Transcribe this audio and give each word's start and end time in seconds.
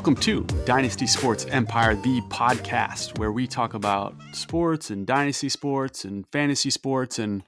Welcome 0.00 0.16
to 0.22 0.44
Dynasty 0.64 1.06
Sports 1.06 1.44
Empire, 1.50 1.94
the 1.94 2.22
podcast 2.22 3.18
where 3.18 3.32
we 3.32 3.46
talk 3.46 3.74
about 3.74 4.14
sports 4.32 4.88
and 4.88 5.06
dynasty 5.06 5.50
sports 5.50 6.06
and 6.06 6.26
fantasy 6.32 6.70
sports 6.70 7.18
and 7.18 7.42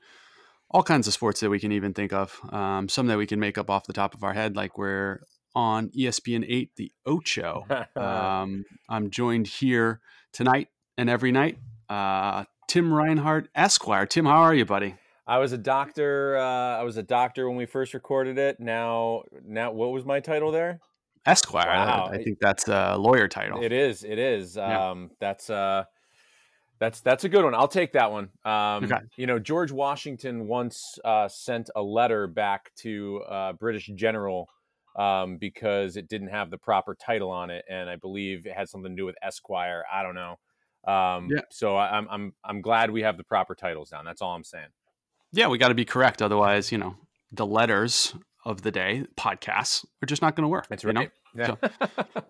all 0.70 0.82
kinds 0.82 1.06
of 1.06 1.14
sports 1.14 1.40
that 1.40 1.48
we 1.48 1.58
can 1.58 1.72
even 1.72 1.94
think 1.94 2.12
of. 2.12 2.38
Um, 2.52 2.90
some 2.90 3.06
that 3.06 3.16
we 3.16 3.26
can 3.26 3.40
make 3.40 3.56
up 3.56 3.70
off 3.70 3.86
the 3.86 3.94
top 3.94 4.12
of 4.12 4.22
our 4.22 4.34
head, 4.34 4.54
like 4.54 4.76
we're 4.76 5.20
on 5.54 5.88
ESPN 5.98 6.44
8, 6.46 6.72
The 6.76 6.92
Ocho. 7.06 7.64
Um, 7.96 8.66
I'm 8.86 9.08
joined 9.08 9.46
here 9.46 10.02
tonight 10.34 10.68
and 10.98 11.08
every 11.08 11.32
night. 11.32 11.56
Uh, 11.88 12.44
Tim 12.68 12.92
Reinhardt, 12.92 13.48
Esquire. 13.54 14.04
Tim, 14.04 14.26
how 14.26 14.42
are 14.42 14.54
you, 14.54 14.66
buddy? 14.66 14.96
I 15.26 15.38
was 15.38 15.52
a 15.52 15.58
doctor. 15.58 16.36
Uh, 16.36 16.80
I 16.80 16.82
was 16.82 16.98
a 16.98 17.02
doctor 17.02 17.48
when 17.48 17.56
we 17.56 17.64
first 17.64 17.94
recorded 17.94 18.36
it. 18.36 18.60
Now, 18.60 19.22
now, 19.42 19.72
what 19.72 19.90
was 19.92 20.04
my 20.04 20.20
title 20.20 20.52
there? 20.52 20.80
Esquire. 21.26 21.68
Wow. 21.68 22.08
I, 22.10 22.16
I 22.16 22.22
think 22.22 22.38
that's 22.40 22.68
a 22.68 22.96
lawyer 22.96 23.28
title. 23.28 23.62
It 23.62 23.72
is. 23.72 24.04
It 24.04 24.18
is. 24.18 24.56
Yeah. 24.56 24.90
Um, 24.90 25.10
that's 25.20 25.50
uh, 25.50 25.84
that's 26.78 27.00
that's 27.00 27.24
a 27.24 27.28
good 27.28 27.44
one. 27.44 27.54
I'll 27.54 27.68
take 27.68 27.92
that 27.92 28.10
one. 28.10 28.30
Um, 28.44 28.84
okay. 28.84 28.98
You 29.16 29.26
know, 29.26 29.38
George 29.38 29.70
Washington 29.70 30.48
once 30.48 30.98
uh, 31.04 31.28
sent 31.28 31.70
a 31.76 31.82
letter 31.82 32.26
back 32.26 32.74
to 32.78 33.22
uh, 33.28 33.52
British 33.52 33.90
general 33.94 34.48
um, 34.96 35.36
because 35.38 35.96
it 35.96 36.08
didn't 36.08 36.28
have 36.28 36.50
the 36.50 36.58
proper 36.58 36.94
title 36.94 37.30
on 37.30 37.50
it, 37.50 37.64
and 37.70 37.88
I 37.88 37.96
believe 37.96 38.46
it 38.46 38.54
had 38.54 38.68
something 38.68 38.90
to 38.90 39.00
do 39.00 39.06
with 39.06 39.16
Esquire. 39.22 39.84
I 39.92 40.02
don't 40.02 40.16
know. 40.16 40.38
Um, 40.84 41.28
yeah. 41.30 41.42
So 41.50 41.76
I, 41.76 41.96
I'm 41.96 42.08
I'm 42.10 42.34
I'm 42.44 42.60
glad 42.60 42.90
we 42.90 43.02
have 43.02 43.16
the 43.16 43.24
proper 43.24 43.54
titles 43.54 43.90
down. 43.90 44.04
That's 44.04 44.20
all 44.20 44.34
I'm 44.34 44.44
saying. 44.44 44.68
Yeah, 45.32 45.46
we 45.46 45.58
got 45.58 45.68
to 45.68 45.74
be 45.74 45.84
correct. 45.84 46.20
Otherwise, 46.20 46.72
you 46.72 46.78
know, 46.78 46.96
the 47.30 47.46
letters 47.46 48.14
of 48.44 48.62
the 48.62 48.70
day 48.70 49.04
podcasts 49.16 49.84
are 50.02 50.06
just 50.06 50.22
not 50.22 50.36
going 50.36 50.44
to 50.44 50.48
work. 50.48 50.66
That's 50.68 50.84
right. 50.84 50.96
You 50.96 51.02
know? 51.02 51.08
Yeah. 51.34 51.46
So, 51.46 52.22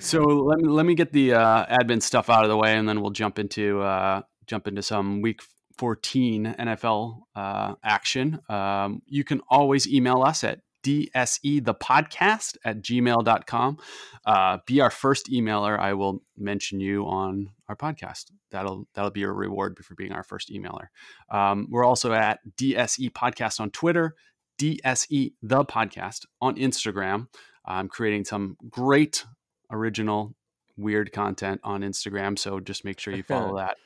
so, 0.00 0.22
let 0.22 0.58
me 0.58 0.68
let 0.68 0.86
me 0.86 0.94
get 0.94 1.12
the 1.12 1.34
uh, 1.34 1.66
admin 1.66 2.02
stuff 2.02 2.30
out 2.30 2.44
of 2.44 2.50
the 2.50 2.56
way, 2.56 2.76
and 2.76 2.88
then 2.88 3.00
we'll 3.00 3.10
jump 3.10 3.38
into 3.38 3.80
uh, 3.80 4.22
jump 4.46 4.66
into 4.66 4.82
some 4.82 5.22
week 5.22 5.40
14 5.78 6.56
NFL 6.58 7.22
uh, 7.34 7.74
action. 7.82 8.40
Um, 8.48 9.02
you 9.06 9.24
can 9.24 9.40
always 9.48 9.88
email 9.88 10.22
us 10.22 10.44
at 10.44 10.60
DSE 10.82 11.64
the 11.64 11.74
podcast 11.74 12.56
at 12.64 12.82
gmail.com. 12.82 13.78
Uh, 14.24 14.58
be 14.66 14.80
our 14.80 14.90
first 14.90 15.30
emailer. 15.30 15.78
I 15.78 15.94
will 15.94 16.22
mention 16.36 16.80
you 16.80 17.04
on 17.04 17.50
our 17.68 17.76
podcast. 17.76 18.30
That'll 18.50 18.86
that'll 18.94 19.10
be 19.10 19.22
a 19.22 19.30
reward 19.30 19.78
for 19.84 19.94
being 19.94 20.12
our 20.12 20.22
first 20.24 20.50
emailer. 20.50 20.88
Um, 21.30 21.66
we're 21.70 21.84
also 21.84 22.12
at 22.12 22.40
DSE 22.56 23.10
podcast 23.12 23.60
on 23.60 23.70
Twitter, 23.70 24.14
DSE 24.60 25.32
the 25.42 25.64
podcast 25.64 26.26
on 26.40 26.56
Instagram. 26.56 27.28
I'm 27.64 27.88
creating 27.88 28.26
some 28.26 28.56
great 28.68 29.24
original 29.70 30.34
weird 30.76 31.12
content 31.12 31.60
on 31.64 31.80
Instagram, 31.80 32.38
so 32.38 32.60
just 32.60 32.84
make 32.84 32.98
sure 32.98 33.14
you 33.14 33.22
follow 33.22 33.56
that. 33.58 33.76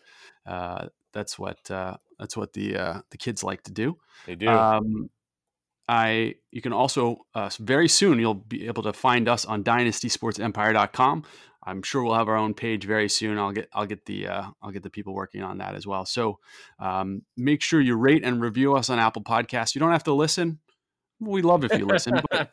Uh, 0.50 0.88
that's 1.12 1.38
what 1.38 1.70
uh, 1.70 1.96
that's 2.18 2.36
what 2.36 2.54
the 2.54 2.76
uh, 2.76 3.00
the 3.10 3.18
kids 3.18 3.44
like 3.44 3.62
to 3.64 3.72
do. 3.72 3.98
They 4.26 4.34
do. 4.34 4.48
Um, 4.48 5.10
I 5.86 6.34
you 6.50 6.60
can 6.60 6.72
also 6.72 7.18
uh, 7.34 7.50
very 7.60 7.88
soon 7.88 8.18
you'll 8.18 8.34
be 8.34 8.66
able 8.66 8.82
to 8.82 8.92
find 8.92 9.28
us 9.28 9.44
on 9.44 9.62
dynastysportsempire.com. 9.62 11.24
I'm 11.66 11.82
sure 11.82 12.02
we'll 12.02 12.14
have 12.14 12.28
our 12.28 12.36
own 12.36 12.54
page 12.54 12.84
very 12.84 13.08
soon. 13.08 13.38
I'll 13.38 13.52
get 13.52 13.68
I'll 13.72 13.86
get 13.86 14.06
the 14.06 14.26
uh, 14.26 14.44
I'll 14.62 14.70
get 14.70 14.82
the 14.82 14.90
people 14.90 15.14
working 15.14 15.42
on 15.42 15.58
that 15.58 15.74
as 15.74 15.86
well. 15.86 16.04
So 16.04 16.38
um, 16.78 17.22
make 17.36 17.62
sure 17.62 17.80
you 17.80 17.96
rate 17.96 18.24
and 18.24 18.40
review 18.40 18.74
us 18.74 18.90
on 18.90 18.98
Apple 18.98 19.22
Podcasts. 19.22 19.74
You 19.74 19.78
don't 19.78 19.92
have 19.92 20.04
to 20.04 20.12
listen. 20.12 20.58
We 21.24 21.42
love 21.42 21.64
if 21.64 21.78
you 21.78 21.86
listen, 21.86 22.20
but 22.30 22.50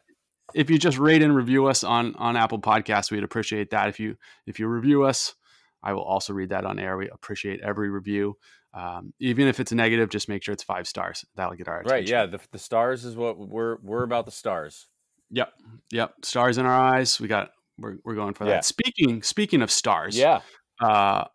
if 0.54 0.70
you 0.70 0.78
just 0.78 0.98
rate 0.98 1.22
and 1.22 1.36
review 1.36 1.68
us 1.68 1.84
on 1.84 2.16
on 2.16 2.36
Apple 2.36 2.60
Podcasts, 2.60 3.12
we'd 3.12 3.24
appreciate 3.24 3.72
that. 3.72 3.90
If 3.90 4.00
you 4.00 4.18
if 4.46 4.60
you 4.60 4.68
review 4.68 5.04
us, 5.04 5.36
I 5.84 5.94
will 5.94 6.04
also 6.04 6.34
read 6.34 6.50
that 6.50 6.66
on 6.66 6.80
air. 6.80 6.98
We 6.98 7.10
appreciate 7.10 7.62
every 7.62 7.90
review. 7.90 8.38
Um, 8.74 9.14
even 9.20 9.48
if 9.48 9.60
it's 9.60 9.72
a 9.72 9.76
negative, 9.76 10.10
just 10.10 10.30
make 10.30 10.44
sure 10.44 10.54
it's 10.54 10.64
five 10.64 10.88
stars. 10.88 11.26
That'll 11.36 11.56
get 11.56 11.68
our 11.68 11.82
attention. 11.82 11.94
Right. 11.94 12.08
Yeah. 12.08 12.26
The, 12.26 12.40
the 12.52 12.60
stars 12.60 13.04
is 13.04 13.16
what 13.16 13.38
we're 13.38 13.78
we're 13.82 14.04
about. 14.04 14.26
The 14.26 14.32
stars. 14.32 14.88
Yep. 15.32 15.54
Yep. 15.92 16.14
Stars 16.24 16.58
in 16.58 16.66
our 16.66 16.96
eyes. 16.96 17.20
We 17.20 17.28
got. 17.28 17.52
We're 17.78 17.98
we're 18.04 18.16
going 18.16 18.34
for 18.34 18.46
that. 18.46 18.52
Yeah. 18.52 18.62
Speaking 18.62 19.24
speaking 19.24 19.62
of 19.62 19.72
stars. 19.72 20.18
Yeah. 20.18 20.42
Uh, 20.80 21.26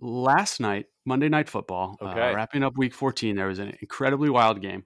last 0.00 0.60
night, 0.60 0.86
Monday 1.04 1.28
Night 1.28 1.48
Football, 1.48 1.96
uh, 2.00 2.06
okay. 2.06 2.30
uh, 2.30 2.34
wrapping 2.34 2.62
up 2.62 2.76
Week 2.76 2.94
14, 2.94 3.36
there 3.36 3.48
was 3.48 3.58
an 3.58 3.76
incredibly 3.80 4.30
wild 4.30 4.60
game 4.60 4.84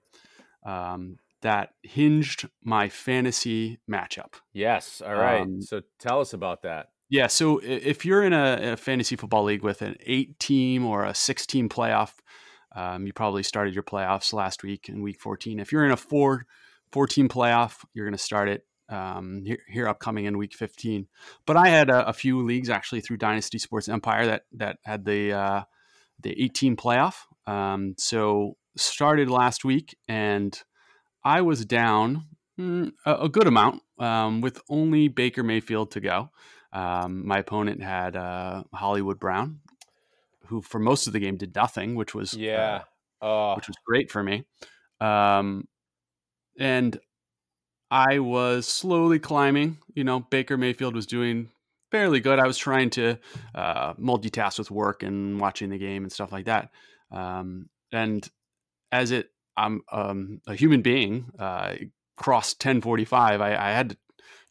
um, 0.65 1.17
that 1.41 1.69
hinged 1.83 2.47
my 2.63 2.89
fantasy 2.89 3.79
matchup. 3.89 4.33
Yes. 4.53 5.01
All 5.05 5.15
right. 5.15 5.41
Um, 5.41 5.61
so 5.61 5.81
tell 5.99 6.19
us 6.21 6.33
about 6.33 6.63
that. 6.63 6.87
Yeah, 7.11 7.25
so 7.25 7.59
if 7.63 8.05
you're 8.05 8.23
in 8.23 8.33
a, 8.33 8.73
a, 8.73 8.77
fantasy 8.77 9.15
football 9.15 9.43
league 9.43 9.63
with 9.63 9.81
an 9.81 9.95
eight 10.05 10.37
team 10.39 10.85
or 10.85 11.05
a 11.05 11.15
six 11.15 11.47
team 11.47 11.67
playoff, 11.67 12.13
um, 12.75 13.07
you 13.07 13.13
probably 13.13 13.41
started 13.41 13.73
your 13.73 13.83
playoffs 13.83 14.31
last 14.31 14.61
week 14.61 14.89
in 14.89 15.01
week 15.01 15.19
14. 15.19 15.59
If 15.59 15.71
you're 15.71 15.85
in 15.85 15.91
a 15.91 15.97
four 15.97 16.45
four 16.91 17.07
team 17.07 17.27
playoff, 17.27 17.83
you're 17.93 18.05
going 18.05 18.17
to 18.17 18.23
start 18.23 18.47
it 18.47 18.65
um, 18.89 19.43
here, 19.43 19.59
here, 19.67 19.87
upcoming 19.87 20.25
in 20.25 20.37
week 20.37 20.53
15. 20.53 21.07
But 21.47 21.57
I 21.57 21.69
had 21.69 21.89
a, 21.89 22.07
a, 22.07 22.13
few 22.13 22.43
leagues 22.43 22.69
actually 22.69 23.01
through 23.01 23.17
Dynasty 23.17 23.57
Sports 23.57 23.89
Empire 23.89 24.25
that 24.25 24.43
that 24.53 24.77
had 24.83 25.05
the 25.05 25.33
uh, 25.33 25.63
the 26.19 26.39
18 26.41 26.75
playoff. 26.75 27.15
Um, 27.47 27.95
so 27.97 28.57
started 28.77 29.29
last 29.29 29.65
week, 29.65 29.97
and 30.07 30.59
I 31.29 31.41
was 31.41 31.63
down 31.63 32.25
mm, 32.59 32.91
a, 33.05 33.13
a, 33.13 33.29
good 33.29 33.45
amount 33.45 33.83
um, 33.99 34.41
with 34.41 34.59
only 34.67 35.09
Baker 35.09 35.43
Mayfield 35.43 35.91
to 35.91 35.99
go. 35.99 36.31
Um, 36.73 37.27
my 37.27 37.37
opponent 37.37 37.83
had 37.83 38.15
uh, 38.15 38.63
Hollywood 38.73 39.19
Brown, 39.19 39.59
who 40.47 40.63
for 40.63 40.79
most 40.79 41.05
of 41.05 41.13
the 41.13 41.19
game 41.19 41.37
did 41.37 41.53
nothing, 41.53 41.93
which 41.93 42.15
was 42.15 42.33
yeah, 42.33 42.81
uh, 43.21 43.53
which 43.53 43.67
was 43.67 43.77
great 43.85 44.09
for 44.09 44.23
me. 44.23 44.45
Um, 44.99 45.67
and 46.57 46.99
I 47.91 48.17
was 48.17 48.67
slowly 48.67 49.19
climbing. 49.19 49.77
You 49.93 50.05
know, 50.05 50.21
Baker 50.21 50.57
Mayfield 50.57 50.95
was 50.95 51.05
doing 51.05 51.49
fairly 51.91 52.21
good. 52.21 52.39
I 52.39 52.47
was 52.47 52.57
trying 52.57 52.89
to 52.91 53.19
uh, 53.53 53.93
multitask 53.93 54.57
with 54.57 54.71
work 54.71 55.03
and 55.03 55.39
watching 55.39 55.69
the 55.69 55.77
game 55.77 56.01
and 56.01 56.11
stuff 56.11 56.31
like 56.31 56.45
that. 56.45 56.71
Um, 57.11 57.69
and 57.91 58.27
as 58.91 59.11
it, 59.11 59.29
I'm 59.59 59.81
um, 59.91 60.41
a 60.47 60.55
human 60.55 60.81
being. 60.81 61.31
Uh, 61.37 61.75
crossed 62.15 62.57
1045. 62.59 63.41
I, 63.41 63.55
I 63.55 63.71
had 63.71 63.91
to 63.91 63.97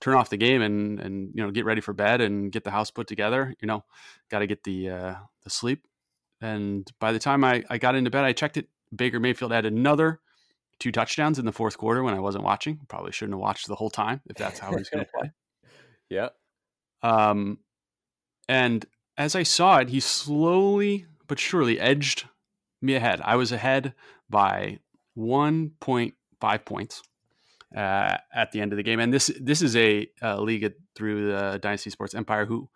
turn 0.00 0.14
off 0.14 0.30
the 0.30 0.36
game 0.36 0.62
and 0.62 1.00
and 1.00 1.30
you 1.34 1.42
know 1.42 1.50
get 1.50 1.64
ready 1.64 1.80
for 1.80 1.92
bed 1.92 2.20
and 2.20 2.52
get 2.52 2.64
the 2.64 2.70
house 2.70 2.90
put 2.90 3.06
together. 3.06 3.54
You 3.60 3.66
know, 3.66 3.84
got 4.30 4.40
to 4.40 4.46
get 4.46 4.64
the 4.64 4.90
uh, 4.90 5.14
the 5.44 5.50
sleep. 5.50 5.86
And 6.40 6.90
by 7.00 7.12
the 7.12 7.18
time 7.18 7.42
I, 7.44 7.64
I 7.68 7.78
got 7.78 7.94
into 7.94 8.10
bed, 8.10 8.24
I 8.24 8.32
checked 8.32 8.56
it. 8.56 8.68
Baker 8.94 9.20
Mayfield 9.20 9.52
had 9.52 9.66
another 9.66 10.20
two 10.78 10.92
touchdowns 10.92 11.38
in 11.38 11.44
the 11.44 11.52
fourth 11.52 11.76
quarter 11.76 12.02
when 12.02 12.14
I 12.14 12.20
wasn't 12.20 12.44
watching. 12.44 12.80
Probably 12.88 13.12
shouldn't 13.12 13.34
have 13.34 13.40
watched 13.40 13.66
the 13.66 13.74
whole 13.74 13.90
time 13.90 14.20
if 14.26 14.36
that's 14.36 14.58
how 14.58 14.76
he's 14.76 14.90
going 14.90 15.04
to 15.04 15.10
play. 15.18 15.30
Yeah. 16.10 16.30
Um, 17.02 17.58
and 18.48 18.86
as 19.18 19.34
I 19.34 19.42
saw 19.42 19.76
it, 19.76 19.90
he 19.90 20.00
slowly 20.00 21.04
but 21.26 21.38
surely 21.38 21.78
edged 21.78 22.24
me 22.80 22.94
ahead. 22.94 23.20
I 23.22 23.36
was 23.36 23.52
ahead 23.52 23.92
by 24.30 24.78
1.5 25.18 26.64
points 26.64 27.02
uh, 27.76 28.16
at 28.34 28.52
the 28.52 28.60
end 28.60 28.72
of 28.72 28.76
the 28.76 28.82
game. 28.82 29.00
And 29.00 29.12
this 29.12 29.30
this 29.40 29.62
is 29.62 29.76
a, 29.76 30.08
a 30.22 30.40
league 30.40 30.72
through 30.94 31.32
the 31.32 31.58
Dynasty 31.60 31.90
Sports 31.90 32.14
Empire 32.14 32.46
who 32.46 32.68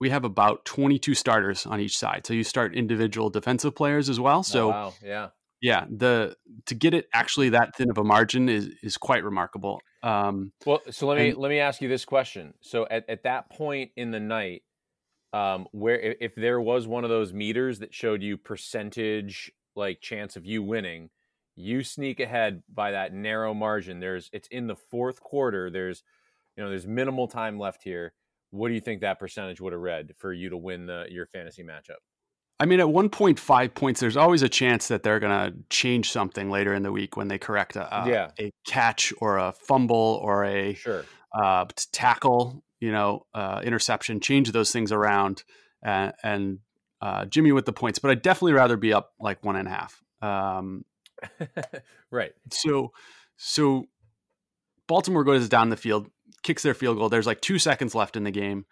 we 0.00 0.10
have 0.10 0.24
about 0.24 0.64
22 0.64 1.14
starters 1.14 1.66
on 1.66 1.80
each 1.80 1.98
side. 1.98 2.26
So 2.26 2.34
you 2.34 2.44
start 2.44 2.74
individual 2.74 3.30
defensive 3.30 3.74
players 3.74 4.08
as 4.08 4.20
well. 4.20 4.42
So 4.42 4.68
oh, 4.68 4.70
wow. 4.70 4.94
yeah. 5.04 5.28
Yeah, 5.60 5.86
the 5.90 6.36
to 6.66 6.76
get 6.76 6.94
it 6.94 7.08
actually 7.12 7.48
that 7.48 7.74
thin 7.74 7.90
of 7.90 7.98
a 7.98 8.04
margin 8.04 8.48
is 8.48 8.70
is 8.80 8.96
quite 8.96 9.24
remarkable. 9.24 9.80
Um, 10.04 10.52
well, 10.64 10.80
so 10.90 11.08
let 11.08 11.18
me 11.18 11.30
and, 11.30 11.38
let 11.38 11.48
me 11.48 11.58
ask 11.58 11.82
you 11.82 11.88
this 11.88 12.04
question. 12.04 12.54
So 12.60 12.86
at, 12.88 13.10
at 13.10 13.24
that 13.24 13.50
point 13.50 13.90
in 13.96 14.12
the 14.12 14.20
night, 14.20 14.62
um, 15.32 15.66
where 15.72 15.98
if 15.98 16.36
there 16.36 16.60
was 16.60 16.86
one 16.86 17.02
of 17.02 17.10
those 17.10 17.32
meters 17.32 17.80
that 17.80 17.92
showed 17.92 18.22
you 18.22 18.36
percentage 18.36 19.50
like 19.74 20.00
chance 20.00 20.36
of 20.36 20.46
you 20.46 20.62
winning, 20.62 21.10
you 21.58 21.82
sneak 21.82 22.20
ahead 22.20 22.62
by 22.72 22.92
that 22.92 23.12
narrow 23.12 23.52
margin 23.52 24.00
there's 24.00 24.30
it's 24.32 24.48
in 24.48 24.66
the 24.66 24.76
fourth 24.76 25.20
quarter 25.20 25.70
there's 25.70 26.02
you 26.56 26.62
know 26.62 26.70
there's 26.70 26.86
minimal 26.86 27.26
time 27.26 27.58
left 27.58 27.82
here 27.82 28.12
what 28.50 28.68
do 28.68 28.74
you 28.74 28.80
think 28.80 29.00
that 29.00 29.18
percentage 29.18 29.60
would 29.60 29.72
have 29.72 29.82
read 29.82 30.14
for 30.16 30.32
you 30.32 30.48
to 30.48 30.56
win 30.56 30.86
the 30.86 31.06
your 31.10 31.26
fantasy 31.26 31.62
matchup 31.62 32.00
I 32.60 32.66
mean, 32.66 32.80
at 32.80 32.86
1.5 32.86 33.74
points, 33.74 34.00
there's 34.00 34.16
always 34.16 34.42
a 34.42 34.48
chance 34.48 34.88
that 34.88 35.04
they're 35.04 35.20
going 35.20 35.52
to 35.52 35.56
change 35.70 36.10
something 36.10 36.50
later 36.50 36.74
in 36.74 36.82
the 36.82 36.90
week 36.90 37.16
when 37.16 37.28
they 37.28 37.38
correct 37.38 37.76
a, 37.76 38.02
a, 38.02 38.08
yeah. 38.08 38.30
a 38.40 38.52
catch 38.66 39.12
or 39.20 39.38
a 39.38 39.52
fumble 39.52 40.20
or 40.22 40.44
a 40.44 40.74
sure. 40.74 41.04
uh, 41.40 41.66
tackle, 41.92 42.64
you 42.80 42.90
know, 42.90 43.26
uh, 43.32 43.60
interception, 43.62 44.18
change 44.18 44.50
those 44.50 44.72
things 44.72 44.90
around 44.90 45.44
and, 45.84 46.12
and 46.24 46.58
uh, 47.00 47.26
Jimmy 47.26 47.52
with 47.52 47.64
the 47.64 47.72
points. 47.72 48.00
But 48.00 48.10
I'd 48.10 48.22
definitely 48.22 48.54
rather 48.54 48.76
be 48.76 48.92
up 48.92 49.12
like 49.20 49.44
one 49.44 49.54
and 49.54 49.68
a 49.68 49.70
half. 49.70 50.02
Um, 50.20 50.84
right. 52.10 52.32
So, 52.50 52.92
so 53.36 53.86
Baltimore 54.86 55.24
goes 55.24 55.48
down 55.48 55.70
the 55.70 55.76
field, 55.76 56.08
kicks 56.42 56.62
their 56.62 56.74
field 56.74 56.98
goal. 56.98 57.08
There's 57.08 57.26
like 57.26 57.40
two 57.40 57.58
seconds 57.58 57.94
left 57.94 58.16
in 58.16 58.24
the 58.24 58.30
game. 58.30 58.66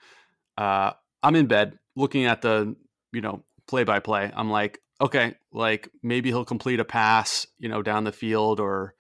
Uh, 0.59 0.93
I'm 1.23 1.37
in 1.37 1.47
bed 1.47 1.79
looking 1.95 2.25
at 2.25 2.43
the 2.43 2.77
you 3.13 3.21
know 3.21 3.43
play 3.67 3.85
by 3.85 4.01
play. 4.01 4.31
I'm 4.35 4.51
like, 4.51 4.81
okay, 5.01 5.35
like 5.53 5.89
maybe 6.03 6.31
he'll 6.31 6.45
complete 6.45 6.81
a 6.81 6.85
pass, 6.85 7.47
you 7.59 7.69
know, 7.69 7.83
down 7.83 8.05
the 8.05 8.13
field 8.13 8.61
or 8.61 8.95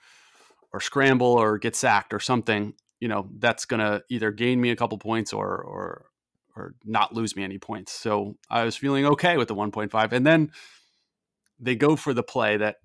or 0.72 0.80
scramble 0.80 1.26
or 1.26 1.58
get 1.58 1.76
sacked 1.76 2.12
or 2.12 2.20
something. 2.20 2.74
You 3.00 3.08
know, 3.08 3.28
that's 3.38 3.64
gonna 3.64 4.02
either 4.08 4.30
gain 4.30 4.60
me 4.60 4.70
a 4.70 4.76
couple 4.76 4.98
points 4.98 5.32
or 5.32 5.56
or 5.56 6.06
or 6.56 6.74
not 6.84 7.14
lose 7.14 7.36
me 7.36 7.44
any 7.44 7.58
points. 7.58 7.92
So 7.92 8.36
I 8.50 8.64
was 8.64 8.76
feeling 8.76 9.04
okay 9.06 9.36
with 9.36 9.48
the 9.48 9.54
1.5, 9.54 10.12
and 10.12 10.26
then 10.26 10.50
they 11.60 11.76
go 11.76 11.96
for 11.96 12.14
the 12.14 12.22
play 12.22 12.56
that 12.56 12.76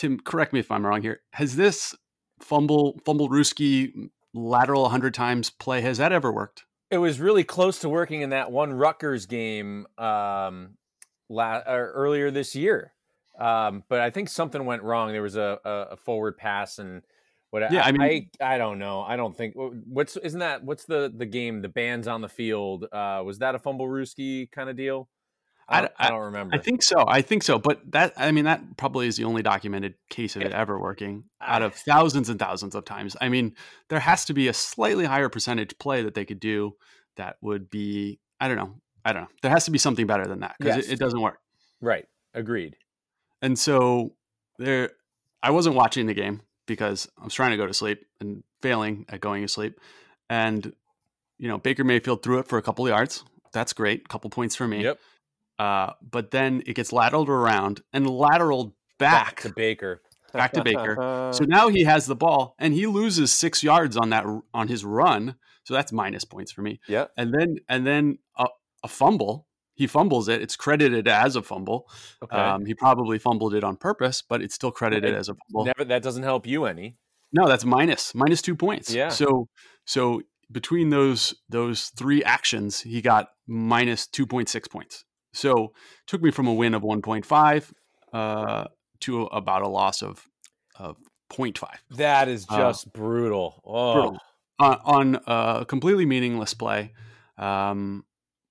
Tim. 0.00 0.18
Correct 0.18 0.54
me 0.54 0.60
if 0.60 0.70
I'm 0.70 0.86
wrong 0.86 1.02
here. 1.02 1.20
Has 1.34 1.56
this 1.56 1.94
fumble 2.40 2.98
fumblerooski 3.06 4.08
lateral 4.32 4.82
100 4.82 5.12
times 5.12 5.50
play 5.50 5.82
has 5.82 5.98
that 5.98 6.10
ever 6.10 6.32
worked? 6.32 6.64
It 6.90 6.96
was 6.96 7.20
really 7.20 7.44
close 7.44 7.80
to 7.80 7.88
working 7.88 8.22
in 8.22 8.30
that 8.30 8.50
one 8.50 8.72
Rutgers 8.72 9.26
game 9.26 9.86
um, 9.98 10.70
la- 11.28 11.62
earlier 11.66 12.30
this 12.30 12.56
year. 12.56 12.94
Um, 13.38 13.84
but 13.88 14.00
I 14.00 14.08
think 14.08 14.30
something 14.30 14.64
went 14.64 14.82
wrong. 14.82 15.12
There 15.12 15.22
was 15.22 15.36
a, 15.36 15.58
a, 15.64 15.70
a 15.92 15.96
forward 15.96 16.38
pass 16.38 16.78
and 16.78 17.02
what? 17.50 17.70
Yeah, 17.70 17.82
I, 17.82 17.88
I 17.88 17.92
mean, 17.92 18.02
I, 18.40 18.54
I, 18.54 18.58
don't 18.58 18.78
know. 18.78 19.02
I 19.02 19.16
don't 19.16 19.36
think 19.36 19.54
what's 19.56 20.16
isn't 20.16 20.40
that 20.40 20.64
what's 20.64 20.84
the 20.84 21.12
the 21.14 21.26
game? 21.26 21.62
The 21.62 21.68
bands 21.68 22.06
on 22.06 22.20
the 22.20 22.28
field. 22.28 22.86
Uh, 22.92 23.22
was 23.24 23.38
that 23.38 23.54
a 23.54 23.58
fumblerooski 23.58 24.50
kind 24.50 24.70
of 24.70 24.76
deal? 24.76 25.08
I 25.70 25.80
don't, 25.82 25.92
I, 25.98 26.06
I 26.06 26.10
don't, 26.10 26.20
remember. 26.20 26.54
I 26.54 26.58
think 26.58 26.82
so. 26.82 27.04
I 27.06 27.22
think 27.22 27.42
so. 27.42 27.58
But 27.58 27.80
that, 27.92 28.12
I 28.16 28.32
mean, 28.32 28.44
that 28.44 28.76
probably 28.76 29.06
is 29.06 29.16
the 29.16 29.24
only 29.24 29.42
documented 29.42 29.94
case 30.08 30.34
of 30.34 30.42
it 30.42 30.52
ever 30.52 30.78
working 30.78 31.24
out 31.40 31.62
of 31.62 31.74
thousands 31.74 32.28
and 32.28 32.38
thousands 32.40 32.74
of 32.74 32.84
times. 32.84 33.16
I 33.20 33.28
mean, 33.28 33.54
there 33.88 34.00
has 34.00 34.24
to 34.26 34.34
be 34.34 34.48
a 34.48 34.52
slightly 34.52 35.04
higher 35.04 35.28
percentage 35.28 35.78
play 35.78 36.02
that 36.02 36.14
they 36.14 36.24
could 36.24 36.40
do 36.40 36.74
that 37.16 37.36
would 37.40 37.70
be, 37.70 38.18
I 38.40 38.48
don't 38.48 38.56
know. 38.56 38.74
I 39.04 39.12
don't 39.12 39.22
know. 39.22 39.28
There 39.42 39.50
has 39.50 39.64
to 39.66 39.70
be 39.70 39.78
something 39.78 40.06
better 40.06 40.26
than 40.26 40.40
that 40.40 40.56
because 40.58 40.76
yes. 40.76 40.86
it, 40.88 40.92
it 40.94 40.98
doesn't 40.98 41.20
work. 41.20 41.38
Right. 41.80 42.04
Agreed. 42.34 42.76
And 43.40 43.58
so 43.58 44.14
there, 44.58 44.90
I 45.42 45.52
wasn't 45.52 45.76
watching 45.76 46.06
the 46.06 46.14
game 46.14 46.42
because 46.66 47.08
I 47.18 47.24
was 47.24 47.32
trying 47.32 47.52
to 47.52 47.56
go 47.56 47.66
to 47.66 47.74
sleep 47.74 48.04
and 48.20 48.42
failing 48.60 49.06
at 49.08 49.20
going 49.20 49.42
to 49.42 49.48
sleep. 49.48 49.78
And, 50.28 50.72
you 51.38 51.48
know, 51.48 51.58
Baker 51.58 51.84
Mayfield 51.84 52.22
threw 52.22 52.38
it 52.38 52.48
for 52.48 52.58
a 52.58 52.62
couple 52.62 52.84
of 52.84 52.90
yards. 52.90 53.24
That's 53.52 53.72
great. 53.72 54.02
A 54.04 54.08
couple 54.08 54.30
points 54.30 54.54
for 54.54 54.68
me. 54.68 54.82
Yep. 54.82 54.98
Uh, 55.60 55.92
but 56.00 56.30
then 56.30 56.62
it 56.64 56.74
gets 56.74 56.90
lateraled 56.90 57.28
around 57.28 57.82
and 57.92 58.06
lateraled 58.06 58.72
back, 58.98 59.26
back 59.26 59.40
to 59.42 59.52
Baker. 59.54 60.00
Back 60.32 60.52
to 60.52 60.64
Baker. 60.64 61.30
so 61.34 61.44
now 61.44 61.68
he 61.68 61.84
has 61.84 62.06
the 62.06 62.16
ball 62.16 62.54
and 62.58 62.72
he 62.72 62.86
loses 62.86 63.30
six 63.30 63.62
yards 63.62 63.94
on 63.94 64.08
that 64.08 64.24
on 64.54 64.68
his 64.68 64.86
run. 64.86 65.34
So 65.64 65.74
that's 65.74 65.92
minus 65.92 66.24
points 66.24 66.50
for 66.50 66.62
me. 66.62 66.80
Yeah. 66.88 67.08
And 67.18 67.34
then 67.34 67.56
and 67.68 67.86
then 67.86 68.20
a, 68.38 68.46
a 68.82 68.88
fumble. 68.88 69.46
He 69.74 69.86
fumbles 69.86 70.28
it. 70.28 70.40
It's 70.40 70.56
credited 70.56 71.06
as 71.06 71.36
a 71.36 71.42
fumble. 71.42 71.90
Okay. 72.22 72.36
Um, 72.36 72.64
he 72.64 72.72
probably 72.72 73.18
fumbled 73.18 73.52
it 73.52 73.62
on 73.62 73.76
purpose, 73.76 74.22
but 74.26 74.40
it's 74.40 74.54
still 74.54 74.70
credited 74.70 75.14
as 75.14 75.28
a 75.28 75.34
fumble. 75.34 75.66
Never, 75.66 75.84
that 75.84 76.02
doesn't 76.02 76.22
help 76.22 76.46
you 76.46 76.64
any. 76.64 76.96
No, 77.34 77.46
that's 77.46 77.66
minus 77.66 78.14
minus 78.14 78.40
two 78.40 78.56
points. 78.56 78.94
Yeah. 78.94 79.10
So 79.10 79.48
so 79.84 80.22
between 80.50 80.88
those 80.88 81.34
those 81.50 81.88
three 81.98 82.24
actions, 82.24 82.80
he 82.80 83.02
got 83.02 83.28
minus 83.46 84.06
two 84.06 84.26
point 84.26 84.48
six 84.48 84.66
points. 84.66 85.04
So 85.32 85.72
took 86.06 86.22
me 86.22 86.30
from 86.30 86.46
a 86.46 86.54
win 86.54 86.74
of 86.74 86.82
1.5 86.82 87.72
uh, 88.12 88.64
to 89.00 89.22
about 89.24 89.62
a 89.62 89.68
loss 89.68 90.02
of 90.02 90.26
of 90.78 90.96
0.5. 91.30 91.68
That 91.90 92.28
is 92.28 92.46
uh, 92.48 92.56
just 92.56 92.88
uh, 92.88 92.90
brutal. 92.92 93.62
Oh. 93.64 93.94
Brutal. 93.94 94.18
Uh, 94.58 94.76
on 94.84 95.18
a 95.26 95.64
completely 95.66 96.04
meaningless 96.04 96.52
play. 96.52 96.92
Um, 97.38 98.04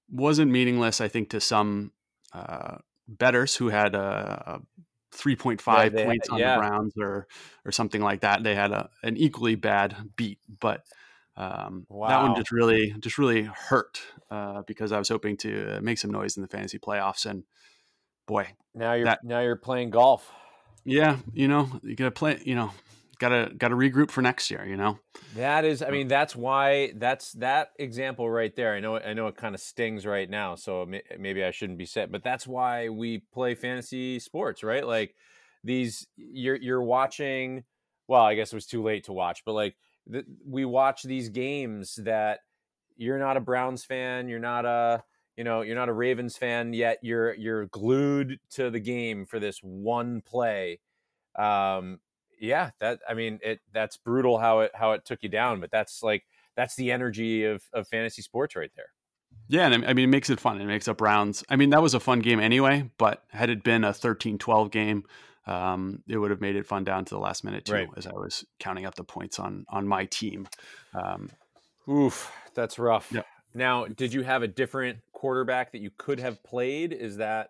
wasn't 0.10 0.52
meaningless, 0.52 1.02
I 1.02 1.08
think, 1.08 1.30
to 1.30 1.40
some 1.40 1.92
uh, 2.34 2.78
betters 3.08 3.56
who 3.56 3.70
had 3.70 3.94
a, 3.94 4.62
a 4.64 5.16
3.5 5.16 5.94
yeah, 5.94 6.06
points 6.06 6.30
on 6.30 6.40
yeah. 6.40 6.56
the 6.56 6.60
Browns 6.62 6.94
or 6.98 7.28
or 7.64 7.72
something 7.72 8.02
like 8.02 8.22
that. 8.22 8.44
They 8.44 8.56
had 8.56 8.72
a, 8.72 8.90
an 9.04 9.18
equally 9.18 9.54
bad 9.54 9.96
beat, 10.16 10.40
but 10.60 10.84
um, 11.40 11.86
wow. 11.88 12.10
That 12.10 12.22
one 12.22 12.36
just 12.36 12.52
really, 12.52 12.94
just 13.00 13.18
really 13.18 13.44
hurt 13.44 14.02
uh, 14.30 14.64
because 14.68 14.92
I 14.92 15.00
was 15.00 15.08
hoping 15.08 15.38
to 15.38 15.80
make 15.82 15.98
some 15.98 16.12
noise 16.12 16.36
in 16.36 16.42
the 16.42 16.50
fantasy 16.50 16.80
playoffs, 16.80 17.26
and 17.26 17.44
boy, 18.28 18.50
now 18.76 18.92
you're 18.92 19.06
that, 19.06 19.24
now 19.24 19.40
you're 19.40 19.56
playing 19.56 19.90
golf. 19.90 20.30
Yeah, 20.84 21.16
you 21.34 21.48
know, 21.48 21.80
you 21.82 21.96
gotta 21.96 22.12
play. 22.12 22.42
You 22.44 22.56
know, 22.56 22.72
gotta 23.20 23.54
gotta 23.58 23.76
regroup 23.76 24.12
for 24.12 24.22
next 24.22 24.52
year. 24.52 24.66
You 24.68 24.76
know, 24.76 25.00
that 25.36 25.64
is. 25.64 25.82
I 25.82 25.92
mean, 25.92 26.10
that's 26.10 26.36
why 26.36 26.92
that's 26.98 27.32
that 27.34 27.70
example 27.80 28.30
right 28.30 28.54
there. 28.54 28.74
I 28.74 28.82
know. 28.82 28.98
I 28.98 29.14
know 29.14 29.28
it 29.28 29.38
kind 29.38 29.56
of 29.56 29.62
stings 29.62 30.06
right 30.06 30.30
now, 30.30 30.56
so 30.56 30.86
maybe 31.18 31.46
I 31.46 31.52
shouldn't 31.52 31.80
be 31.80 31.86
set. 31.86 32.12
But 32.12 32.22
that's 32.22 32.46
why 32.46 32.90
we 32.90 33.24
play 33.34 33.56
fantasy 33.56 34.20
sports, 34.20 34.62
right? 34.62 34.86
Like 34.86 35.16
these, 35.64 36.06
you're 36.18 36.58
you're 36.58 36.84
watching. 36.84 37.64
Well, 38.10 38.24
I 38.24 38.36
guess 38.36 38.52
it 38.52 38.58
was 38.58 38.66
too 38.66 38.84
late 38.84 39.06
to 39.06 39.14
watch, 39.14 39.44
but 39.46 39.54
like 39.54 39.78
the, 40.08 40.26
we 40.46 40.66
watch 40.66 41.04
these 41.04 41.30
games 41.30 41.96
that 42.04 42.40
you're 42.98 43.20
not 43.20 43.38
a 43.38 43.42
Browns 43.42 43.84
fan, 43.86 44.28
you're 44.28 44.40
not 44.40 44.66
a 44.66 45.04
you 45.38 45.44
know 45.44 45.62
you're 45.62 45.76
not 45.76 45.90
a 45.90 45.94
Ravens 45.94 46.36
fan 46.36 46.74
yet 46.74 47.00
you're 47.02 47.34
you're 47.36 47.68
glued 47.68 48.40
to 48.52 48.70
the 48.70 48.80
game 48.80 49.26
for 49.26 49.40
this 49.40 49.60
one 49.62 50.22
play. 50.22 50.80
Um, 51.38 52.00
yeah, 52.40 52.72
that 52.80 53.00
I 53.08 53.14
mean 53.14 53.40
it 53.42 53.60
that's 53.74 53.98
brutal 53.98 54.38
how 54.38 54.62
it 54.62 54.72
how 54.74 54.92
it 54.94 55.06
took 55.06 55.24
you 55.24 55.30
down, 55.30 55.60
but 55.60 55.72
that's 55.72 56.04
like 56.04 56.24
that's 56.56 56.76
the 56.76 56.92
energy 56.92 57.46
of 57.46 57.64
of 57.74 57.88
fantasy 57.88 58.22
sports 58.22 58.56
right 58.56 58.72
there. 58.76 58.92
Yeah, 59.48 59.68
and 59.68 59.86
I 59.86 59.94
mean, 59.94 60.06
it 60.06 60.12
makes 60.12 60.30
it 60.30 60.40
fun. 60.40 60.62
It 60.62 60.66
makes 60.66 60.88
up 60.88 61.02
rounds. 61.02 61.44
I 61.50 61.56
mean, 61.56 61.72
that 61.72 61.82
was 61.82 61.94
a 61.94 62.00
fun 62.00 62.20
game 62.20 62.40
anyway, 62.40 62.90
but 62.98 63.24
had 63.30 63.50
it 63.50 63.64
been 63.64 63.84
a 63.84 63.94
13 63.94 64.38
12 64.38 64.70
game, 64.70 65.06
um, 65.50 66.04
it 66.08 66.18
would 66.18 66.30
have 66.30 66.42
made 66.42 66.56
it 66.56 66.68
fun 66.68 66.84
down 66.84 67.06
to 67.06 67.16
the 67.16 67.20
last 67.20 67.44
minute 67.44 67.66
too, 67.66 67.74
right. 67.74 67.90
as 67.98 68.06
I 68.06 68.14
was 68.14 68.46
counting 68.60 68.86
up 68.86 68.94
the 68.94 69.04
points 69.04 69.40
on 69.40 69.66
on 69.68 69.88
my 69.88 70.06
team. 70.06 70.48
Um, 70.94 71.32
Oof, 71.90 72.32
that's 72.54 72.78
rough. 72.78 73.12
Yep. 73.12 73.26
Now, 73.56 73.86
did 73.86 74.14
you 74.14 74.22
have 74.22 74.44
a 74.44 74.48
different 74.48 75.00
quarterback 75.12 75.72
that 75.72 75.82
you 75.82 75.90
could 75.98 76.20
have 76.20 76.44
played? 76.44 76.94
Is 76.94 77.18
that? 77.18 77.50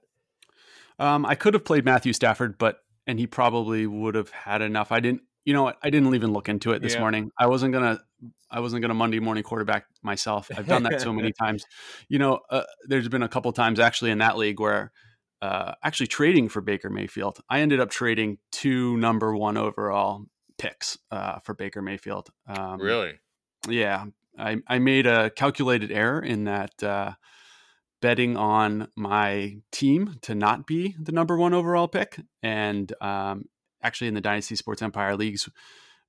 Um, 0.98 1.26
I 1.26 1.36
could 1.36 1.54
have 1.54 1.66
played 1.66 1.84
Matthew 1.84 2.14
Stafford, 2.14 2.58
but 2.58 2.80
and 3.06 3.20
he 3.20 3.28
probably 3.28 3.86
would 3.86 4.16
have 4.16 4.30
had 4.30 4.62
enough. 4.62 4.94
I 4.94 5.02
didn't. 5.02 5.24
You 5.44 5.54
know 5.54 5.64
what? 5.64 5.78
I 5.84 5.90
didn't 5.90 6.16
even 6.16 6.32
look 6.32 6.48
into 6.48 6.72
it 6.72 6.82
this 6.82 6.94
yeah. 6.94 7.02
morning. 7.02 7.32
I 7.38 7.48
wasn't 7.48 7.74
gonna. 7.74 8.00
I 8.50 8.62
wasn't 8.62 8.82
gonna 8.82 8.94
Monday 8.94 9.20
morning 9.20 9.44
quarterback 9.44 9.88
myself. 10.04 10.50
I've 10.56 10.68
done 10.68 10.84
that 10.84 11.02
so 11.02 11.12
many 11.20 11.34
times. 11.34 11.66
You 12.08 12.20
know, 12.20 12.40
uh, 12.50 12.64
there's 12.86 13.10
been 13.10 13.24
a 13.24 13.30
couple 13.30 13.52
times 13.52 13.78
actually 13.82 14.12
in 14.12 14.20
that 14.20 14.38
league 14.38 14.62
where 14.62 14.94
uh, 15.42 15.74
actually 15.84 16.08
trading 16.08 16.50
for 16.50 16.62
Baker 16.62 16.90
Mayfield. 16.90 17.40
I 17.50 17.62
ended 17.62 17.80
up 17.80 17.90
trading 17.90 18.38
two 18.52 18.98
number 18.98 19.36
one 19.36 19.58
overall 19.58 20.26
picks 20.58 20.98
uh, 21.12 21.40
for 21.40 21.54
Baker 21.54 21.82
Mayfield. 21.82 22.30
Um, 22.48 22.80
really? 22.80 23.14
Yeah. 23.68 24.06
I, 24.38 24.58
I 24.68 24.80
made 24.80 25.06
a 25.06 25.30
calculated 25.30 25.92
error 25.92 26.22
in 26.22 26.46
that 26.46 26.82
uh, 26.84 27.14
betting 28.02 28.38
on 28.38 28.90
my 28.96 29.58
team 29.72 30.18
to 30.22 30.36
not 30.36 30.66
be 30.66 30.96
the 31.02 31.12
number 31.12 31.38
one 31.38 31.54
overall 31.54 31.88
pick. 31.88 32.20
And 32.42 32.92
um, 33.02 33.46
actually, 33.84 34.08
in 34.08 34.14
the 34.14 34.22
Dynasty 34.22 34.56
Sports 34.56 34.82
Empire 34.82 35.16
leagues, 35.16 35.50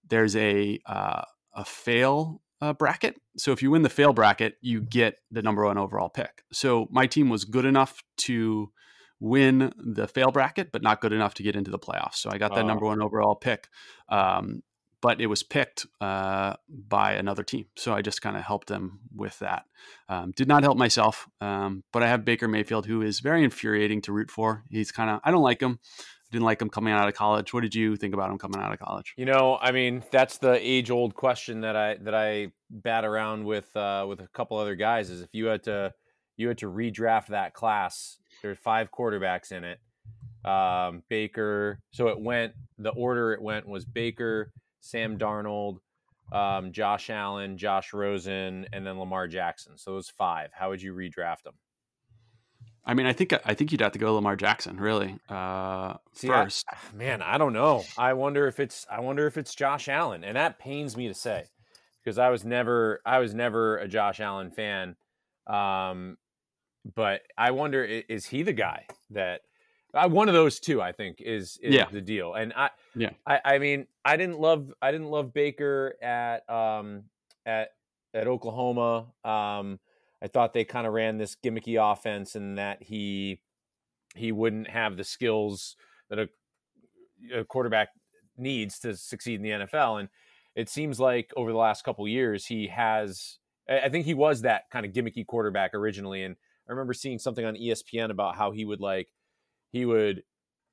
there's 0.08 0.37
a 0.37 0.78
uh, 0.87 1.22
a 1.54 1.64
fail 1.64 2.40
uh, 2.60 2.72
bracket. 2.72 3.16
So 3.37 3.52
if 3.52 3.62
you 3.62 3.70
win 3.70 3.82
the 3.82 3.88
fail 3.88 4.12
bracket, 4.12 4.54
you 4.60 4.80
get 4.80 5.16
the 5.30 5.42
number 5.42 5.64
one 5.64 5.78
overall 5.78 6.08
pick. 6.08 6.42
So 6.52 6.87
my 6.90 7.06
team 7.06 7.28
was 7.28 7.44
good 7.44 7.64
enough 7.64 8.02
to 8.18 8.70
win 9.20 9.72
the 9.76 10.08
fail 10.08 10.30
bracket, 10.30 10.72
but 10.72 10.82
not 10.82 11.00
good 11.00 11.12
enough 11.12 11.34
to 11.34 11.42
get 11.42 11.54
into 11.54 11.70
the 11.70 11.78
playoffs. 11.78 12.16
So 12.16 12.30
I 12.32 12.38
got 12.38 12.54
that 12.54 12.64
oh. 12.64 12.66
number 12.66 12.86
one 12.86 13.02
overall 13.02 13.36
pick. 13.36 13.68
Um, 14.08 14.62
but 15.02 15.20
it 15.20 15.26
was 15.26 15.42
picked 15.42 15.86
uh, 16.00 16.54
by 16.68 17.12
another 17.12 17.42
team. 17.42 17.66
So 17.76 17.94
I 17.94 18.02
just 18.02 18.20
kind 18.20 18.36
of 18.36 18.42
helped 18.42 18.68
them 18.68 19.00
with 19.14 19.38
that. 19.38 19.64
Um, 20.08 20.32
did 20.36 20.48
not 20.48 20.62
help 20.62 20.76
myself, 20.76 21.26
um, 21.40 21.84
but 21.92 22.02
I 22.02 22.08
have 22.08 22.24
Baker 22.24 22.48
Mayfield, 22.48 22.86
who 22.86 23.02
is 23.02 23.20
very 23.20 23.42
infuriating 23.42 24.02
to 24.02 24.12
root 24.12 24.30
for. 24.30 24.64
He's 24.68 24.92
kind 24.92 25.10
of, 25.10 25.20
I 25.24 25.30
don't 25.30 25.42
like 25.42 25.60
him. 25.60 25.78
I 25.82 26.28
didn't 26.32 26.44
like 26.44 26.60
him 26.60 26.68
coming 26.68 26.92
out 26.92 27.08
of 27.08 27.14
college. 27.14 27.52
What 27.52 27.62
did 27.62 27.74
you 27.74 27.96
think 27.96 28.14
about 28.14 28.30
him 28.30 28.38
coming 28.38 28.60
out 28.60 28.72
of 28.72 28.78
college? 28.78 29.14
You 29.16 29.24
know, 29.24 29.58
I 29.60 29.72
mean, 29.72 30.04
that's 30.10 30.38
the 30.38 30.58
age 30.60 30.90
old 30.90 31.14
question 31.14 31.62
that 31.62 31.76
I 31.76 31.96
that 32.02 32.14
I 32.14 32.52
bat 32.68 33.04
around 33.04 33.44
with 33.44 33.74
uh, 33.76 34.04
with 34.08 34.20
a 34.20 34.28
couple 34.28 34.56
other 34.58 34.76
guys. 34.76 35.10
Is 35.10 35.22
if 35.22 35.30
you 35.32 35.46
had 35.46 35.64
to 35.64 35.92
you 36.36 36.46
had 36.46 36.58
to 36.58 36.66
redraft 36.66 37.28
that 37.28 37.52
class 37.52 38.18
there's 38.42 38.59
five 38.59 38.90
quarterbacks 38.90 39.52
in 39.52 39.64
it. 39.64 39.80
Um, 40.44 41.02
Baker. 41.09 41.80
So 41.92 42.09
it 42.09 42.20
went. 42.20 42.54
The 42.78 42.90
order 42.90 43.32
it 43.32 43.42
went 43.42 43.68
was 43.68 43.85
Baker, 43.85 44.52
Sam 44.80 45.18
Darnold, 45.18 45.78
um, 46.32 46.73
Josh 46.73 47.11
Allen, 47.11 47.59
Josh 47.59 47.92
Rosen, 47.92 48.66
and 48.73 48.87
then 48.87 48.99
Lamar 48.99 49.28
Jackson. 49.28 49.76
So 49.76 49.92
those 49.92 50.09
five. 50.09 50.50
How 50.52 50.70
would 50.70 50.80
you 50.82 50.94
redraft 50.94 51.42
them? 51.42 51.54
I 52.85 52.94
mean, 52.94 53.06
I 53.06 53.12
think 53.12 53.35
I 53.44 53.54
think 53.54 53.73
you'd 53.73 53.82
have 53.82 53.92
to 53.92 53.99
go 53.99 54.14
Lamar 54.14 54.37
Jackson, 54.37 54.80
really. 54.80 55.18
Uh, 55.28 55.94
See, 56.12 56.28
first, 56.28 56.64
I, 56.70 56.97
man, 56.97 57.20
I 57.23 57.37
don't 57.37 57.52
know. 57.52 57.85
I 57.99 58.14
wonder 58.14 58.47
if 58.47 58.59
it's 58.59 58.87
I 58.90 59.00
wonder 59.00 59.26
if 59.26 59.37
it's 59.37 59.54
Josh 59.54 59.88
Allen, 59.88 60.25
and 60.25 60.37
that 60.37 60.59
pains 60.59 60.97
me 60.97 61.09
to 61.09 61.14
say 61.14 61.44
because 62.02 62.18
I 62.18 62.30
was 62.30 62.44
never 62.44 63.00
I 63.04 63.18
was 63.18 63.35
never 63.35 63.76
a 63.76 63.87
Josh 63.87 64.20
Allen 64.20 64.50
fan. 64.50 64.97
Um, 65.47 66.16
but 66.94 67.22
I 67.37 67.50
wonder 67.50 67.84
is 67.84 68.26
he 68.26 68.42
the 68.42 68.52
guy 68.52 68.87
that 69.10 69.42
uh, 69.92 70.08
one 70.08 70.28
of 70.28 70.34
those 70.34 70.60
two 70.60 70.80
I 70.80 70.92
think 70.92 71.20
is, 71.20 71.58
is 71.62 71.75
Yeah. 71.75 71.87
the 71.90 72.00
deal. 72.00 72.34
And 72.34 72.52
I 72.54 72.70
Yeah. 72.94 73.10
I, 73.26 73.40
I 73.44 73.58
mean 73.58 73.87
I 74.04 74.16
didn't 74.16 74.38
love 74.40 74.72
I 74.80 74.92
didn't 74.92 75.08
love 75.10 75.32
Baker 75.32 75.94
at 76.02 76.49
um 76.49 77.04
at 77.44 77.70
at 78.14 78.26
Oklahoma. 78.26 79.12
Um, 79.25 79.80
I 80.22 80.28
thought 80.28 80.52
they 80.52 80.64
kind 80.64 80.87
of 80.87 80.92
ran 80.92 81.16
this 81.18 81.37
gimmicky 81.37 81.76
offense 81.80 82.34
and 82.34 82.58
that 82.58 82.82
he 82.82 83.40
he 84.14 84.32
wouldn't 84.32 84.68
have 84.68 84.96
the 84.96 85.04
skills 85.04 85.76
that 86.08 86.18
a, 86.18 86.28
a 87.34 87.44
quarterback 87.44 87.88
needs 88.37 88.78
to 88.80 88.96
succeed 88.96 89.34
in 89.37 89.42
the 89.42 89.50
NFL. 89.66 90.00
And 90.00 90.08
it 90.54 90.68
seems 90.68 90.99
like 90.99 91.32
over 91.37 91.52
the 91.52 91.58
last 91.58 91.84
couple 91.84 92.06
years, 92.08 92.46
he 92.46 92.68
has. 92.68 93.38
I 93.68 93.80
I 93.82 93.88
think 93.88 94.04
he 94.06 94.14
was 94.14 94.42
that 94.42 94.70
kind 94.70 94.84
of 94.87 94.92
gimmicky 94.92 95.26
quarterback 95.26 95.75
originally. 95.75 96.25
And 96.25 96.37
I 96.70 96.72
remember 96.72 96.94
seeing 96.94 97.18
something 97.18 97.44
on 97.44 97.56
ESPN 97.56 98.10
about 98.10 98.36
how 98.36 98.52
he 98.52 98.64
would 98.64 98.80
like 98.80 99.08
he 99.72 99.84
would 99.84 100.22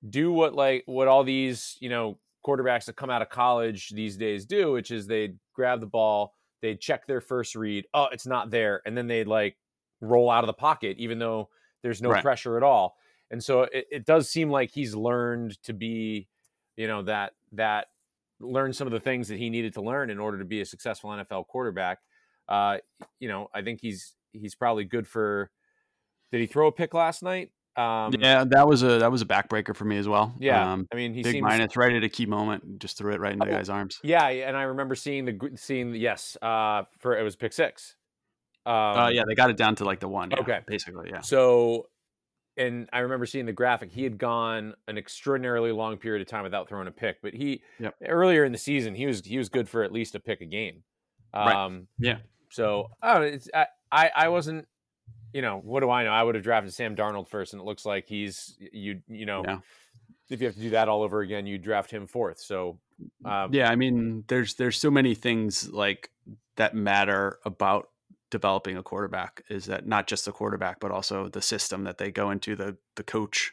do 0.07 0.31
what 0.31 0.53
like 0.53 0.83
what 0.85 1.07
all 1.07 1.23
these 1.23 1.75
you 1.81 1.89
know 1.89 2.19
quarterbacks 2.45 2.85
that 2.85 2.95
come 2.95 3.09
out 3.09 3.21
of 3.23 3.29
college 3.29 3.89
these 3.89 4.15
days 4.15 4.45
do, 4.45 4.71
which 4.71 4.91
is 4.91 5.07
they'd 5.07 5.37
grab 5.53 5.79
the 5.81 5.87
ball, 5.87 6.33
they'd 6.61 6.79
check 6.79 7.05
their 7.07 7.19
first 7.19 7.55
read, 7.55 7.85
oh, 7.93 8.07
it's 8.11 8.27
not 8.27 8.51
there, 8.51 8.81
and 8.85 8.95
then 8.95 9.07
they'd 9.07 9.27
like 9.27 9.57
roll 9.99 10.29
out 10.29 10.43
of 10.43 10.47
the 10.47 10.53
pocket, 10.53 10.95
even 10.99 11.17
though 11.19 11.49
there's 11.81 12.01
no 12.01 12.09
Right. 12.11 12.21
pressure 12.21 12.55
at 12.57 12.63
all. 12.63 12.95
And 13.31 13.43
so 13.43 13.63
it, 13.63 13.87
it 13.91 14.05
does 14.05 14.29
seem 14.29 14.49
like 14.49 14.71
he's 14.71 14.95
learned 14.95 15.61
to 15.63 15.73
be, 15.73 16.27
you 16.77 16.87
know, 16.87 17.01
that 17.03 17.33
that 17.53 17.87
learn 18.39 18.71
some 18.71 18.85
of 18.87 18.93
the 18.93 18.99
things 18.99 19.27
that 19.29 19.39
he 19.39 19.49
needed 19.49 19.73
to 19.73 19.81
learn 19.81 20.11
in 20.11 20.19
order 20.19 20.37
to 20.37 20.45
be 20.45 20.61
a 20.61 20.65
successful 20.65 21.09
NFL 21.09 21.47
quarterback. 21.47 21.99
Uh, 22.47 22.77
you 23.19 23.27
know, 23.27 23.49
I 23.53 23.63
think 23.63 23.81
he's 23.81 24.13
he's 24.31 24.53
probably 24.55 24.85
good 24.85 25.07
for. 25.07 25.49
Did 26.31 26.41
he 26.41 26.47
throw 26.47 26.67
a 26.67 26.71
pick 26.71 26.93
last 26.93 27.23
night? 27.23 27.51
Um, 27.75 28.11
yeah, 28.19 28.43
that 28.43 28.67
was 28.67 28.81
a 28.81 28.97
that 28.99 29.11
was 29.11 29.21
a 29.21 29.25
backbreaker 29.25 29.75
for 29.75 29.85
me 29.85 29.97
as 29.97 30.07
well. 30.07 30.33
yeah. 30.39 30.73
um, 30.73 30.87
I 30.91 30.95
mean, 30.95 31.13
he 31.13 31.21
big 31.21 31.33
seems 31.33 31.43
minus 31.43 31.77
right 31.77 31.93
at 31.93 32.03
a 32.03 32.09
key 32.09 32.25
moment, 32.25 32.79
just 32.79 32.97
threw 32.97 33.13
it 33.13 33.19
right 33.19 33.33
into 33.33 33.45
the 33.45 33.51
guy's 33.51 33.69
arms. 33.69 33.99
Yeah, 34.03 34.25
and 34.27 34.57
I 34.57 34.63
remember 34.63 34.95
seeing 34.95 35.25
the 35.25 35.51
seeing 35.55 35.91
the, 35.91 35.99
yes 35.99 36.35
uh, 36.41 36.83
for 36.97 37.15
it 37.15 37.21
was 37.21 37.35
pick 37.35 37.53
six. 37.53 37.95
Um, 38.65 38.73
uh, 38.73 39.09
yeah, 39.09 39.23
they 39.27 39.35
got 39.35 39.51
it 39.51 39.57
down 39.57 39.75
to 39.75 39.85
like 39.85 39.99
the 39.99 40.07
one. 40.09 40.31
yeah, 40.31 40.39
Okay. 40.39 40.59
basically, 40.67 41.09
yeah. 41.11 41.21
So, 41.21 41.87
and 42.57 42.89
I 42.91 42.99
remember 42.99 43.27
seeing 43.27 43.45
the 43.45 43.53
graphic. 43.53 43.91
He 43.91 44.03
had 44.03 44.17
gone 44.17 44.73
an 44.87 44.97
extraordinarily 44.97 45.71
long 45.71 45.97
period 45.97 46.21
of 46.21 46.27
time 46.27 46.43
without 46.43 46.67
throwing 46.67 46.87
a 46.87 46.91
pick, 46.91 47.21
but 47.21 47.33
he 47.35 47.61
Yep. 47.79 47.95
earlier 48.07 48.43
in 48.43 48.51
the 48.51 48.57
season 48.57 48.95
he 48.95 49.05
was 49.05 49.23
he 49.23 49.37
was 49.37 49.49
good 49.49 49.69
for 49.69 49.83
at 49.83 49.91
least 49.91 50.15
a 50.15 50.19
pick 50.19 50.41
a 50.41 50.45
game. 50.45 50.81
Right. 51.33 51.55
Um, 51.55 51.87
Yeah. 51.99 52.17
So 52.49 52.87
oh, 53.03 53.21
it's 53.21 53.47
I, 53.53 53.67
I 53.91 54.11
I 54.15 54.27
wasn't. 54.29 54.67
You 55.33 55.41
know 55.41 55.59
what 55.63 55.81
do 55.81 55.89
I 55.89 56.03
know? 56.03 56.11
I 56.11 56.23
would 56.23 56.35
have 56.35 56.43
drafted 56.43 56.73
Sam 56.73 56.95
Darnold 56.95 57.27
first, 57.27 57.53
and 57.53 57.61
it 57.61 57.65
looks 57.65 57.85
like 57.85 58.07
he's 58.07 58.57
you. 58.71 59.01
You 59.07 59.25
know, 59.25 59.43
Yeah. 59.45 59.59
if 60.29 60.41
you 60.41 60.47
have 60.47 60.55
to 60.55 60.61
do 60.61 60.69
that 60.71 60.87
all 60.89 61.03
over 61.03 61.21
again, 61.21 61.45
you 61.45 61.57
draft 61.57 61.91
him 61.91 62.07
fourth. 62.07 62.39
So 62.39 62.79
um, 63.25 63.53
yeah, 63.53 63.69
I 63.69 63.75
mean, 63.75 64.23
there's 64.27 64.55
there's 64.55 64.77
so 64.79 64.89
many 64.89 65.13
things 65.15 65.69
like 65.69 66.09
that 66.55 66.73
matter 66.73 67.39
about 67.45 67.89
developing 68.31 68.75
a 68.77 68.83
quarterback. 68.83 69.43
Is 69.49 69.65
that 69.67 69.85
not 69.85 70.07
just 70.07 70.25
the 70.25 70.31
quarterback, 70.31 70.79
but 70.79 70.91
also 70.91 71.27
the 71.27 71.41
system 71.41 71.83
that 71.83 71.97
they 71.97 72.09
go 72.11 72.31
into, 72.31 72.55
the 72.55 72.77
the 72.95 73.03
coach, 73.03 73.51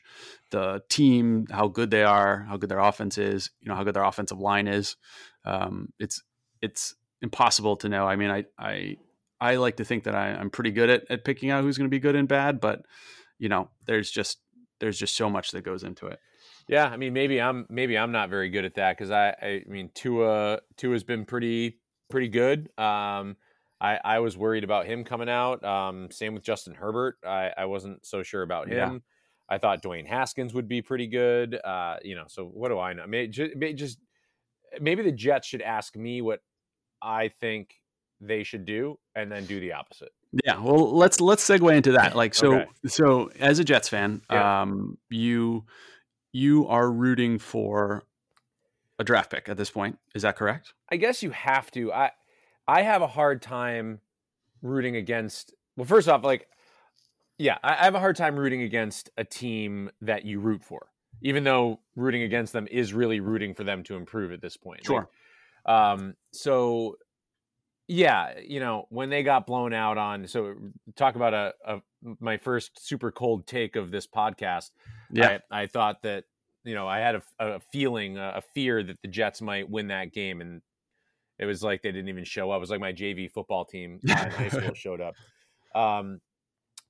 the 0.50 0.82
team, 0.88 1.46
how 1.50 1.68
good 1.68 1.90
they 1.90 2.04
are, 2.04 2.46
how 2.49 2.56
good 2.56 2.70
their 2.70 2.78
offense 2.78 3.18
is, 3.18 3.50
you 3.61 3.68
know, 3.68 3.75
how 3.75 3.84
good 3.84 3.94
their 3.94 4.04
offensive 4.04 4.38
line 4.38 4.66
is. 4.68 4.96
Um, 5.44 5.92
it's 5.99 6.23
it's 6.62 6.94
impossible 7.20 7.76
to 7.76 7.88
know. 7.88 8.06
I 8.06 8.16
mean, 8.16 8.30
I 8.30 8.44
I 8.58 8.96
I 9.44 9.56
like 9.56 9.76
to 9.76 9.84
think 9.84 10.04
that 10.04 10.14
I, 10.14 10.28
I'm 10.30 10.50
pretty 10.50 10.70
good 10.70 10.88
at, 10.88 11.02
at 11.10 11.24
picking 11.24 11.50
out 11.50 11.62
who's 11.62 11.76
going 11.76 11.88
to 11.88 11.94
be 11.94 11.98
good 11.98 12.16
and 12.16 12.26
bad, 12.26 12.60
but 12.60 12.82
you 13.38 13.48
know, 13.48 13.70
there's 13.86 14.10
just 14.10 14.38
there's 14.80 14.98
just 14.98 15.16
so 15.16 15.28
much 15.28 15.50
that 15.50 15.62
goes 15.62 15.82
into 15.82 16.06
it. 16.06 16.18
Yeah, 16.66 16.86
I 16.86 16.96
mean, 16.96 17.12
maybe 17.12 17.40
I'm 17.40 17.66
maybe 17.68 17.98
I'm 17.98 18.10
not 18.12 18.30
very 18.30 18.48
good 18.48 18.64
at 18.64 18.74
that 18.76 18.96
because 18.96 19.10
I, 19.10 19.28
I 19.42 19.62
mean 19.66 19.90
Tua 19.94 20.60
Tua's 20.76 21.04
been 21.04 21.24
pretty 21.26 21.80
pretty 22.08 22.28
good. 22.28 22.70
Um, 22.78 23.36
I 23.80 23.98
I 24.02 24.18
was 24.20 24.36
worried 24.36 24.64
about 24.64 24.86
him 24.86 25.04
coming 25.04 25.28
out. 25.28 25.62
Um, 25.62 26.10
same 26.10 26.32
with 26.34 26.42
Justin 26.42 26.74
Herbert. 26.74 27.16
I 27.26 27.52
I 27.56 27.64
wasn't 27.66 28.06
so 28.06 28.22
sure 28.22 28.42
about 28.42 28.68
Yeah. 28.68 28.88
him. 28.88 29.02
I 29.46 29.58
thought 29.58 29.82
Dwayne 29.82 30.06
Haskins 30.06 30.54
would 30.54 30.68
be 30.68 30.80
pretty 30.80 31.06
good. 31.06 31.54
Uh, 31.62 31.98
you 32.02 32.14
know, 32.14 32.24
so 32.28 32.46
what 32.46 32.70
do 32.70 32.78
I 32.78 32.94
know? 32.94 33.06
Maybe 33.06 33.28
just, 33.28 33.52
just 33.76 33.98
maybe 34.80 35.02
the 35.02 35.12
Jets 35.12 35.46
should 35.46 35.60
ask 35.60 35.94
me 35.96 36.22
what 36.22 36.40
I 37.02 37.28
think 37.28 37.74
they 38.26 38.43
should 38.43 38.64
do, 38.64 38.99
and 39.14 39.31
then 39.31 39.47
do 39.47 39.61
the 39.61 39.73
opposite. 39.73 40.11
Yeah, 40.45 40.61
well, 40.61 40.95
let's 40.97 41.21
let's 41.21 41.47
segue 41.49 41.76
into 41.76 41.93
that. 41.93 42.16
Like, 42.16 42.35
so 42.35 42.54
Okay. 42.54 42.66
so 42.87 43.31
as 43.38 43.59
a 43.59 43.64
Jets 43.64 43.88
fan, 43.88 44.23
Yeah. 44.31 44.62
um, 44.62 44.99
you 45.11 45.64
you 46.33 46.66
are 46.66 46.90
rooting 46.90 47.38
for 47.38 48.02
a 48.99 49.04
draft 49.04 49.31
pick 49.31 49.49
at 49.49 49.57
this 49.57 49.71
point. 49.71 49.99
Is 50.14 50.23
that 50.23 50.37
correct? 50.37 50.75
I 50.90 50.97
guess 50.97 51.23
you 51.23 51.31
have 51.31 51.71
to. 51.73 51.93
I 51.93 52.11
I 52.66 52.83
have 52.83 53.02
a 53.02 53.07
hard 53.07 53.43
time 53.43 54.00
rooting 54.62 54.97
against. 54.97 55.54
Well, 55.76 55.85
first 55.87 56.09
off, 56.09 56.25
like, 56.25 56.49
yeah, 57.38 57.59
I, 57.62 57.73
I 57.75 57.85
have 57.85 57.95
a 57.95 58.00
hard 58.00 58.16
time 58.16 58.37
rooting 58.37 58.62
against 58.62 59.11
a 59.16 59.25
team 59.25 59.90
that 60.00 60.25
you 60.25 60.40
root 60.40 60.64
for, 60.64 60.88
even 61.23 61.45
though 61.45 61.81
rooting 61.97 62.23
against 62.23 62.52
them 62.52 62.66
is 62.71 62.93
really 62.93 63.21
rooting 63.21 63.54
for 63.54 63.64
them 63.64 63.83
to 63.85 63.97
improve 63.97 64.33
at 64.33 64.40
this 64.40 64.57
point. 64.57 64.88
Like, 64.88 65.07
um. 65.66 66.14
So, 66.33 66.97
yeah, 67.87 68.38
you 68.41 68.61
know, 68.61 68.87
when 68.88 69.11
they 69.11 69.23
got 69.23 69.47
blown 69.47 69.75
out 69.75 69.99
on, 69.99 70.26
so 70.26 70.55
talk 70.97 71.17
about 71.17 71.35
a, 71.35 71.53
a 71.67 71.81
my 72.21 72.37
first 72.37 72.87
super 72.87 73.11
cold 73.11 73.47
take 73.47 73.76
of 73.76 73.91
this 73.91 74.07
podcast. 74.07 74.71
Yeah, 75.11 75.38
I, 75.50 75.62
I 75.62 75.67
thought 75.67 76.03
that 76.03 76.25
you 76.64 76.75
know 76.75 76.88
I 76.88 76.99
had 76.99 77.17
a, 77.17 77.23
a 77.38 77.61
feeling, 77.61 78.17
a, 78.17 78.35
a 78.37 78.41
fear 78.55 78.83
that 78.83 79.00
the 79.03 79.09
Jets 79.09 79.43
might 79.43 79.69
win 79.69 79.88
that 79.88 80.12
game, 80.12 80.41
and 80.41 80.62
it 81.38 81.45
was 81.45 81.62
like 81.62 81.83
they 81.83 81.93
didn't 81.93 82.09
even 82.09 82.25
show 82.25 82.50
up. 82.50 82.57
It 82.57 82.61
was 82.61 82.71
like 82.71 82.81
my 82.81 82.93
JV 82.93 83.31
football 83.31 83.67
team 83.67 84.00
in 84.03 84.09
high 84.11 84.49
school 84.49 84.75
showed 84.75 85.03
up. 85.03 85.14
Um, 85.75 86.21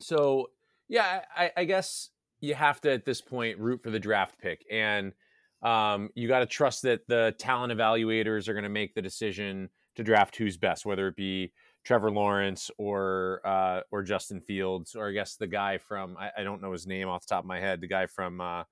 so 0.01 0.51
yeah, 0.89 1.23
I, 1.37 1.51
I 1.57 1.65
guess 1.65 2.11
you 2.41 2.55
have 2.55 2.81
to 2.83 2.93
at 2.93 3.05
this 3.05 3.21
point 3.21 3.59
root 3.59 3.83
for 3.83 3.91
the 3.91 4.01
draft 4.01 4.39
pick, 4.41 4.65
and 4.71 5.13
um, 5.61 6.11
you 6.15 6.29
got 6.29 6.41
to 6.41 6.47
trust 6.47 6.83
that 6.83 7.09
the 7.09 7.35
talent 7.37 7.73
evaluators 7.73 8.47
are 8.47 8.53
going 8.53 8.65
to 8.65 8.69
make 8.69 8.95
the 8.95 9.03
decision 9.03 9.71
to 9.97 10.05
draft 10.05 10.37
who's 10.37 10.57
best, 10.57 10.85
whether 10.87 11.09
it 11.09 11.17
be 11.17 11.53
Trevor 11.85 12.11
Lawrence 12.11 12.71
or 12.79 13.41
uh, 13.45 13.81
or 13.91 14.03
Justin 14.03 14.41
Fields, 14.41 14.95
or 14.95 15.09
I 15.09 15.13
guess 15.13 15.37
the 15.37 15.47
guy 15.47 15.79
from 15.79 16.17
I, 16.17 16.31
I 16.39 16.43
don't 16.43 16.63
know 16.63 16.73
his 16.73 16.87
name 16.87 17.09
off 17.09 17.27
the 17.27 17.35
top 17.35 17.45
of 17.45 17.49
my 17.49 17.61
head. 17.61 17.81
The 17.81 17.87
guy 17.87 18.07
from 18.07 18.41
uh, 18.41 18.65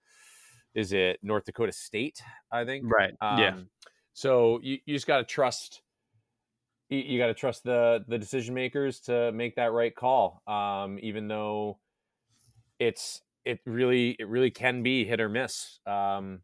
is 0.75 0.93
it 0.93 1.19
North 1.23 1.45
Dakota 1.45 1.73
State? 1.73 2.23
I 2.51 2.65
think. 2.65 2.85
right. 2.91 3.15
yeah, 3.21 3.55
Um, 3.55 3.69
So 4.15 4.61
you, 4.63 4.79
you 4.87 4.95
just 4.95 5.07
got 5.07 5.19
to 5.19 5.25
trust. 5.25 5.83
You, 6.89 6.99
you 6.99 7.19
got 7.19 7.27
to 7.27 7.35
trust 7.35 7.65
the 7.65 8.05
the 8.09 8.19
decision 8.19 8.55
makers 8.55 9.01
to 9.01 9.33
make 9.33 9.57
that 9.57 9.73
right 9.73 9.95
call. 9.95 10.43
Um, 10.47 10.99
even 11.03 11.29
though 11.29 11.79
it's 12.79 13.21
it 13.45 13.61
really 13.67 14.17
it 14.19 14.29
really 14.29 14.51
can 14.51 14.83
be 14.83 15.05
hit 15.05 15.21
or 15.21 15.29
miss. 15.29 15.81
Um, 15.87 16.41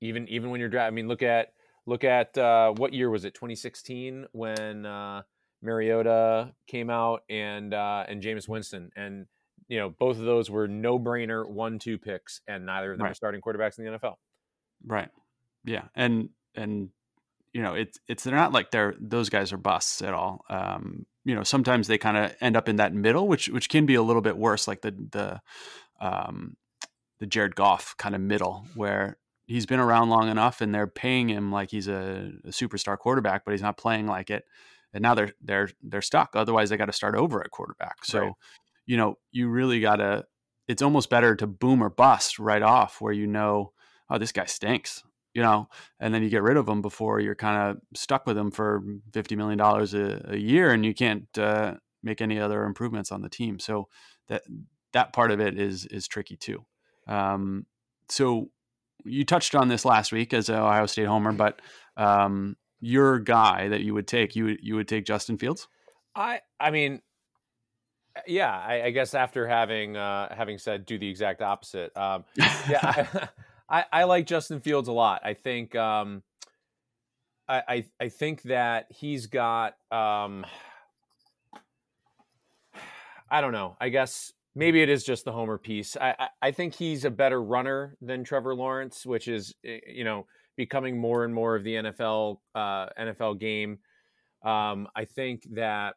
even 0.00 0.28
even 0.28 0.50
when 0.50 0.60
you're 0.60 0.68
drafting. 0.68 0.94
I 0.94 0.96
mean, 0.96 1.08
look 1.08 1.22
at 1.22 1.52
look 1.86 2.04
at 2.04 2.36
uh, 2.36 2.72
what 2.72 2.92
year 2.92 3.10
was 3.10 3.24
it? 3.24 3.34
2016 3.34 4.26
when 4.32 4.86
uh, 4.86 5.22
Mariota 5.62 6.52
came 6.66 6.90
out 6.90 7.22
and 7.28 7.74
uh, 7.74 8.04
and 8.08 8.22
Jameis 8.22 8.48
Winston 8.48 8.90
and 8.96 9.26
you 9.68 9.78
know 9.78 9.90
both 9.90 10.18
of 10.18 10.24
those 10.24 10.50
were 10.50 10.68
no 10.68 10.98
brainer 10.98 11.48
one 11.48 11.78
two 11.78 11.98
picks 11.98 12.40
and 12.46 12.66
neither 12.66 12.92
of 12.92 12.98
them 12.98 13.06
are 13.06 13.14
starting 13.14 13.40
quarterbacks 13.40 13.78
in 13.78 13.84
the 13.84 13.98
NFL. 13.98 14.14
right. 14.86 15.08
Yeah, 15.64 15.84
and 15.94 16.30
and 16.54 16.88
you 17.52 17.62
know 17.62 17.74
it's 17.74 17.98
it's 18.08 18.24
they're 18.24 18.34
not 18.34 18.52
like 18.52 18.70
they're 18.70 18.94
those 18.98 19.28
guys 19.28 19.52
are 19.52 19.58
busts 19.58 20.02
at 20.02 20.14
all. 20.14 20.44
Um, 20.48 21.06
you 21.24 21.34
know, 21.34 21.42
sometimes 21.42 21.86
they 21.86 21.98
kind 21.98 22.16
of 22.16 22.34
end 22.40 22.56
up 22.56 22.68
in 22.68 22.76
that 22.76 22.94
middle, 22.94 23.28
which 23.28 23.48
which 23.48 23.68
can 23.68 23.86
be 23.86 23.94
a 23.94 24.02
little 24.02 24.22
bit 24.22 24.36
worse, 24.36 24.66
like 24.66 24.80
the 24.80 24.92
the 25.10 25.40
um, 26.00 26.56
the 27.18 27.26
Jared 27.26 27.54
Goff 27.54 27.94
kind 27.98 28.14
of 28.14 28.20
middle, 28.20 28.66
where 28.74 29.18
he's 29.50 29.66
been 29.66 29.80
around 29.80 30.10
long 30.10 30.28
enough 30.28 30.60
and 30.60 30.72
they're 30.72 30.86
paying 30.86 31.28
him 31.28 31.50
like 31.50 31.72
he's 31.72 31.88
a, 31.88 32.32
a 32.44 32.50
superstar 32.50 32.96
quarterback, 32.96 33.44
but 33.44 33.50
he's 33.50 33.62
not 33.62 33.76
playing 33.76 34.06
like 34.06 34.30
it. 34.30 34.44
And 34.92 35.02
now 35.02 35.14
they're 35.14 35.32
they're 35.42 35.68
they're 35.82 36.02
stuck. 36.02 36.36
Otherwise, 36.36 36.70
they 36.70 36.76
got 36.76 36.86
to 36.86 36.92
start 36.92 37.16
over 37.16 37.42
at 37.42 37.50
quarterback. 37.50 38.04
So, 38.04 38.18
Right. 38.20 38.32
you 38.86 38.96
know, 38.96 39.18
you 39.32 39.48
really 39.48 39.80
got 39.80 39.96
to. 39.96 40.24
It's 40.68 40.82
almost 40.82 41.10
better 41.10 41.34
to 41.34 41.46
boom 41.48 41.82
or 41.82 41.90
bust 41.90 42.38
right 42.38 42.62
off, 42.62 43.00
where 43.00 43.12
you 43.12 43.26
know, 43.26 43.72
oh, 44.08 44.18
this 44.18 44.30
guy 44.30 44.44
stinks, 44.44 45.02
you 45.34 45.42
know, 45.42 45.68
and 45.98 46.14
then 46.14 46.22
you 46.22 46.28
get 46.28 46.42
rid 46.42 46.56
of 46.56 46.68
him 46.68 46.80
before 46.80 47.18
you're 47.18 47.34
kind 47.34 47.70
of 47.70 47.82
stuck 47.98 48.26
with 48.26 48.38
him 48.38 48.52
for 48.52 48.82
fifty 49.12 49.34
million 49.34 49.58
dollars 49.58 49.94
a 49.94 50.38
year, 50.38 50.70
and 50.70 50.86
you 50.86 50.94
can't 50.94 51.26
uh, 51.38 51.74
make 52.04 52.20
any 52.20 52.38
other 52.38 52.64
improvements 52.64 53.10
on 53.10 53.22
the 53.22 53.28
team. 53.28 53.58
So 53.58 53.88
that 54.28 54.42
that 54.92 55.12
part 55.12 55.32
of 55.32 55.40
it 55.40 55.58
is 55.58 55.86
is 55.86 56.06
tricky 56.06 56.36
too. 56.36 56.64
Um, 57.08 57.66
so 58.08 58.50
you 59.04 59.24
touched 59.24 59.54
on 59.54 59.68
this 59.68 59.84
last 59.84 60.12
week 60.12 60.32
as 60.32 60.48
an 60.48 60.56
Ohio 60.56 60.86
State 60.86 61.06
homer, 61.06 61.32
but 61.32 61.60
um, 61.96 62.56
your 62.80 63.18
guy 63.18 63.68
that 63.68 63.80
you 63.80 63.94
would 63.94 64.06
take, 64.06 64.34
you 64.36 64.44
would 64.44 64.58
you 64.62 64.74
would 64.76 64.88
take 64.88 65.04
Justin 65.04 65.38
Fields. 65.38 65.68
I 66.14 66.40
I 66.58 66.70
mean, 66.70 67.02
yeah, 68.26 68.50
I, 68.50 68.84
I 68.84 68.90
guess 68.90 69.14
after 69.14 69.46
having 69.46 69.96
uh, 69.96 70.34
having 70.34 70.58
said 70.58 70.86
do 70.86 70.98
the 70.98 71.08
exact 71.08 71.42
opposite, 71.42 71.96
um, 71.96 72.24
yeah, 72.36 73.06
I, 73.68 73.84
I, 73.92 74.04
like 74.04 74.26
Justin 74.26 74.60
Fields 74.60 74.88
a 74.88 74.92
lot. 74.92 75.20
I 75.24 75.34
think 75.34 75.76
um, 75.76 76.22
I, 77.48 77.62
I, 77.68 77.84
I 78.00 78.08
think 78.08 78.42
that 78.42 78.86
he's 78.90 79.26
got 79.26 79.74
um, 79.90 80.44
I 83.30 83.40
don't 83.40 83.52
know. 83.52 83.76
I 83.80 83.90
guess 83.90 84.32
maybe 84.54 84.82
it 84.82 84.88
is 84.88 85.04
just 85.04 85.24
the 85.24 85.32
homer 85.32 85.58
piece. 85.58 85.96
I, 85.96 86.14
I, 86.18 86.28
I 86.42 86.50
think 86.50 86.74
he's 86.74 87.04
a 87.04 87.10
better 87.10 87.42
runner 87.42 87.96
than 88.00 88.24
Trevor 88.24 88.54
Lawrence, 88.54 89.06
which 89.06 89.28
is 89.28 89.54
eh, 89.64 89.80
you 89.86 90.04
know 90.04 90.26
becoming 90.56 90.98
more 90.98 91.24
and 91.24 91.34
more 91.34 91.56
of 91.56 91.64
the 91.64 91.74
NFL 91.74 92.38
uh, 92.54 92.86
NFL 92.98 93.38
game. 93.38 93.78
Um, 94.44 94.88
I 94.96 95.04
think 95.04 95.46
that 95.52 95.94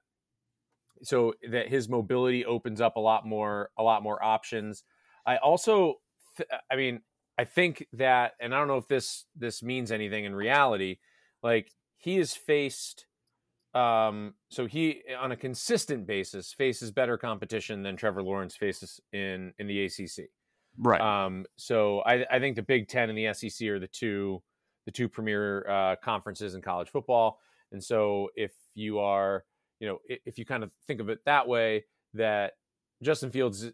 so 1.04 1.34
that 1.50 1.68
his 1.68 1.90
mobility 1.90 2.46
opens 2.46 2.82
up 2.82 2.96
a 2.96 3.00
lot 3.00 3.26
more 3.26 3.70
a 3.78 3.84
lot 3.84 4.04
more 4.04 4.24
options. 4.24 4.84
I 5.26 5.38
also, 5.38 5.96
I 6.72 6.76
mean, 6.76 7.02
I 7.38 7.46
think 7.46 7.88
that, 7.94 8.34
and 8.40 8.54
I 8.54 8.60
don't 8.60 8.68
know 8.68 8.78
if 8.78 8.88
this 8.88 9.26
this 9.36 9.64
means 9.64 9.92
anything 9.92 10.26
in 10.26 10.36
reality. 10.36 10.98
Like 11.42 11.72
he 11.98 12.18
has 12.18 12.34
faced, 12.34 13.06
um, 13.74 14.34
so 14.50 14.66
he 14.66 15.02
on 15.20 15.32
a 15.32 15.36
consistent 15.36 16.06
basis 16.06 16.54
faces 16.54 16.92
better 16.92 17.18
competition 17.18 17.82
than 17.82 17.96
Trevor 17.96 18.24
Lawrence 18.24 18.56
faces 18.56 19.00
in 19.12 19.54
in 19.58 19.68
the 19.68 19.86
ACC. 19.86 20.30
Right. 20.78 21.02
Um, 21.02 21.46
so 21.56 22.00
I, 22.02 22.26
I 22.32 22.40
think 22.40 22.56
the 22.56 22.64
Big 22.64 22.88
Ten 22.88 23.10
and 23.10 23.18
the 23.18 23.34
SEC 23.34 23.68
are 23.68 23.80
the 23.80 23.88
two 23.88 24.42
the 24.86 24.92
two 24.92 25.08
premier 25.08 25.68
uh, 25.70 25.96
conferences 26.04 26.56
in 26.56 26.62
college 26.62 26.90
football. 26.90 27.40
And 27.72 27.84
so 27.84 28.30
if 28.36 28.52
you 28.76 29.00
are, 29.00 29.46
you 29.80 29.88
know, 29.88 30.00
if 30.08 30.38
you 30.38 30.46
kind 30.46 30.64
of 30.64 30.72
think 30.86 31.00
of 31.00 31.10
it 31.10 31.20
that 31.26 31.48
way, 31.48 31.86
that 32.14 32.54
Justin 33.02 33.32
Fields 33.32 33.72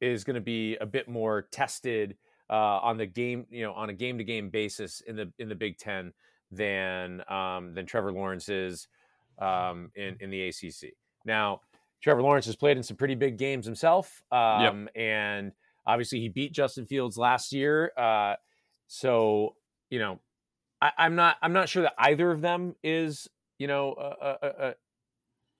is 0.00 0.24
going 0.24 0.34
to 0.34 0.40
be 0.40 0.76
a 0.76 0.86
bit 0.86 1.08
more 1.08 1.48
tested 1.52 2.16
uh, 2.48 2.78
on 2.80 2.96
the 2.96 3.06
game, 3.06 3.46
you 3.50 3.62
know, 3.62 3.72
on 3.72 3.90
a 3.90 3.92
game 3.92 4.18
to 4.18 4.24
game 4.24 4.50
basis 4.50 5.00
in 5.02 5.16
the 5.16 5.30
in 5.38 5.48
the 5.48 5.54
Big 5.54 5.78
Ten 5.78 6.12
than 6.50 7.22
um, 7.30 7.74
than 7.74 7.86
Trevor 7.86 8.12
Lawrence 8.12 8.48
is 8.48 8.88
um, 9.38 9.90
in 9.94 10.16
in 10.20 10.30
the 10.30 10.48
ACC. 10.48 10.92
Now, 11.24 11.60
Trevor 12.02 12.22
Lawrence 12.22 12.46
has 12.46 12.56
played 12.56 12.76
in 12.76 12.82
some 12.82 12.96
pretty 12.96 13.14
big 13.14 13.38
games 13.38 13.64
himself, 13.64 14.22
um, 14.30 14.62
yep. 14.62 14.96
and 14.96 15.52
obviously 15.86 16.20
he 16.20 16.28
beat 16.28 16.52
Justin 16.52 16.86
Fields 16.86 17.16
last 17.16 17.52
year. 17.52 17.92
Uh, 17.96 18.34
so 18.86 19.54
you 19.90 19.98
know, 19.98 20.20
I, 20.80 20.92
am 20.98 21.14
not 21.14 21.36
I'm 21.42 21.52
not 21.52 21.68
sure 21.68 21.82
that 21.82 21.94
either 21.98 22.30
of 22.30 22.40
them 22.40 22.74
is 22.82 23.28
you 23.58 23.66
know 23.66 23.94
a, 23.98 24.26
a, 24.26 24.48
a, 24.68 24.74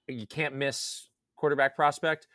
you 0.08 0.26
can't 0.26 0.54
miss 0.54 1.08
quarterback 1.36 1.76
prospect. 1.76 2.26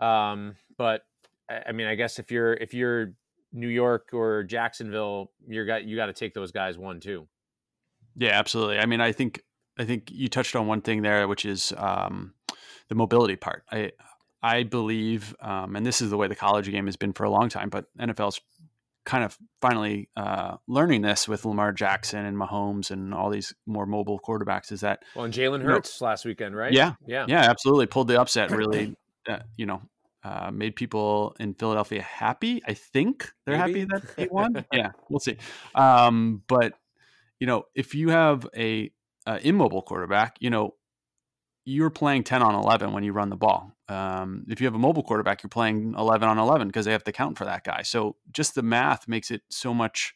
Um, 0.00 0.56
but 0.76 1.02
I 1.48 1.72
mean, 1.72 1.86
I 1.86 1.94
guess 1.94 2.18
if 2.18 2.30
you're 2.30 2.54
if 2.54 2.74
you're 2.74 3.12
New 3.52 3.68
York 3.68 4.10
or 4.12 4.42
Jacksonville, 4.42 5.30
you're 5.46 5.66
got 5.66 5.84
you 5.84 5.96
got 5.96 6.06
to 6.06 6.12
take 6.12 6.34
those 6.34 6.52
guys 6.52 6.78
one 6.78 7.00
too. 7.00 7.26
Yeah, 8.16 8.30
absolutely. 8.30 8.78
I 8.78 8.86
mean, 8.86 9.00
I 9.00 9.12
think 9.12 9.42
I 9.78 9.84
think 9.84 10.10
you 10.10 10.28
touched 10.28 10.54
on 10.56 10.66
one 10.66 10.80
thing 10.80 11.02
there, 11.02 11.26
which 11.28 11.44
is 11.44 11.72
um, 11.76 12.34
the 12.88 12.94
mobility 12.94 13.36
part. 13.36 13.64
I 13.70 13.92
I 14.42 14.62
believe, 14.62 15.34
um, 15.40 15.74
and 15.74 15.86
this 15.86 16.02
is 16.02 16.10
the 16.10 16.18
way 16.18 16.28
the 16.28 16.36
college 16.36 16.70
game 16.70 16.86
has 16.86 16.96
been 16.96 17.14
for 17.14 17.24
a 17.24 17.30
long 17.30 17.48
time, 17.48 17.70
but 17.70 17.86
NFL's 17.98 18.40
kind 19.06 19.24
of 19.24 19.36
finally 19.60 20.08
uh, 20.16 20.56
learning 20.66 21.02
this 21.02 21.28
with 21.28 21.44
Lamar 21.44 21.72
Jackson 21.72 22.24
and 22.24 22.36
Mahomes 22.36 22.90
and 22.90 23.14
all 23.14 23.30
these 23.30 23.54
more 23.66 23.86
mobile 23.86 24.18
quarterbacks 24.18 24.72
is 24.72 24.80
that 24.80 25.02
well, 25.14 25.24
and 25.24 25.34
Jalen 25.34 25.62
Hurts 25.62 25.98
you 26.00 26.04
know, 26.04 26.10
last 26.10 26.24
weekend, 26.24 26.56
right? 26.56 26.72
Yeah, 26.72 26.94
yeah, 27.06 27.26
yeah, 27.28 27.42
absolutely 27.42 27.86
pulled 27.86 28.08
the 28.08 28.20
upset. 28.20 28.50
Really, 28.50 28.96
uh, 29.28 29.40
you 29.56 29.66
know, 29.66 29.82
uh, 30.24 30.50
made 30.50 30.74
people 30.74 31.36
in 31.38 31.54
Philadelphia 31.54 32.02
happy. 32.02 32.62
I 32.66 32.74
think 32.74 33.30
they're 33.44 33.58
Maybe. 33.58 33.80
happy 33.80 33.90
that 33.92 34.16
they 34.16 34.28
won. 34.30 34.64
yeah, 34.72 34.92
we'll 35.08 35.20
see. 35.20 35.36
Um, 35.74 36.42
but 36.48 36.74
you 37.40 37.46
know, 37.46 37.64
if 37.74 37.94
you 37.94 38.08
have 38.08 38.48
a, 38.56 38.90
a 39.26 39.46
immobile 39.46 39.82
quarterback, 39.82 40.36
you 40.40 40.50
know, 40.50 40.74
you're 41.66 41.90
playing 41.90 42.24
10 42.24 42.42
on 42.42 42.54
11 42.54 42.92
when 42.92 43.04
you 43.04 43.12
run 43.12 43.30
the 43.30 43.36
ball. 43.36 43.72
Um, 43.88 44.44
if 44.48 44.60
you 44.60 44.66
have 44.66 44.74
a 44.74 44.78
mobile 44.78 45.02
quarterback, 45.02 45.42
you're 45.42 45.48
playing 45.48 45.94
11 45.96 46.28
on 46.28 46.38
11 46.38 46.68
because 46.68 46.84
they 46.84 46.92
have 46.92 47.04
to 47.04 47.12
count 47.12 47.38
for 47.38 47.46
that 47.46 47.64
guy. 47.64 47.82
So 47.82 48.16
just 48.32 48.54
the 48.54 48.62
math 48.62 49.08
makes 49.08 49.30
it 49.30 49.42
so 49.48 49.72
much 49.72 50.14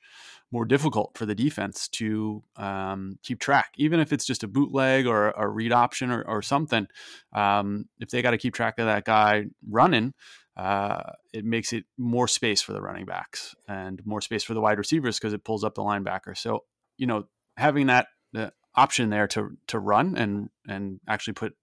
more 0.50 0.64
difficult 0.64 1.16
for 1.16 1.26
the 1.26 1.34
defense 1.34 1.88
to 1.88 2.42
um, 2.56 3.18
keep 3.22 3.38
track, 3.38 3.72
even 3.76 4.00
if 4.00 4.12
it's 4.12 4.26
just 4.26 4.42
a 4.42 4.48
bootleg 4.48 5.06
or 5.06 5.30
a 5.30 5.48
read 5.48 5.72
option 5.72 6.10
or, 6.10 6.22
or 6.22 6.42
something. 6.42 6.86
Um, 7.32 7.86
if 7.98 8.10
they 8.10 8.22
got 8.22 8.32
to 8.32 8.38
keep 8.38 8.54
track 8.54 8.78
of 8.78 8.86
that 8.86 9.04
guy 9.04 9.44
running, 9.68 10.14
uh, 10.56 11.12
it 11.32 11.44
makes 11.44 11.72
it 11.72 11.84
more 11.96 12.28
space 12.28 12.60
for 12.60 12.72
the 12.72 12.82
running 12.82 13.06
backs 13.06 13.54
and 13.68 14.04
more 14.04 14.20
space 14.20 14.42
for 14.42 14.54
the 14.54 14.60
wide 14.60 14.78
receivers 14.78 15.18
because 15.18 15.32
it 15.32 15.44
pulls 15.44 15.64
up 15.64 15.74
the 15.74 15.82
linebacker. 15.82 16.36
So 16.36 16.64
you 16.96 17.06
know 17.06 17.24
having 17.56 17.86
that 17.86 18.08
uh, 18.36 18.50
option 18.78 19.10
there 19.10 19.26
to 19.26 19.56
to 19.66 19.78
run 19.78 20.16
and 20.16 20.48
and 20.68 21.00
actually 21.08 21.34
put 21.34 21.54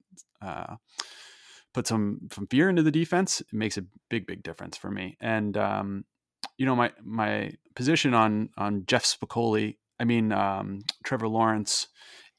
uh, 0.42 0.76
put 1.74 1.88
some 1.88 2.20
some 2.32 2.48
fear 2.48 2.70
into 2.70 2.84
the 2.84 2.92
defense 2.92 3.42
it 3.42 3.54
makes 3.54 3.78
a 3.78 3.86
big 4.10 4.28
big 4.28 4.44
difference 4.44 4.78
for 4.78 4.92
me. 4.92 5.18
And 5.22 5.58
um, 5.58 6.06
you 6.58 6.66
know 6.66 6.76
my 6.76 6.92
my 7.04 7.54
position 7.76 8.14
on 8.14 8.50
on 8.58 8.84
Jeff 8.86 9.06
Spicoli 9.06 9.78
I 10.00 10.04
mean 10.04 10.32
um, 10.32 10.82
Trevor 11.04 11.30
Lawrence 11.30 11.88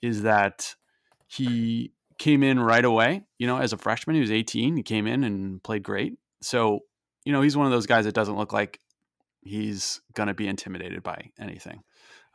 is 0.02 0.22
that 0.22 0.74
he 1.26 1.92
came 2.18 2.42
in 2.42 2.60
right 2.60 2.84
away 2.84 3.24
you 3.38 3.46
know 3.46 3.58
as 3.58 3.72
a 3.72 3.78
freshman 3.78 4.14
he 4.14 4.20
was 4.20 4.30
18 4.30 4.76
he 4.76 4.82
came 4.82 5.06
in 5.06 5.24
and 5.24 5.62
played 5.62 5.82
great. 5.82 6.18
So 6.42 6.80
you 7.24 7.32
know 7.32 7.40
he's 7.40 7.56
one 7.56 7.66
of 7.66 7.72
those 7.72 7.86
guys 7.86 8.04
that 8.04 8.14
doesn't 8.14 8.36
look 8.36 8.52
like 8.52 8.78
he's 9.42 10.00
going 10.14 10.26
to 10.26 10.34
be 10.34 10.48
intimidated 10.48 11.02
by 11.02 11.30
anything 11.38 11.82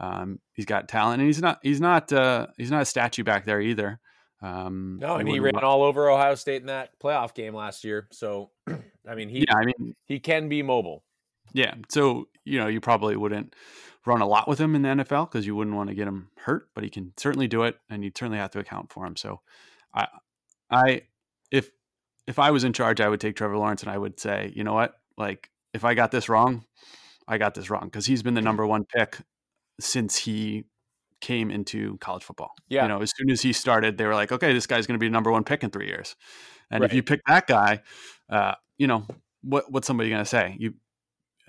um, 0.02 0.40
he's 0.54 0.66
got 0.66 0.90
talent, 0.90 1.22
and 1.22 1.28
he's 1.28 1.42
not 1.42 1.60
he's 1.62 1.80
not 1.80 2.12
uh, 2.12 2.48
he's 2.58 2.72
not 2.72 2.82
a 2.82 2.86
statue 2.86 3.24
back 3.24 3.46
there 3.46 3.62
either. 3.62 4.00
Um, 4.42 4.98
no, 5.00 5.18
and 5.18 5.30
he 5.30 5.40
ran 5.40 5.56
all 5.58 5.84
over 5.84 6.10
Ohio 6.10 6.34
State 6.34 6.62
in 6.62 6.68
that 6.68 6.90
playoff 7.00 7.36
game 7.36 7.54
last 7.54 7.84
year. 7.84 8.08
So, 8.12 8.50
I 9.08 9.14
mean, 9.14 9.30
he 9.30 9.46
yeah, 9.48 9.56
I 9.56 9.66
mean, 9.66 9.96
he 10.06 10.20
can 10.20 10.50
be 10.50 10.64
mobile. 10.64 11.04
Yeah. 11.54 11.76
So 11.90 12.28
you 12.44 12.58
know, 12.58 12.66
you 12.66 12.82
probably 12.82 13.16
wouldn't 13.16 13.56
run 14.08 14.22
a 14.22 14.28
lot 14.28 14.48
with 14.48 14.60
him 14.60 14.74
in 14.74 14.82
the 14.82 14.90
NFL 14.90 15.32
because 15.32 15.46
you 15.46 15.56
wouldn't 15.56 15.76
want 15.76 15.90
to 15.90 15.96
get 15.96 16.08
him 16.08 16.30
hurt, 16.38 16.70
but 16.74 16.84
he 16.84 16.90
can 16.90 17.14
certainly 17.18 17.48
do 17.48 17.64
it, 17.64 17.78
and 17.88 18.04
you 18.04 18.12
certainly 18.18 18.40
have 18.40 18.52
to 18.52 18.60
account 18.60 18.92
for 18.92 19.06
him. 19.06 19.16
So, 19.16 19.42
I, 19.94 20.08
I, 20.72 21.02
if 21.52 21.70
if 22.26 22.40
I 22.40 22.50
was 22.50 22.64
in 22.64 22.74
charge, 22.74 23.00
I 23.02 23.08
would 23.08 23.22
take 23.22 23.36
Trevor 23.36 23.58
Lawrence, 23.58 23.84
and 23.84 23.92
I 23.92 24.00
would 24.00 24.20
say, 24.20 24.52
you 24.56 24.64
know 24.64 24.74
what, 24.74 24.96
like 25.16 25.52
if 25.76 25.86
I 25.86 25.94
got 25.94 26.10
this 26.10 26.28
wrong, 26.28 26.66
I 27.28 27.38
got 27.38 27.54
this 27.54 27.70
wrong 27.70 27.84
because 27.84 28.08
he's 28.08 28.24
been 28.24 28.34
the 28.34 28.42
number 28.42 28.66
one 28.66 28.86
pick 28.86 29.20
since 29.86 30.17
he 30.17 30.63
came 31.20 31.52
into 31.52 31.98
college 32.00 32.24
football. 32.24 32.52
Yeah. 32.67 32.84
You 32.84 32.89
know, 32.89 33.02
as 33.02 33.13
soon 33.15 33.30
as 33.30 33.41
he 33.41 33.54
started, 33.54 33.98
they 33.98 34.06
were 34.06 34.15
like, 34.15 34.32
okay, 34.32 34.54
this 34.54 34.67
guy's 34.67 34.88
going 34.88 34.96
to 34.96 35.00
be 35.00 35.08
the 35.08 35.13
number 35.13 35.32
one 35.32 35.44
pick 35.44 35.63
in 35.63 35.70
three 35.70 35.88
years. 35.88 36.15
And 36.72 36.82
right. 36.82 36.89
if 36.89 36.96
you 36.96 37.04
pick 37.04 37.22
that 37.28 37.48
guy, 37.48 37.82
uh, 38.30 38.56
you 38.78 38.88
know, 38.88 39.06
what 39.44 39.72
what's 39.72 39.88
somebody 39.88 40.10
going 40.10 40.22
to 40.22 40.30
say? 40.30 40.56
You 40.58 40.74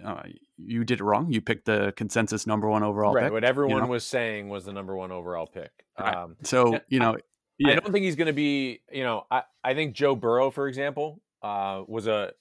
uh, 0.04 0.22
you 0.56 0.84
did 0.84 1.00
it 1.00 1.04
wrong. 1.04 1.32
You 1.32 1.40
picked 1.40 1.66
the 1.66 1.92
consensus 1.96 2.46
number 2.46 2.68
one 2.68 2.82
overall 2.82 3.14
right. 3.14 3.24
Pick, 3.24 3.32
what 3.32 3.44
everyone 3.44 3.76
you 3.76 3.82
know? 3.82 3.88
was 3.88 4.04
saying 4.04 4.48
was 4.48 4.64
the 4.64 4.72
number 4.72 4.96
one 4.96 5.12
overall 5.12 5.46
pick. 5.46 5.70
Right. 5.98 6.14
Um, 6.14 6.36
so, 6.42 6.78
you 6.88 6.98
know, 6.98 7.14
I, 7.14 7.18
yeah. 7.58 7.72
I 7.72 7.74
don't 7.76 7.92
think 7.92 8.04
he's 8.04 8.16
going 8.16 8.26
to 8.26 8.32
be, 8.32 8.80
you 8.90 9.04
know, 9.04 9.24
I, 9.30 9.42
I 9.62 9.74
think 9.74 9.94
Joe 9.94 10.14
Burrow, 10.14 10.50
for 10.50 10.68
example, 10.68 11.20
uh, 11.42 11.82
was 11.86 12.06
a, 12.06 12.32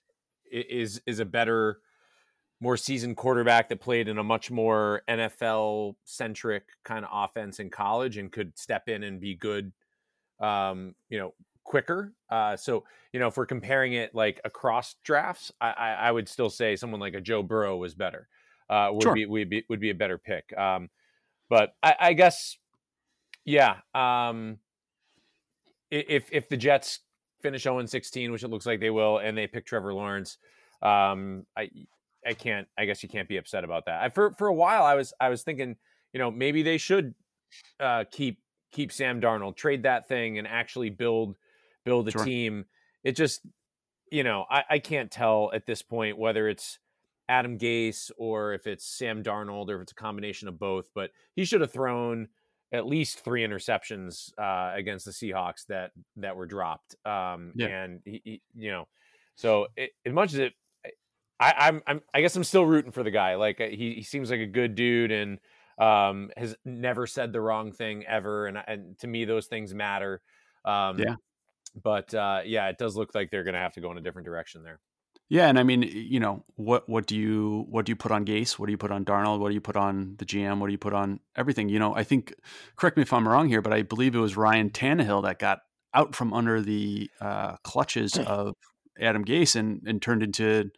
is, 0.52 1.02
is 1.06 1.20
a 1.20 1.26
better, 1.26 1.80
more 2.62 2.78
seasoned 2.78 3.18
quarterback 3.18 3.68
that 3.70 3.82
played 3.82 4.08
in 4.08 4.20
a 4.20 4.24
much 4.24 4.52
more 4.52 5.02
NFL 5.10 5.96
centric 6.06 6.64
kind 6.86 7.04
of 7.04 7.10
offense 7.12 7.60
in 7.60 7.72
college 7.72 8.18
and 8.18 8.32
could 8.32 8.58
step 8.58 8.88
in 8.88 9.04
and 9.04 9.20
be 9.20 9.36
good, 9.36 9.74
um, 10.40 10.94
you 11.10 11.18
know, 11.18 11.34
quicker. 11.64 12.14
Uh, 12.30 12.56
so, 12.56 12.86
you 13.12 13.20
know, 13.20 13.28
if 13.28 13.36
we're 13.36 13.48
comparing 13.48 13.94
it 13.94 14.14
like 14.14 14.40
across 14.46 14.96
drafts, 15.04 15.52
I, 15.60 15.72
I, 15.72 15.92
I 15.94 16.12
would 16.12 16.30
still 16.30 16.52
say 16.52 16.76
someone 16.76 17.02
like 17.02 17.16
a 17.16 17.22
Joe 17.22 17.42
Burrow 17.42 17.78
was 17.78 17.96
better. 17.96 18.28
Uh, 18.70 18.90
would 18.92 19.04
sure. 19.04 19.16
be 19.16 19.26
would 19.26 19.50
be 19.50 19.66
would 19.68 19.82
be 19.82 19.90
a 19.90 19.96
better 19.96 20.18
pick. 20.18 20.58
Um, 20.58 20.90
but 21.50 21.76
I, 21.84 21.96
I 22.00 22.14
guess, 22.14 22.58
yeah. 23.44 23.78
Um, 23.94 24.60
if 25.90 26.30
if 26.32 26.48
the 26.48 26.56
Jets 26.56 27.00
finish 27.42 27.64
0 27.64 27.86
16, 27.86 28.32
which 28.32 28.44
it 28.44 28.48
looks 28.50 28.66
like 28.66 28.80
they 28.80 28.92
will, 28.92 29.18
and 29.18 29.38
they 29.38 29.48
pick 29.48 29.66
Trevor 29.66 29.94
Lawrence, 29.94 30.38
um, 30.82 31.46
I 31.58 31.70
I 32.26 32.34
can't. 32.34 32.68
I 32.78 32.86
guess 32.86 33.02
you 33.04 33.10
can't 33.10 33.28
be 33.28 33.38
upset 33.38 33.64
about 33.64 33.86
that. 33.86 34.02
I, 34.02 34.10
for 34.10 34.34
for 34.34 34.48
a 34.48 34.54
while, 34.54 34.84
I 34.84 34.96
was 34.96 35.14
I 35.20 35.30
was 35.30 35.44
thinking, 35.44 35.76
you 36.14 36.20
know, 36.20 36.32
maybe 36.32 36.64
they 36.64 36.78
should 36.78 37.14
uh, 37.80 38.06
keep 38.12 38.40
keep 38.72 38.92
Sam 38.92 39.20
Darnold, 39.20 39.56
trade 39.56 39.84
that 39.84 40.08
thing, 40.08 40.38
and 40.38 40.48
actually 40.48 40.90
build 40.90 41.36
build 41.86 42.08
a 42.08 42.12
sure. 42.12 42.24
team. 42.24 42.66
It 43.04 43.16
just, 43.16 43.42
you 44.12 44.24
know, 44.24 44.46
I, 44.50 44.64
I 44.70 44.80
can't 44.80 45.10
tell 45.10 45.52
at 45.54 45.66
this 45.66 45.82
point 45.82 46.18
whether 46.18 46.48
it's 46.48 46.78
Adam 47.28 47.58
Gase 47.58 48.12
or 48.18 48.54
if 48.54 48.68
it's 48.68 48.86
Sam 48.86 49.24
Darnold 49.24 49.70
or 49.70 49.78
if 49.78 49.82
it's 49.84 49.92
a 49.92 49.96
combination 49.96 50.48
of 50.48 50.60
both. 50.60 50.90
But 50.94 51.12
he 51.36 51.46
should 51.46 51.62
have 51.62 51.72
thrown 51.72 52.28
at 52.72 52.86
least 52.86 53.20
three 53.20 53.42
interceptions 53.46 54.32
uh, 54.38 54.74
against 54.78 55.06
the 55.06 55.12
Seahawks 55.12 55.66
that 55.68 55.92
that 56.18 56.36
were 56.36 56.46
dropped. 56.46 56.96
Um, 57.06 57.54
Yeah. 57.56 57.68
And 57.68 58.02
he, 58.06 58.22
he- 58.24 58.42
you 58.56 58.72
know, 58.72 58.88
so 59.36 59.68
it, 59.76 59.92
as 60.06 60.14
much 60.14 60.34
as 60.34 60.40
it, 60.40 60.54
I, 61.42 61.54
I'm, 61.58 61.82
I'm, 61.88 62.02
I 62.14 62.22
guess 62.22 62.36
I'm 62.36 62.44
still 62.44 62.66
rooting 62.66 62.92
for 62.92 63.04
the 63.04 63.12
guy. 63.12 63.36
Like 63.36 63.60
uh, 63.60 63.68
he, 63.68 63.96
he 63.96 64.04
seems 64.04 64.30
like 64.30 64.40
a 64.40 64.46
good 64.46 64.76
dude 64.76 65.12
and 65.12 65.40
um, 65.80 66.30
has 66.38 66.56
never 66.64 67.08
said 67.08 67.34
the 67.34 67.42
wrong 67.42 67.72
thing 67.72 68.06
ever. 68.06 68.46
And, 68.46 68.58
and 68.68 68.98
to 69.00 69.08
me, 69.08 69.26
those 69.26 69.48
things 69.48 69.74
matter. 69.74 70.22
Um, 70.64 71.00
Yeah. 71.00 71.16
But 71.82 72.14
uh, 72.14 72.42
yeah, 72.46 72.68
it 72.68 72.78
does 72.78 72.96
look 72.96 73.16
like 73.16 73.32
they're 73.32 73.44
going 73.44 73.54
to 73.54 73.60
have 73.60 73.74
to 73.74 73.82
go 73.82 73.92
in 73.92 73.98
a 73.98 74.02
different 74.02 74.26
direction 74.26 74.64
there. 74.64 74.80
Yeah, 75.30 75.48
and 75.48 75.58
I 75.58 75.64
mean, 75.64 75.84
you 75.84 76.20
know, 76.20 76.44
what 76.56 76.90
what 76.90 77.06
do 77.08 77.16
you 77.16 77.66
what 77.70 77.86
do 77.86 77.94
you 77.94 77.96
put 77.96 78.12
on 78.12 78.26
Gase? 78.26 78.60
What 78.60 78.66
do 78.66 78.74
you 78.74 78.78
put 78.78 78.92
on 78.92 79.06
Darnold? 79.06 79.40
What 79.40 79.48
do 79.48 79.54
you 79.54 79.62
put 79.62 79.78
on 79.78 80.16
the 80.18 80.26
GM? 80.26 80.60
What 80.60 80.68
do 80.68 80.74
you 80.74 80.78
put 80.78 80.92
on 80.94 81.22
everything? 81.38 81.70
You 81.70 81.80
know, 81.80 81.96
I 81.96 82.04
think. 82.04 82.34
Correct 82.76 82.98
me 82.98 83.04
if 83.04 83.14
I'm 83.14 83.26
wrong 83.26 83.48
here, 83.48 83.62
but 83.62 83.72
I 83.72 83.84
believe 83.84 84.14
it 84.14 84.20
was 84.20 84.36
Ryan 84.36 84.72
Tannehill 84.72 85.24
that 85.24 85.40
got 85.40 85.60
out 85.94 86.16
from 86.16 86.34
under 86.34 86.62
the 86.62 87.10
uh, 87.22 87.56
clutches 87.64 88.18
of 88.28 88.56
Adam 89.00 89.24
Gase 89.24 89.56
and 89.56 89.82
and 89.88 90.02
turned 90.02 90.22
into 90.22 90.70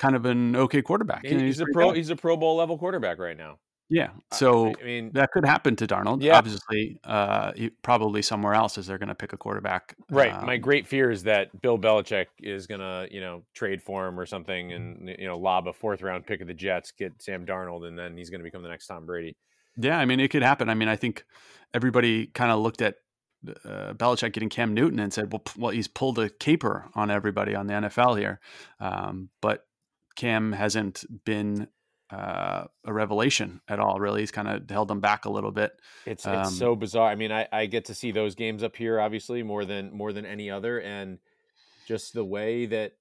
kind 0.00 0.16
of 0.16 0.24
an 0.24 0.56
okay 0.56 0.80
quarterback. 0.82 1.22
Know, 1.24 1.38
He's, 1.38 1.60
a 1.60 1.66
pro. 1.72 1.88
good. 1.88 1.96
He's 1.98 2.10
a 2.10 2.16
Pro 2.16 2.36
Bowl 2.36 2.56
level 2.56 2.76
quarterback 2.78 3.18
right 3.18 3.36
now. 3.36 3.58
Yeah, 3.92 4.10
so 4.32 4.72
I 4.80 4.84
mean, 4.84 5.10
that 5.14 5.32
could 5.32 5.44
happen 5.44 5.74
to 5.74 5.86
Darnold. 5.86 6.22
Yeah. 6.22 6.38
Obviously, 6.38 7.00
uh, 7.02 7.50
he- 7.56 7.70
probably 7.70 8.22
somewhere 8.22 8.54
else 8.54 8.78
is 8.78 8.86
they're 8.86 8.98
going 8.98 9.08
to 9.08 9.16
pick 9.16 9.32
a 9.32 9.36
quarterback. 9.36 9.96
Right. 10.08 10.32
Um, 10.32 10.46
My 10.46 10.58
great 10.58 10.86
fear 10.86 11.10
is 11.10 11.24
that 11.24 11.60
Bill 11.60 11.76
Belichick 11.76 12.26
is 12.38 12.68
gonna, 12.68 13.08
you 13.10 13.20
know, 13.20 13.42
trade 13.52 13.82
for 13.82 14.06
him 14.06 14.18
or 14.18 14.26
something, 14.26 14.72
and 14.72 15.08
you 15.18 15.26
know, 15.26 15.36
lob 15.36 15.66
a 15.66 15.72
fourth 15.72 16.02
round 16.02 16.24
pick 16.24 16.40
of 16.40 16.46
the 16.46 16.54
Jets, 16.54 16.92
get 16.92 17.20
Sam 17.20 17.44
Darnold, 17.44 17.86
and 17.86 17.98
then 17.98 18.16
he's 18.16 18.30
gonna 18.30 18.44
become 18.44 18.62
the 18.62 18.68
next 18.68 18.86
Tom 18.86 19.06
Brady. 19.06 19.36
Yeah, 19.76 19.98
I 19.98 20.04
mean, 20.04 20.20
it 20.20 20.28
could 20.28 20.42
happen. 20.44 20.68
I 20.68 20.74
mean, 20.74 20.88
I 20.88 20.94
think 20.94 21.24
everybody 21.74 22.26
kind 22.26 22.52
of 22.52 22.60
looked 22.60 22.82
at 22.82 22.94
uh, 23.64 23.94
Belichick 23.94 24.32
getting 24.34 24.50
Cam 24.50 24.72
Newton 24.72 25.00
and 25.00 25.12
said, 25.12 25.32
"Well, 25.32 25.40
p- 25.40 25.60
well, 25.60 25.70
he's 25.72 25.88
pulled 25.88 26.18
a 26.20 26.30
caper 26.30 26.88
on 26.94 27.10
everybody 27.10 27.56
on 27.56 27.66
the 27.66 27.74
NFL 27.74 28.16
here." 28.18 28.38
Um, 28.78 29.30
but 29.40 29.66
Cam 30.20 30.52
hasn't 30.52 31.02
been 31.24 31.66
uh, 32.10 32.64
a 32.84 32.92
revelation 32.92 33.62
at 33.68 33.80
all. 33.80 33.98
Really, 33.98 34.20
he's 34.20 34.30
kind 34.30 34.48
of 34.48 34.68
held 34.68 34.88
them 34.88 35.00
back 35.00 35.24
a 35.24 35.30
little 35.30 35.50
bit. 35.50 35.72
It's 36.04 36.26
Um, 36.26 36.40
it's 36.40 36.58
so 36.58 36.76
bizarre. 36.76 37.08
I 37.08 37.14
mean, 37.14 37.32
I, 37.32 37.48
I 37.50 37.64
get 37.64 37.86
to 37.86 37.94
see 37.94 38.12
those 38.12 38.34
games 38.34 38.62
up 38.62 38.76
here, 38.76 39.00
obviously 39.00 39.42
more 39.42 39.64
than 39.64 39.92
more 39.92 40.12
than 40.12 40.26
any 40.26 40.50
other, 40.50 40.78
and 40.78 41.18
just 41.86 42.12
the 42.12 42.24
way 42.24 42.66
that 42.66 42.92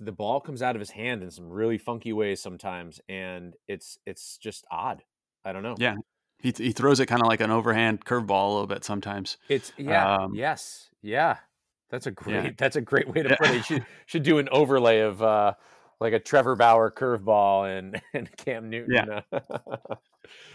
the 0.00 0.10
ball 0.10 0.40
comes 0.40 0.60
out 0.60 0.74
of 0.74 0.80
his 0.80 0.90
hand 0.90 1.22
in 1.22 1.30
some 1.30 1.48
really 1.48 1.78
funky 1.78 2.12
ways 2.12 2.42
sometimes, 2.42 3.00
and 3.08 3.54
it's 3.68 3.98
it's 4.04 4.36
just 4.38 4.66
odd. 4.68 5.04
I 5.44 5.52
don't 5.52 5.62
know. 5.62 5.76
Yeah. 5.78 5.94
He 6.38 6.52
he 6.56 6.72
throws 6.72 6.98
it 6.98 7.06
kind 7.06 7.22
of 7.22 7.28
like 7.28 7.40
an 7.40 7.52
overhand 7.52 8.04
curveball 8.04 8.48
a 8.48 8.52
little 8.52 8.66
bit 8.66 8.82
sometimes. 8.82 9.36
It's 9.48 9.72
yeah, 9.76 10.16
Um, 10.16 10.34
yes, 10.34 10.90
yeah. 11.00 11.36
That's 11.90 12.08
a 12.08 12.10
great. 12.10 12.44
Yeah. 12.44 12.50
That's 12.58 12.74
a 12.74 12.80
great 12.80 13.08
way 13.08 13.22
to 13.22 13.36
put 13.36 13.50
it. 13.50 13.54
You 13.54 13.62
should 13.62 13.86
should 14.06 14.22
do 14.24 14.38
an 14.38 14.48
overlay 14.50 14.98
of 14.98 15.22
uh, 15.22 15.54
like 16.00 16.12
a 16.12 16.20
Trevor 16.20 16.56
Bauer 16.56 16.90
curveball 16.90 17.78
and 17.78 18.00
and 18.14 18.34
Cam 18.36 18.70
Newton. 18.70 19.22
uh, 19.32 19.40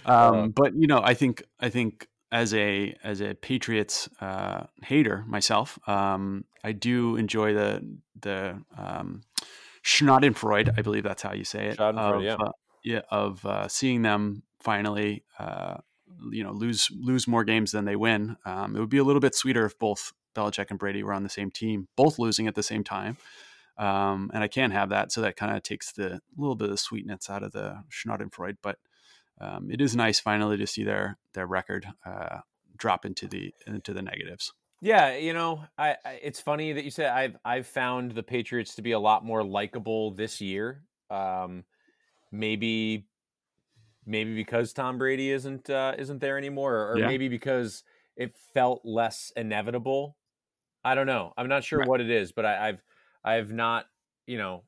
Um, 0.06 0.36
Uh, 0.36 0.48
but 0.48 0.76
you 0.76 0.88
know, 0.88 1.02
I 1.02 1.14
think 1.14 1.44
I 1.60 1.70
think 1.70 2.08
as 2.32 2.54
a 2.54 2.94
as 3.04 3.22
a 3.22 3.36
Patriots 3.36 4.10
uh, 4.20 4.66
hater 4.84 5.24
myself, 5.28 5.80
um, 5.88 6.44
I 6.64 6.74
do 6.74 7.16
enjoy 7.16 7.54
the 7.54 7.98
the 8.20 8.62
um, 8.78 9.22
Schadenfreude. 9.84 10.78
I 10.78 10.82
believe 10.82 11.04
that's 11.04 11.22
how 11.22 11.34
you 11.34 11.44
say 11.44 11.68
it. 11.68 11.78
Schadenfreude, 11.78 12.18
of, 12.18 12.24
yeah. 12.24 12.36
uh, 12.36 12.52
yeah, 12.84 13.02
of 13.10 13.46
uh, 13.46 13.68
seeing 13.68 14.02
them 14.02 14.44
finally, 14.60 15.24
uh, 15.40 15.78
you 16.32 16.44
know, 16.44 16.52
lose 16.52 16.90
lose 16.92 17.28
more 17.28 17.44
games 17.44 17.72
than 17.72 17.86
they 17.86 17.96
win. 17.96 18.38
Um, 18.46 18.76
it 18.76 18.80
would 18.80 18.90
be 18.90 18.98
a 18.98 19.04
little 19.04 19.22
bit 19.22 19.36
sweeter 19.36 19.66
if 19.66 19.78
both 19.78 20.12
Belichick 20.36 20.70
and 20.70 20.80
Brady 20.80 21.04
were 21.04 21.14
on 21.14 21.24
the 21.24 21.30
same 21.30 21.52
team, 21.52 21.88
both 21.96 22.20
losing 22.20 22.48
at 22.48 22.56
the 22.56 22.64
same 22.64 22.84
time. 22.84 23.18
Um, 23.82 24.32
and 24.34 24.44
I 24.44 24.48
can't 24.50 24.74
have 24.74 24.90
that, 24.90 25.12
so 25.12 25.22
that 25.22 25.38
kind 25.38 25.56
of 25.58 25.64
takes 25.64 25.94
the 25.94 26.22
little 26.38 26.56
bit 26.56 26.70
of 26.70 26.80
sweetness 26.80 27.30
out 27.30 27.44
of 27.44 27.52
the 27.54 27.84
Schadenfreude. 27.92 28.58
But 28.62 28.80
um, 29.40 29.72
it 29.72 29.82
is 29.82 29.96
nice 29.96 30.20
finally 30.20 30.58
to 30.58 30.68
see 30.68 30.84
their 30.84 31.20
their 31.34 31.48
record 31.48 31.88
uh, 32.06 32.42
drop 32.78 33.06
into 33.06 33.28
the 33.28 33.54
into 33.68 33.94
the 33.94 34.02
negatives. 34.04 34.54
yeah, 34.82 35.16
you 35.16 35.34
know, 35.34 35.66
I, 35.78 35.98
I 36.04 36.12
it's 36.24 36.40
funny 36.42 36.74
that 36.74 36.84
you 36.84 36.90
said 36.92 37.08
I've 37.12 37.38
I've 37.46 37.68
found 37.68 38.12
the 38.14 38.24
Patriots 38.24 38.76
to 38.76 38.82
be 38.82 38.92
a 38.94 39.00
lot 39.00 39.24
more 39.24 39.44
likable 39.44 40.12
this 40.12 40.42
year. 40.42 40.86
Um, 41.10 41.66
maybe 42.32 43.08
maybe 44.06 44.36
because 44.36 44.74
Tom 44.74 44.98
Brady 44.98 45.32
isn't 45.32 45.70
uh, 45.70 45.96
isn't 45.98 46.20
there 46.20 46.38
anymore, 46.38 46.76
or, 46.76 46.96
or 46.96 47.00
Yeah. 47.00 47.02
maybe 47.02 47.30
because 47.30 47.84
it 48.18 48.38
felt 48.54 48.82
less 48.86 49.32
inevitable. 49.36 50.18
I 50.84 50.96
don't 50.96 51.08
know. 51.08 51.34
I'm 51.38 51.50
not 51.50 51.64
sure 51.64 51.82
Right. 51.82 51.88
what 51.88 52.02
it 52.02 52.10
is, 52.12 52.32
but 52.34 52.46
I, 52.46 52.70
I've 52.70 52.84
I've 53.24 53.52
not, 53.52 53.86
you 54.28 54.38
know, 54.38 54.64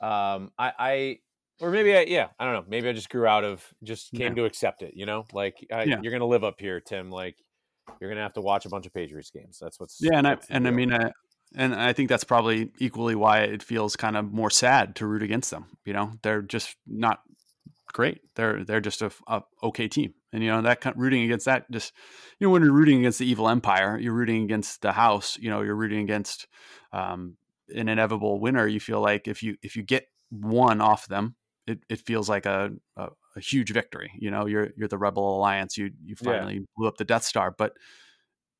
um, 0.00 0.52
I, 0.58 0.72
I 0.78 1.18
or 1.60 1.70
maybe 1.70 1.96
I, 1.96 2.02
yeah, 2.02 2.28
I 2.38 2.44
don't 2.44 2.54
know. 2.54 2.64
Maybe 2.68 2.88
I 2.88 2.92
just 2.92 3.10
grew 3.10 3.26
out 3.26 3.44
of 3.44 3.66
just 3.82 4.12
came 4.12 4.28
Yeah. 4.36 4.42
to 4.42 4.44
accept 4.44 4.82
it. 4.82 4.94
You 4.94 5.06
know, 5.06 5.24
like 5.32 5.56
I, 5.72 5.84
Yeah. 5.84 6.00
you're 6.02 6.12
gonna 6.12 6.26
live 6.26 6.44
up 6.44 6.60
here, 6.60 6.80
Tim. 6.80 7.10
Like 7.10 7.36
you're 8.00 8.10
gonna 8.10 8.22
have 8.22 8.34
to 8.34 8.40
watch 8.40 8.64
a 8.66 8.68
bunch 8.68 8.86
of 8.86 8.94
Patriots 8.94 9.30
games. 9.30 9.58
That's 9.60 9.80
what's 9.80 9.98
Yeah, 10.00 10.18
and 10.18 10.28
I 10.28 10.36
and 10.50 10.68
I 10.68 10.70
mean, 10.70 10.92
I, 10.92 11.10
and 11.56 11.74
I 11.74 11.92
think 11.92 12.08
that's 12.08 12.24
probably 12.24 12.70
equally 12.78 13.14
why 13.16 13.40
it 13.40 13.62
feels 13.62 13.96
kind 13.96 14.16
of 14.16 14.32
more 14.32 14.50
sad 14.50 14.94
to 14.96 15.06
root 15.06 15.22
against 15.22 15.50
them. 15.50 15.66
You 15.84 15.94
know, 15.94 16.12
they're 16.22 16.42
just 16.42 16.76
not 16.86 17.20
great. 17.92 18.20
They're 18.36 18.64
they're 18.64 18.80
just 18.80 19.02
a 19.02 19.10
okay 19.62 19.88
team, 19.88 20.14
and 20.32 20.44
you 20.44 20.50
know 20.50 20.62
that 20.62 20.80
kind 20.80 20.94
rooting 20.96 21.22
against 21.24 21.46
that 21.46 21.68
just 21.72 21.92
you 22.38 22.46
know 22.46 22.52
when 22.52 22.62
you're 22.62 22.72
rooting 22.72 23.00
against 23.00 23.18
the 23.18 23.26
evil 23.26 23.48
empire, 23.48 23.98
you're 23.98 24.12
rooting 24.12 24.44
against 24.44 24.82
the 24.82 24.92
house. 24.92 25.36
You 25.38 25.50
know, 25.50 25.62
you're 25.62 25.74
rooting 25.74 26.00
against 26.00 26.46
um, 26.92 27.36
an 27.74 27.88
inevitable 27.88 28.40
winner. 28.40 28.66
You 28.66 28.80
feel 28.80 29.00
like 29.00 29.28
if 29.28 29.42
you 29.42 29.56
if 29.62 29.76
you 29.76 29.82
get 29.82 30.08
one 30.30 30.80
off 30.80 31.08
them, 31.08 31.36
it, 31.66 31.80
it 31.88 32.00
feels 32.00 32.28
like 32.28 32.46
a, 32.46 32.72
a 32.96 33.08
a 33.36 33.40
huge 33.40 33.72
victory. 33.72 34.12
You 34.18 34.30
know, 34.30 34.46
you're 34.46 34.70
you're 34.76 34.88
the 34.88 34.98
Rebel 34.98 35.36
Alliance. 35.38 35.76
You 35.76 35.90
you 36.04 36.16
Yeah. 36.20 36.30
finally 36.32 36.66
blew 36.76 36.88
up 36.88 36.96
the 36.96 37.04
Death 37.04 37.24
Star, 37.24 37.54
but 37.56 37.74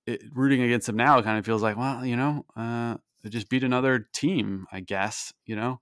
it, 0.06 0.22
rooting 0.32 0.62
against 0.62 0.86
them 0.86 0.96
now 0.96 1.20
kind 1.22 1.38
of 1.38 1.44
feels 1.44 1.62
like, 1.62 1.76
well, 1.76 2.04
you 2.04 2.16
know, 2.16 2.44
uh, 2.56 2.96
they 3.22 3.30
just 3.30 3.48
beat 3.48 3.64
another 3.64 4.08
team, 4.14 4.66
I 4.72 4.80
guess. 4.80 5.32
You 5.44 5.56
know, 5.56 5.80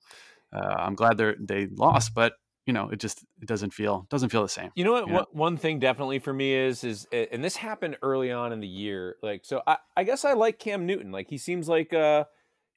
uh, 0.53 0.75
I'm 0.79 0.95
glad 0.95 1.19
they 1.19 1.35
they 1.39 1.67
lost, 1.67 2.15
but 2.15 2.35
you 2.67 2.73
know, 2.73 2.89
it 2.91 2.99
just 2.99 3.25
it 3.41 3.47
doesn't 3.47 3.73
feel 3.73 4.07
doesn't 4.11 4.31
feel 4.31 4.43
the 4.43 4.49
same. 4.49 4.71
You 4.75 4.85
know 4.85 4.93
what? 4.93 5.07
you 5.07 5.13
know? 5.13 5.19
One, 5.19 5.27
one 5.33 5.57
thing 5.57 5.79
definitely 5.79 6.19
for 6.19 6.33
me 6.33 6.55
is 6.55 6.85
is 6.85 7.07
and 7.13 7.43
this 7.45 7.57
happened 7.57 7.97
early 8.03 8.31
on 8.31 8.53
in 8.53 8.61
the 8.61 8.69
year. 8.69 9.17
Like 9.23 9.45
so, 9.45 9.63
I, 9.67 9.79
I 9.97 10.05
guess 10.05 10.25
I 10.25 10.33
like 10.33 10.59
Cam 10.59 10.87
Newton. 10.87 11.13
Like 11.13 11.29
he 11.31 11.39
seems 11.39 11.69
like 11.69 11.93
uh 11.93 12.25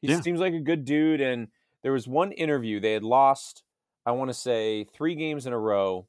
he 0.01 0.07
Yeah. 0.07 0.21
seems 0.21 0.39
like 0.39 0.53
a 0.53 0.59
good 0.59 0.85
dude. 0.85 1.21
And 1.21 1.47
there 1.83 1.91
was 1.91 2.07
one 2.07 2.31
interview 2.31 2.79
they 2.79 2.93
had 2.93 3.03
lost. 3.03 3.63
I 4.05 4.11
want 4.11 4.29
to 4.29 4.33
say 4.33 4.85
three 4.85 5.15
games 5.15 5.45
in 5.45 5.53
a 5.53 5.59
row 5.59 6.07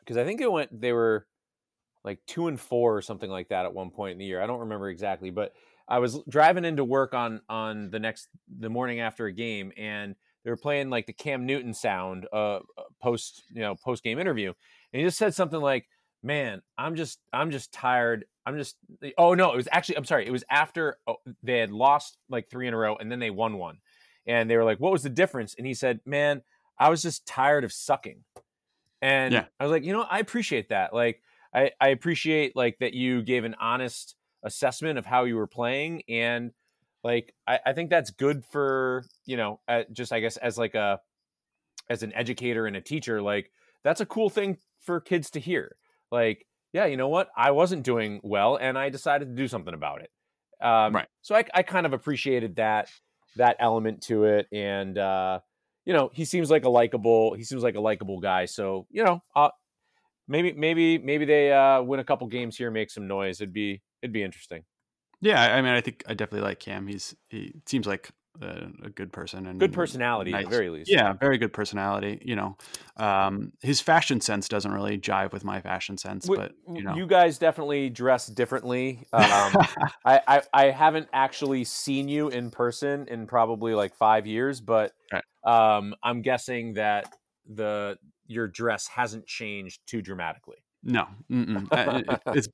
because 0.00 0.16
I 0.16 0.24
think 0.24 0.40
it 0.40 0.50
went. 0.50 0.80
They 0.80 0.92
were 0.92 1.26
like 2.04 2.18
two 2.26 2.48
and 2.48 2.58
four 2.60 2.96
or 2.96 3.02
something 3.02 3.30
like 3.30 3.48
that 3.48 3.64
at 3.64 3.74
one 3.74 3.90
point 3.90 4.12
in 4.12 4.18
the 4.18 4.24
year. 4.24 4.42
I 4.42 4.46
don't 4.46 4.60
remember 4.60 4.88
exactly, 4.88 5.30
but 5.30 5.52
I 5.88 5.98
was 6.00 6.18
driving 6.28 6.64
into 6.64 6.84
work 6.84 7.14
on 7.14 7.40
on 7.48 7.90
the 7.90 7.98
next 7.98 8.28
the 8.58 8.68
morning 8.68 9.00
after 9.00 9.26
a 9.26 9.32
game 9.32 9.72
and 9.76 10.14
they 10.44 10.50
were 10.50 10.56
playing 10.56 10.90
like 10.90 11.06
the 11.06 11.12
Cam 11.12 11.46
Newton 11.46 11.72
sound 11.74 12.26
uh 12.32 12.60
post 13.02 13.42
you 13.52 13.60
know 13.60 13.74
post 13.74 14.02
game 14.04 14.18
interview 14.18 14.52
and 14.92 15.00
he 15.00 15.06
just 15.06 15.18
said 15.18 15.34
something 15.34 15.60
like 15.60 15.86
man 16.22 16.62
I'm 16.76 16.96
just 16.96 17.18
I'm 17.32 17.50
just 17.50 17.72
tired. 17.72 18.24
I'm 18.46 18.56
just 18.58 18.76
oh 19.16 19.34
no 19.34 19.52
it 19.52 19.56
was 19.56 19.68
actually 19.70 19.96
I'm 19.98 20.04
sorry 20.04 20.26
it 20.26 20.32
was 20.32 20.44
after 20.50 20.98
oh, 21.06 21.16
they 21.42 21.58
had 21.58 21.70
lost 21.70 22.16
like 22.28 22.48
3 22.50 22.68
in 22.68 22.74
a 22.74 22.76
row 22.76 22.96
and 22.96 23.10
then 23.10 23.18
they 23.18 23.30
won 23.30 23.58
one. 23.58 23.78
And 24.26 24.50
they 24.50 24.56
were 24.56 24.64
like 24.64 24.80
what 24.80 24.92
was 24.92 25.02
the 25.02 25.10
difference? 25.10 25.54
And 25.56 25.66
he 25.66 25.74
said 25.74 26.00
man 26.04 26.42
I 26.78 26.90
was 26.90 27.02
just 27.02 27.26
tired 27.26 27.64
of 27.64 27.72
sucking. 27.72 28.24
And 29.02 29.32
Yeah. 29.34 29.44
I 29.60 29.64
was 29.64 29.70
like 29.70 29.84
you 29.84 29.92
know 29.92 30.02
I 30.02 30.18
appreciate 30.18 30.70
that. 30.70 30.92
Like 30.94 31.22
I 31.54 31.72
I 31.80 31.88
appreciate 31.88 32.56
like 32.56 32.78
that 32.78 32.94
you 32.94 33.22
gave 33.22 33.44
an 33.44 33.54
honest 33.60 34.14
assessment 34.42 34.98
of 34.98 35.06
how 35.06 35.24
you 35.24 35.36
were 35.36 35.48
playing 35.48 36.02
and 36.08 36.52
like 37.02 37.34
I, 37.46 37.58
I 37.66 37.72
think 37.72 37.90
that's 37.90 38.10
good 38.10 38.44
for 38.44 39.04
you 39.24 39.36
know 39.36 39.60
uh, 39.66 39.82
just 39.92 40.12
i 40.12 40.20
guess 40.20 40.36
as 40.36 40.56
like 40.56 40.76
a 40.76 41.00
as 41.90 42.04
an 42.04 42.12
educator 42.12 42.66
and 42.66 42.76
a 42.76 42.80
teacher 42.80 43.20
like 43.20 43.50
that's 43.82 44.00
a 44.00 44.06
cool 44.06 44.30
thing 44.30 44.58
for 44.80 45.00
kids 45.00 45.30
to 45.30 45.40
hear 45.40 45.74
like 46.10 46.46
yeah 46.72 46.86
you 46.86 46.96
know 46.96 47.08
what 47.08 47.28
i 47.36 47.50
wasn't 47.50 47.82
doing 47.82 48.20
well 48.22 48.56
and 48.56 48.78
i 48.78 48.88
decided 48.88 49.28
to 49.28 49.34
do 49.34 49.48
something 49.48 49.74
about 49.74 50.00
it 50.02 50.10
um, 50.60 50.94
Right. 50.96 51.06
so 51.22 51.36
I, 51.36 51.44
I 51.54 51.62
kind 51.62 51.86
of 51.86 51.92
appreciated 51.92 52.56
that 52.56 52.90
that 53.36 53.56
element 53.60 54.02
to 54.04 54.24
it 54.24 54.48
and 54.52 54.98
uh 54.98 55.38
you 55.84 55.92
know 55.92 56.10
he 56.12 56.24
seems 56.24 56.50
like 56.50 56.64
a 56.64 56.68
likable 56.68 57.34
he 57.34 57.44
seems 57.44 57.62
like 57.62 57.76
a 57.76 57.80
likable 57.80 58.18
guy 58.20 58.46
so 58.46 58.86
you 58.90 59.04
know 59.04 59.22
uh 59.36 59.50
maybe 60.26 60.52
maybe 60.52 60.98
maybe 60.98 61.24
they 61.24 61.52
uh 61.52 61.80
win 61.82 62.00
a 62.00 62.04
couple 62.04 62.26
games 62.26 62.56
here 62.56 62.70
make 62.70 62.90
some 62.90 63.06
noise 63.06 63.40
it'd 63.40 63.52
be 63.52 63.82
it'd 64.02 64.12
be 64.12 64.22
interesting 64.22 64.64
Yeah, 65.20 65.40
I 65.42 65.58
I 65.58 65.62
mean, 65.62 65.72
I 65.72 65.80
think 65.80 66.04
I 66.06 66.14
definitely 66.14 66.46
like 66.48 66.60
Cam. 66.60 66.86
He's 66.86 67.14
he 67.28 67.54
seems 67.66 67.86
like 67.86 68.10
a, 68.40 68.86
a 68.86 68.90
good 68.90 69.12
person 69.12 69.46
and 69.46 69.58
Good 69.58 69.72
personality 69.72 70.32
at 70.32 70.44
the 70.44 70.50
very 70.50 70.70
least. 70.70 70.90
Yeah, 70.90 71.12
very 71.14 71.38
good 71.38 71.52
personality. 71.52 72.20
You 72.24 72.36
know, 72.36 72.56
um, 72.96 73.52
his 73.60 73.80
fashion 73.80 74.20
sense 74.20 74.48
doesn't 74.48 74.72
really 74.72 74.98
jive 74.98 75.32
with 75.32 75.44
my 75.44 75.60
fashion 75.60 75.98
sense, 75.98 76.26
W- 76.26 76.40
but 76.40 76.52
you 76.74 76.82
know, 76.82 76.94
you 76.94 77.06
guys 77.06 77.38
definitely 77.38 77.90
dress 77.90 78.26
differently. 78.26 79.06
Um, 79.12 79.52
I, 80.04 80.20
I 80.26 80.42
I 80.52 80.64
haven't 80.70 81.08
actually 81.12 81.64
seen 81.64 82.08
you 82.08 82.28
in 82.28 82.50
person 82.50 83.06
in 83.08 83.26
probably 83.26 83.74
like 83.74 83.94
five 83.94 84.26
years, 84.26 84.60
but 84.60 84.92
Right. 85.12 85.24
um, 85.44 85.94
I'm 86.02 86.22
guessing 86.22 86.74
that 86.74 87.16
the 87.46 87.98
your 88.26 88.46
dress 88.46 88.86
hasn't 88.88 89.26
changed 89.26 89.80
too 89.86 90.02
dramatically. 90.02 90.58
no. 90.82 91.06
Uh, 91.30 92.02
it- 92.06 92.20
it's 92.34 92.48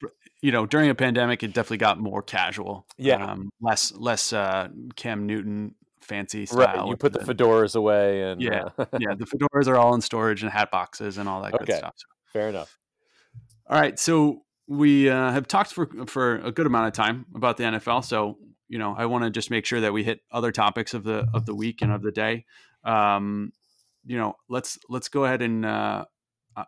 you 0.44 0.52
know 0.52 0.66
during 0.66 0.90
a 0.90 0.94
pandemic, 0.94 1.42
it 1.42 1.54
definitely 1.54 1.78
got 1.78 1.98
more 1.98 2.20
casual. 2.22 2.86
Yeah. 2.98 3.24
um, 3.24 3.48
less 3.62 3.92
less 3.92 4.32
uh, 4.32 4.68
Cam 4.94 5.24
Newton 5.26 5.74
fancy 6.02 6.44
style. 6.44 6.58
Right. 6.66 6.88
You 6.88 6.96
put 6.96 7.14
the 7.14 7.20
fedoras 7.20 7.74
away, 7.74 8.22
and 8.30 8.42
Yeah. 8.42 8.68
uh, 8.78 8.84
yeah, 9.00 9.14
the 9.16 9.24
fedoras 9.32 9.66
are 9.68 9.76
all 9.76 9.94
in 9.94 10.02
storage 10.02 10.42
and 10.42 10.52
hat 10.52 10.70
boxes 10.70 11.16
and 11.16 11.28
all 11.30 11.40
that 11.42 11.52
good 11.52 11.62
Okay. 11.62 11.78
stuff. 11.78 11.94
So- 11.96 12.06
fair 12.26 12.48
enough. 12.50 12.76
All 13.70 13.80
right, 13.80 13.98
so 13.98 14.42
we 14.66 15.08
uh, 15.08 15.30
have 15.32 15.48
talked 15.48 15.72
for 15.72 15.86
for 16.06 16.36
a 16.40 16.52
good 16.52 16.66
amount 16.66 16.88
of 16.88 16.92
time 16.92 17.24
about 17.34 17.56
the 17.56 17.64
NFL. 17.64 18.04
So 18.04 18.36
you 18.68 18.78
know, 18.78 18.94
I 18.96 19.06
want 19.06 19.24
to 19.24 19.30
just 19.30 19.50
make 19.50 19.64
sure 19.64 19.80
that 19.80 19.92
we 19.94 20.04
hit 20.04 20.20
other 20.30 20.52
topics 20.52 20.92
of 20.92 21.04
the 21.04 21.26
of 21.32 21.46
the 21.46 21.54
week 21.54 21.80
and 21.80 21.90
of 21.90 22.02
the 22.02 22.12
day. 22.12 22.44
Um, 22.84 23.52
you 24.04 24.18
know, 24.18 24.34
let's 24.50 24.78
let's 24.90 25.08
go 25.08 25.24
ahead 25.24 25.40
and 25.40 25.64
uh, 25.64 26.04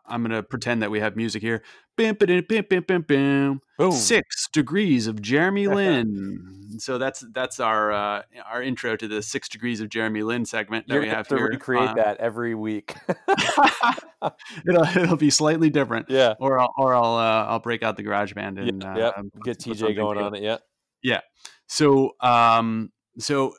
I'm 0.07 0.23
going 0.23 0.31
to 0.33 0.43
pretend 0.43 0.83
that 0.83 0.91
we 0.91 1.01
have 1.01 1.17
music 1.17 1.43
here. 1.43 1.63
Bim, 1.97 2.15
bim, 2.17 2.45
bim, 2.47 3.03
bim. 3.03 3.61
Boom. 3.79 3.93
Six 3.93 4.49
degrees 4.53 5.07
of 5.07 5.23
Jeremy 5.23 5.67
Lin. 5.69 6.77
so 6.79 6.99
that's 6.99 7.25
that's 7.33 7.59
our 7.61 7.93
uh, 7.93 8.23
our 8.51 8.63
intro 8.63 8.97
to 8.97 9.09
the 9.09 9.23
six 9.23 9.49
degrees 9.49 9.81
of 9.81 9.89
Jeremy 9.89 10.23
Lin 10.23 10.45
segment 10.45 10.87
that 10.89 10.95
You're 10.95 11.03
we 11.05 11.09
have 11.09 11.29
to 11.29 11.37
here. 11.37 11.49
recreate 11.49 11.91
Uh, 11.91 11.95
that 11.95 12.19
every 12.19 12.55
week. 12.55 12.95
it'll 14.69 14.83
it'll 14.97 15.17
be 15.17 15.31
slightly 15.31 15.71
different 15.71 16.07
yeah. 16.11 16.35
or 16.41 16.59
I'll, 16.59 16.73
or 16.77 16.95
I'll 16.95 17.15
uh, 17.17 17.45
I'll 17.47 17.61
break 17.61 17.83
out 17.83 17.97
the 17.97 18.03
garage 18.03 18.33
band 18.35 18.59
and 18.59 18.83
Yeah, 18.83 18.91
uh, 18.93 18.97
yep. 18.99 19.15
Get 19.45 19.59
TJ 19.59 19.95
going 19.97 20.19
on 20.19 20.35
it. 20.35 20.43
Yeah. 20.43 20.59
Yeah. 21.03 21.21
So 21.69 22.13
um 22.21 22.93
so 23.19 23.55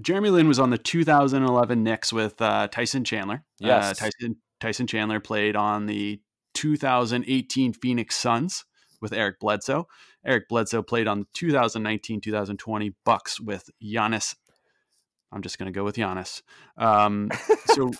Jeremy 0.00 0.30
Lin 0.30 0.46
was 0.48 0.58
on 0.60 0.70
the 0.70 0.78
2011 0.78 1.82
Knicks 1.82 2.12
with 2.12 2.40
uh, 2.40 2.68
Tyson 2.68 3.02
Chandler. 3.04 3.36
Uh, 3.62 3.66
Yes. 3.66 3.98
Tyson 3.98 4.36
Tyson 4.60 4.86
Chandler 4.86 5.20
played 5.20 5.56
on 5.56 5.86
the 5.86 6.20
2018 6.54 7.72
Phoenix 7.72 8.16
Suns 8.16 8.64
with 9.00 9.12
Eric 9.12 9.38
Bledsoe. 9.40 9.86
Eric 10.26 10.48
Bledsoe 10.48 10.82
played 10.82 11.06
on 11.06 11.20
the 11.20 11.26
2019-2020 11.36 12.94
Bucks 13.04 13.40
with 13.40 13.70
Giannis. 13.82 14.34
I'm 15.30 15.42
just 15.42 15.58
going 15.58 15.72
to 15.72 15.76
go 15.76 15.84
with 15.84 15.96
Giannis. 15.96 16.42
Um, 16.76 17.30
so 17.66 17.92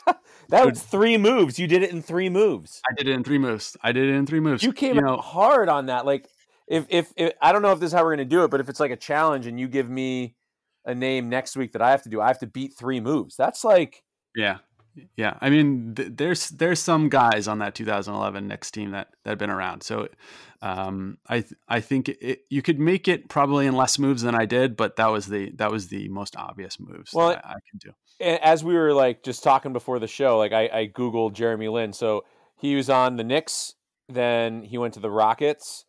That 0.48 0.64
was 0.64 0.82
three 0.82 1.18
moves. 1.18 1.58
You 1.58 1.66
did 1.66 1.82
it 1.82 1.90
in 1.90 2.02
three 2.02 2.30
moves. 2.30 2.80
I 2.90 2.94
did 2.94 3.08
it 3.08 3.12
in 3.12 3.22
three 3.22 3.38
moves. 3.38 3.76
I 3.82 3.92
did 3.92 4.08
it 4.08 4.14
in 4.14 4.26
three 4.26 4.40
moves. 4.40 4.62
You 4.62 4.72
came 4.72 4.96
you 4.96 5.02
out 5.02 5.06
know, 5.06 5.16
hard 5.18 5.68
on 5.68 5.86
that. 5.86 6.06
Like, 6.06 6.26
if, 6.66 6.86
if 6.88 7.12
if 7.16 7.32
I 7.40 7.52
don't 7.52 7.62
know 7.62 7.72
if 7.72 7.80
this 7.80 7.88
is 7.88 7.92
how 7.92 8.04
we're 8.04 8.12
gonna 8.12 8.24
do 8.24 8.44
it, 8.44 8.50
but 8.50 8.60
if 8.60 8.68
it's 8.68 8.80
like 8.80 8.90
a 8.90 8.96
challenge 8.96 9.46
and 9.46 9.60
you 9.60 9.68
give 9.68 9.88
me 9.88 10.36
a 10.84 10.94
name 10.94 11.28
next 11.28 11.56
week 11.56 11.72
that 11.72 11.82
I 11.82 11.90
have 11.90 12.02
to 12.02 12.08
do, 12.08 12.20
I 12.20 12.28
have 12.28 12.38
to 12.40 12.46
beat 12.46 12.74
three 12.78 13.00
moves. 13.00 13.36
That's 13.36 13.64
like 13.64 14.02
Yeah, 14.34 14.58
yeah. 15.16 15.36
I 15.40 15.50
mean, 15.50 15.94
th- 15.94 16.10
there's 16.14 16.48
there's 16.50 16.80
some 16.80 17.08
guys 17.08 17.48
on 17.48 17.58
that 17.58 17.74
2011 17.74 18.46
Knicks 18.48 18.70
team 18.70 18.90
that 18.92 19.08
that 19.24 19.30
have 19.30 19.38
been 19.38 19.50
around. 19.50 19.82
So, 19.82 20.08
um, 20.62 21.18
I 21.26 21.40
th- 21.40 21.54
I 21.68 21.80
think 21.80 22.08
it, 22.08 22.40
you 22.50 22.62
could 22.62 22.78
make 22.78 23.08
it 23.08 23.28
probably 23.28 23.66
in 23.66 23.74
less 23.76 23.98
moves 23.98 24.22
than 24.22 24.34
I 24.34 24.44
did, 24.44 24.76
but 24.76 24.96
that 24.96 25.08
was 25.08 25.26
the 25.26 25.50
that 25.56 25.70
was 25.70 25.88
the 25.88 26.08
most 26.08 26.36
obvious 26.36 26.78
moves 26.80 27.12
Well, 27.12 27.28
that 27.30 27.44
I, 27.44 27.50
I 27.50 27.54
could 27.70 27.80
do. 27.80 27.92
as 28.42 28.64
we 28.64 28.74
were 28.74 28.92
like 28.92 29.22
just 29.22 29.42
talking 29.42 29.72
before 29.72 29.98
the 29.98 30.08
show, 30.08 30.38
like 30.38 30.52
I, 30.52 30.68
I 30.72 30.86
googled 30.88 31.34
Jeremy 31.34 31.68
Lin. 31.68 31.92
So 31.92 32.24
he 32.56 32.74
was 32.74 32.90
on 32.90 33.16
the 33.16 33.24
Knicks, 33.24 33.74
then 34.08 34.62
he 34.62 34.78
went 34.78 34.94
to 34.94 35.00
the 35.00 35.10
Rockets. 35.10 35.84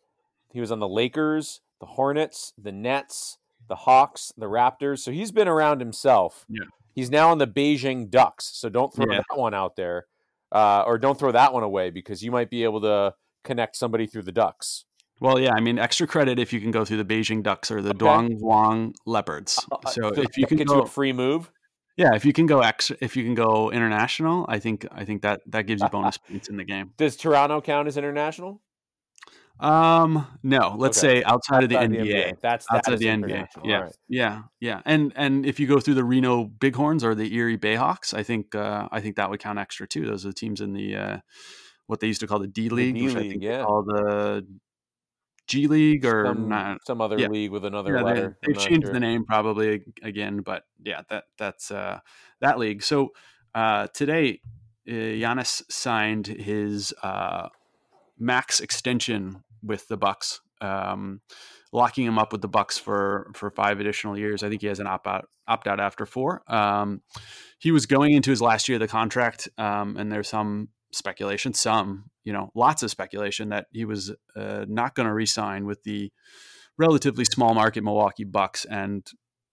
He 0.52 0.60
was 0.60 0.72
on 0.72 0.80
the 0.80 0.88
Lakers, 0.88 1.60
the 1.80 1.86
Hornets, 1.86 2.52
the 2.60 2.72
Nets, 2.72 3.38
the 3.68 3.76
Hawks, 3.76 4.32
the 4.36 4.46
Raptors. 4.46 4.98
So 4.98 5.12
he's 5.12 5.30
been 5.30 5.46
around 5.48 5.80
himself. 5.80 6.44
Yeah. 6.48 6.64
He's 6.94 7.10
now 7.10 7.30
on 7.30 7.38
the 7.38 7.46
Beijing 7.46 8.10
Ducks. 8.10 8.50
So 8.54 8.68
don't 8.68 8.92
throw 8.94 9.06
Yeah. 9.10 9.18
that 9.28 9.38
one 9.38 9.54
out 9.54 9.76
there, 9.76 10.06
uh, 10.52 10.82
or 10.86 10.98
don't 10.98 11.18
throw 11.18 11.32
that 11.32 11.52
one 11.52 11.62
away 11.62 11.90
because 11.90 12.22
you 12.22 12.30
might 12.30 12.50
be 12.50 12.64
able 12.64 12.80
to 12.82 13.14
connect 13.44 13.76
somebody 13.76 14.06
through 14.06 14.22
the 14.22 14.32
Ducks. 14.32 14.84
Well, 15.20 15.38
yeah. 15.38 15.52
I 15.54 15.60
mean, 15.60 15.78
extra 15.78 16.06
credit 16.06 16.38
if 16.38 16.52
you 16.52 16.60
can 16.60 16.70
go 16.70 16.84
through 16.84 17.02
the 17.02 17.04
Beijing 17.04 17.42
Ducks 17.42 17.70
or 17.70 17.82
the 17.82 17.90
Okay. 17.90 17.98
Duong 17.98 18.38
Wang 18.40 18.94
Leopards. 19.06 19.64
Uh, 19.70 19.88
So 19.90 20.12
so 20.14 20.22
if 20.22 20.36
you 20.38 20.46
can 20.46 20.58
you 20.58 20.64
go, 20.64 20.80
a 20.82 20.86
free 20.86 21.12
move. 21.12 21.50
yeah, 21.96 22.14
if 22.14 22.24
you 22.24 22.32
can 22.32 22.46
go 22.46 22.60
extra, 22.60 22.96
if 23.00 23.16
you 23.16 23.24
can 23.24 23.34
go 23.34 23.70
international, 23.70 24.46
I 24.48 24.58
think 24.58 24.86
I 24.90 25.04
think 25.04 25.20
that 25.22 25.42
that 25.46 25.66
gives 25.66 25.82
you 25.82 25.88
bonus 25.90 26.16
points 26.16 26.48
in 26.48 26.56
the 26.56 26.64
game. 26.64 26.92
Does 26.96 27.16
Toronto 27.16 27.60
count 27.60 27.86
as 27.88 27.96
international? 27.98 28.62
Um, 29.60 30.26
no, 30.42 30.74
let's 30.78 30.98
Okay. 31.02 31.20
say 31.20 31.24
outside 31.24 31.62
of 31.62 31.68
the 31.68 31.76
Outside 31.76 31.90
NBA. 31.90 32.40
That's 32.40 32.66
that 32.66 32.76
outside 32.76 32.94
is 32.94 33.00
the 33.00 33.06
NBA. 33.08 33.46
Yeah, 33.64 33.76
All 33.76 33.82
right. 33.84 33.96
yeah, 34.08 34.42
yeah. 34.60 34.80
And 34.84 35.12
and 35.16 35.44
if 35.44 35.60
you 35.60 35.66
go 35.66 35.80
through 35.80 35.94
the 35.94 36.04
Reno 36.04 36.44
Bighorns 36.44 37.04
or 37.04 37.14
the 37.14 37.34
Erie 37.34 37.58
Bayhawks, 37.58 38.14
I 38.14 38.22
think 38.22 38.54
uh, 38.54 38.88
I 38.90 39.00
think 39.00 39.16
that 39.16 39.28
would 39.30 39.40
count 39.40 39.58
extra 39.58 39.86
too. 39.86 40.06
Those 40.06 40.24
are 40.24 40.28
the 40.28 40.34
teams 40.34 40.60
in 40.60 40.72
the 40.72 40.96
uh, 40.96 41.18
what 41.86 42.00
they 42.00 42.06
used 42.06 42.20
to 42.20 42.26
call 42.26 42.38
the 42.38 42.46
D 42.46 42.68
League, 42.70 42.94
which 43.02 43.16
I 43.16 43.28
think 43.28 43.42
yeah. 43.42 43.64
call 43.64 43.82
the 43.82 44.46
G 45.46 45.66
League 45.66 46.06
or 46.06 46.24
some, 46.26 46.48
not. 46.48 46.78
some 46.86 47.00
other 47.00 47.18
yeah. 47.18 47.28
league 47.28 47.50
with 47.50 47.64
another 47.64 47.94
Yeah, 47.96 48.02
letter. 48.02 48.38
they, 48.46 48.52
have 48.54 48.62
changed 48.62 48.86
sure. 48.86 48.92
the 48.94 49.00
name 49.00 49.24
probably 49.24 49.82
again, 50.02 50.40
but 50.40 50.62
yeah, 50.82 51.02
that 51.10 51.24
that's 51.38 51.70
uh, 51.70 52.00
that 52.40 52.58
league. 52.58 52.82
So 52.82 53.10
uh, 53.54 53.88
today, 53.92 54.40
uh, 54.88 54.92
Giannis 54.92 55.62
signed 55.70 56.28
his 56.28 56.94
uh, 57.02 57.48
max 58.18 58.60
extension 58.60 59.42
with 59.62 59.88
the 59.88 59.96
Bucks, 59.96 60.40
um, 60.60 61.20
locking 61.72 62.06
him 62.06 62.18
up 62.18 62.32
with 62.32 62.42
the 62.42 62.48
Bucks 62.48 62.78
for 62.78 63.30
for 63.34 63.50
five 63.50 63.80
additional 63.80 64.18
years. 64.18 64.42
I 64.42 64.48
think 64.48 64.60
he 64.60 64.68
has 64.68 64.80
an 64.80 64.86
opt 64.86 65.06
out 65.06 65.28
opt 65.46 65.66
out 65.66 65.80
after 65.80 66.06
four. 66.06 66.42
Um, 66.46 67.02
he 67.58 67.72
was 67.72 67.86
going 67.86 68.12
into 68.12 68.30
his 68.30 68.40
last 68.40 68.68
year 68.68 68.76
of 68.76 68.80
the 68.80 68.88
contract, 68.88 69.48
um, 69.58 69.96
and 69.96 70.10
there's 70.10 70.28
some 70.28 70.68
speculation, 70.92 71.54
some 71.54 72.10
you 72.24 72.32
know, 72.32 72.50
lots 72.54 72.82
of 72.82 72.90
speculation 72.90 73.48
that 73.50 73.66
he 73.72 73.84
was 73.84 74.12
uh, 74.36 74.64
not 74.68 74.94
going 74.94 75.06
to 75.06 75.12
re-sign 75.14 75.64
with 75.64 75.82
the 75.84 76.12
relatively 76.78 77.24
small 77.24 77.54
market 77.54 77.82
Milwaukee 77.82 78.24
Bucks 78.24 78.64
and 78.64 79.06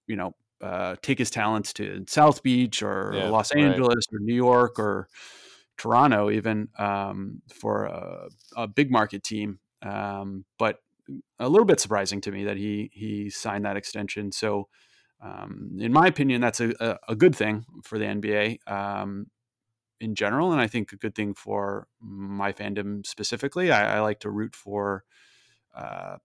you 0.07 0.15
know 0.15 0.33
uh, 0.61 0.95
take 1.01 1.19
his 1.19 1.29
talents 1.29 1.73
to 1.73 2.03
South 2.07 2.43
Beach 2.43 2.81
or 2.81 3.11
Yeah, 3.13 3.29
Los 3.29 3.53
right. 3.53 3.63
Angeles 3.63 4.05
or 4.11 4.19
New 4.19 4.35
York 4.35 4.79
or 4.79 5.07
Toronto 5.77 6.31
even 6.31 6.69
um, 6.77 7.41
for 7.53 7.85
a, 7.85 8.29
a 8.55 8.67
big 8.67 8.91
market 8.91 9.23
team. 9.23 9.59
Um, 9.81 10.45
but 10.57 10.79
a 11.39 11.47
little 11.47 11.65
bit 11.65 11.79
surprising 11.79 12.21
to 12.21 12.31
me 12.31 12.43
that 12.45 12.57
he 12.57 12.89
he 12.93 13.29
signed 13.29 13.65
that 13.65 13.77
extension. 13.77 14.31
So 14.31 14.67
um, 15.21 15.77
in 15.79 15.91
my 15.91 16.07
opinion, 16.07 16.41
that's 16.41 16.59
a, 16.59 16.99
a, 17.07 17.15
good 17.15 17.35
thing 17.35 17.65
for 17.83 17.97
the 17.97 18.05
NBA. 18.05 18.69
Um, 18.71 19.27
in 19.99 20.13
general, 20.13 20.51
and 20.51 20.61
I 20.61 20.67
think 20.67 20.91
a 20.91 20.95
good 20.95 21.15
thing 21.15 21.33
for 21.33 21.87
my 21.99 22.53
fandom 22.53 23.03
specifically. 23.05 23.71
I, 23.71 23.97
I 23.97 23.99
like 24.01 24.19
to 24.19 24.29
root 24.29 24.55
for 24.55 25.03
uh, 25.75 26.17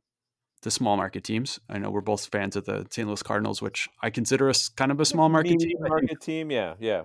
the 0.62 0.70
small 0.70 0.98
market 0.98 1.24
teams. 1.24 1.58
I 1.70 1.78
know 1.78 1.90
we're 1.90 2.02
both 2.02 2.26
fans 2.26 2.54
of 2.54 2.66
the 2.66 2.86
St. 2.90 3.08
Louis 3.08 3.22
Cardinals, 3.22 3.62
which 3.62 3.88
I 4.02 4.10
consider 4.10 4.50
us 4.50 4.68
kind 4.68 4.92
of 4.92 5.00
a 5.00 5.06
small 5.06 5.30
market 5.30 5.52
Medium 5.52 5.70
team. 5.70 5.88
Market 5.88 6.20
team. 6.20 6.50
Yeah, 6.50 6.74
yeah. 6.80 7.04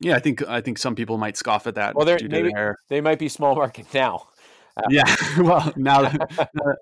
yeah, 0.00 0.16
I 0.16 0.18
think 0.18 0.46
I 0.46 0.60
think 0.60 0.76
some 0.76 0.94
people 0.94 1.16
might 1.16 1.38
scoff 1.38 1.66
at 1.66 1.76
that 1.76 1.94
Well, 1.94 2.04
they're- 2.04 2.18
due 2.18 2.28
to 2.28 2.42
maybe- 2.42 2.74
They 2.88 3.00
might 3.00 3.18
be 3.18 3.28
small 3.28 3.54
market 3.54 3.86
now. 3.94 4.28
Yeah. 4.90 5.14
well, 5.38 5.72
now 5.76 6.02
that 6.02 6.14
now 6.54 6.64
that 6.64 6.78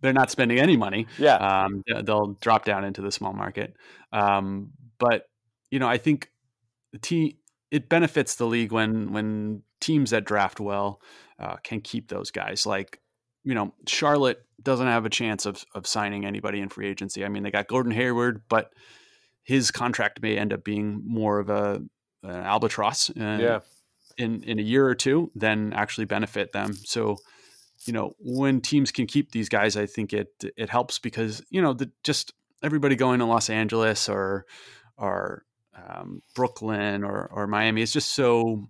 they're 0.00 0.12
not 0.12 0.30
spending 0.30 0.58
any 0.58 0.76
money, 0.76 1.06
Yeah, 1.18 1.36
um, 1.36 1.82
they'll 2.02 2.36
drop 2.40 2.64
down 2.64 2.84
into 2.84 3.02
the 3.02 3.12
small 3.12 3.32
market. 3.32 3.74
Um, 4.12 4.72
but 4.98 5.24
you 5.70 5.78
know, 5.78 5.88
I 5.88 5.98
think 5.98 6.30
the 6.92 6.98
team 6.98 7.32
it 7.70 7.88
benefits 7.88 8.34
the 8.34 8.46
league 8.46 8.72
when 8.72 9.12
when 9.12 9.62
teams 9.80 10.10
that 10.10 10.24
draft 10.24 10.60
well 10.60 11.00
uh, 11.38 11.56
can 11.62 11.80
keep 11.80 12.08
those 12.08 12.30
guys. 12.30 12.66
Like 12.66 13.00
you 13.44 13.54
know, 13.54 13.72
Charlotte 13.86 14.42
doesn't 14.62 14.86
have 14.86 15.06
a 15.06 15.10
chance 15.10 15.46
of 15.46 15.64
of 15.74 15.86
signing 15.86 16.24
anybody 16.24 16.60
in 16.60 16.68
free 16.68 16.88
agency. 16.88 17.24
I 17.24 17.28
mean, 17.28 17.42
they 17.42 17.50
got 17.50 17.68
Gordon 17.68 17.92
Hayward, 17.92 18.42
but 18.48 18.72
his 19.42 19.70
contract 19.70 20.22
may 20.22 20.36
end 20.36 20.52
up 20.52 20.64
being 20.64 21.02
more 21.04 21.38
of 21.38 21.50
a 21.50 21.82
an 22.22 22.30
albatross. 22.30 23.10
Uh, 23.10 23.38
yeah. 23.40 23.60
In 24.16 24.42
in 24.44 24.58
a 24.58 24.62
year 24.62 24.86
or 24.86 24.94
two 24.94 25.30
then 25.34 25.72
actually 25.74 26.04
benefit 26.04 26.52
them. 26.52 26.74
So, 26.74 27.16
you 27.86 27.92
know, 27.92 28.14
when 28.18 28.60
teams 28.60 28.90
can 28.90 29.06
keep 29.06 29.32
these 29.32 29.48
guys, 29.48 29.76
I 29.76 29.86
think 29.86 30.12
it 30.12 30.28
it 30.56 30.68
helps 30.68 30.98
because 30.98 31.42
you 31.50 31.62
know 31.62 31.72
the 31.72 31.90
just 32.04 32.32
everybody 32.62 32.96
going 32.96 33.20
to 33.20 33.24
Los 33.24 33.50
Angeles 33.50 34.08
or 34.08 34.46
or 34.96 35.44
um, 35.74 36.22
Brooklyn 36.34 37.04
or 37.04 37.28
or 37.32 37.46
Miami 37.46 37.82
is 37.82 37.92
just 37.92 38.10
so 38.10 38.68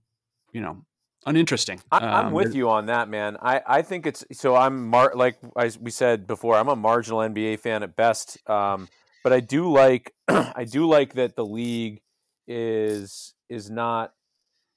you 0.52 0.60
know 0.60 0.84
uninteresting. 1.26 1.80
I, 1.90 1.98
I'm 1.98 2.26
Um, 2.26 2.32
with 2.32 2.54
you 2.54 2.70
on 2.70 2.86
that, 2.86 3.08
man. 3.08 3.36
I, 3.42 3.60
I 3.66 3.82
think 3.82 4.06
it's 4.06 4.24
so. 4.32 4.56
I'm 4.56 4.88
mar- 4.88 5.12
like 5.14 5.38
I, 5.56 5.70
we 5.80 5.90
said 5.90 6.26
before. 6.26 6.56
I'm 6.56 6.68
a 6.68 6.76
marginal 6.76 7.20
NBA 7.20 7.60
fan 7.60 7.82
at 7.82 7.96
best. 7.96 8.38
Um, 8.48 8.88
but 9.22 9.32
I 9.32 9.40
do 9.40 9.70
like 9.70 10.14
I 10.28 10.64
do 10.64 10.86
like 10.86 11.14
that 11.14 11.36
the 11.36 11.44
league 11.44 12.00
is 12.46 13.34
is 13.48 13.70
not 13.70 14.12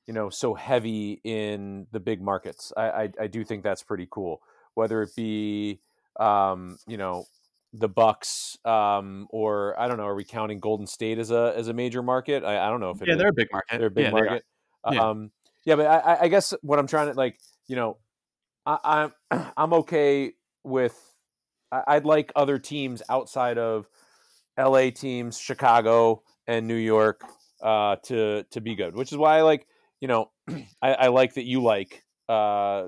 you 0.08 0.13
know 0.13 0.30
so 0.30 0.54
heavy 0.54 1.22
in 1.24 1.88
the 1.92 2.00
big 2.00 2.22
markets. 2.22 2.74
I 2.76 2.84
I, 2.84 3.10
I 3.22 3.28
do 3.28 3.44
think 3.44 3.63
that's 3.63 3.84
pretty 3.84 4.08
cool. 4.10 4.42
Whether 4.74 5.02
it 5.04 5.16
be 5.16 5.80
um, 6.20 6.78
you 6.88 6.98
know 6.98 7.26
the 7.74 7.89
Bucks 7.89 8.58
um, 8.66 9.28
or 9.32 9.80
I 9.80 9.88
don't 9.88 9.98
know, 9.98 10.06
are 10.06 10.16
we 10.16 10.24
counting 10.24 10.60
Golden 10.60 10.86
State 10.86 11.18
as 11.18 11.32
a 11.32 11.54
as 11.56 11.68
a 11.68 11.74
major 11.74 12.04
market? 12.04 12.44
I, 12.44 12.68
I 12.68 12.70
don't 12.70 12.80
know 12.80 12.92
if 12.92 13.02
it 13.02 13.08
yeah, 13.08 13.16
is. 13.16 13.20
they're 13.20 13.30
a 13.30 13.34
big 13.34 13.48
market. 13.52 13.78
they're 13.80 13.88
a 13.88 13.92
big 13.92 14.06
yeah, 14.06 14.12
market. 14.12 14.46
Yeah. 14.92 15.10
Um, 15.10 15.32
yeah, 15.66 15.76
but 15.76 15.88
I, 15.88 16.18
I 16.22 16.28
guess 16.28 16.54
what 16.62 16.78
I'm 16.78 16.88
trying 16.88 17.12
to 17.12 17.13
like, 17.13 17.39
you 17.68 17.76
know, 17.76 17.98
I, 18.66 19.10
I'm 19.32 19.46
I'm 19.58 19.74
okay 19.74 20.34
with. 20.63 20.98
I, 21.72 21.84
I'd 21.88 22.06
like 22.06 22.32
other 22.36 22.60
teams 22.60 23.02
outside 23.10 23.58
of 23.58 23.88
L.A. 24.58 24.92
teams, 24.92 25.39
Chicago 25.39 26.22
and 26.46 26.68
New 26.68 26.76
York, 26.76 27.24
uh, 27.62 27.96
to 28.04 28.44
to 28.52 28.62
be 28.62 28.76
good. 28.76 28.96
Which 28.96 29.12
is 29.12 29.18
why 29.18 29.38
I 29.38 29.42
like, 29.42 29.66
you 30.04 30.08
know, 30.10 30.32
I, 30.82 30.94
I 30.94 31.08
like 31.08 31.36
that 31.36 31.46
you 31.46 31.63
like 31.63 32.04
uh, 32.28 32.88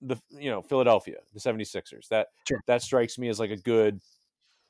the 0.00 0.16
you 0.30 0.48
know 0.48 0.62
Philadelphia, 0.62 1.16
the 1.34 1.40
76ers. 1.40 2.06
That 2.08 2.28
Sure. 2.46 2.60
that 2.68 2.82
strikes 2.82 3.18
me 3.18 3.28
as 3.28 3.40
like 3.40 3.50
a 3.50 3.56
good, 3.56 4.00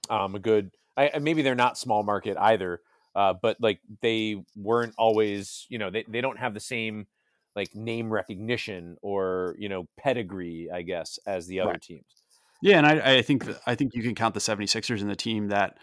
um, 0.08 0.34
a 0.34 0.38
good. 0.38 0.70
I, 0.96 1.18
maybe 1.20 1.42
they're 1.42 1.54
not 1.54 1.76
small 1.76 2.02
market 2.02 2.38
either, 2.38 2.80
uh, 3.14 3.34
but 3.34 3.58
like 3.60 3.80
they 4.00 4.42
weren't 4.56 4.94
always, 4.98 5.66
you 5.68 5.78
know, 5.78 5.90
they, 5.90 6.04
they 6.08 6.20
don't 6.22 6.38
have 6.38 6.54
the 6.54 6.60
same 6.60 7.06
like 7.54 7.74
name 7.74 8.10
recognition 8.10 8.96
or 9.02 9.54
you 9.58 9.68
know 9.68 9.86
pedigree, 9.98 10.70
I 10.72 10.80
guess, 10.80 11.18
as 11.26 11.46
the 11.46 11.60
other 11.60 11.72
Right. 11.72 11.82
teams. 11.82 12.06
Yeah, 12.62 12.78
and 12.78 12.86
I, 12.86 13.16
I 13.16 13.22
think 13.22 13.44
I 13.66 13.74
think 13.74 13.94
you 13.94 14.02
can 14.02 14.14
count 14.14 14.32
the 14.32 14.40
76ers 14.40 15.02
in 15.02 15.08
the 15.08 15.16
team 15.16 15.48
that 15.48 15.76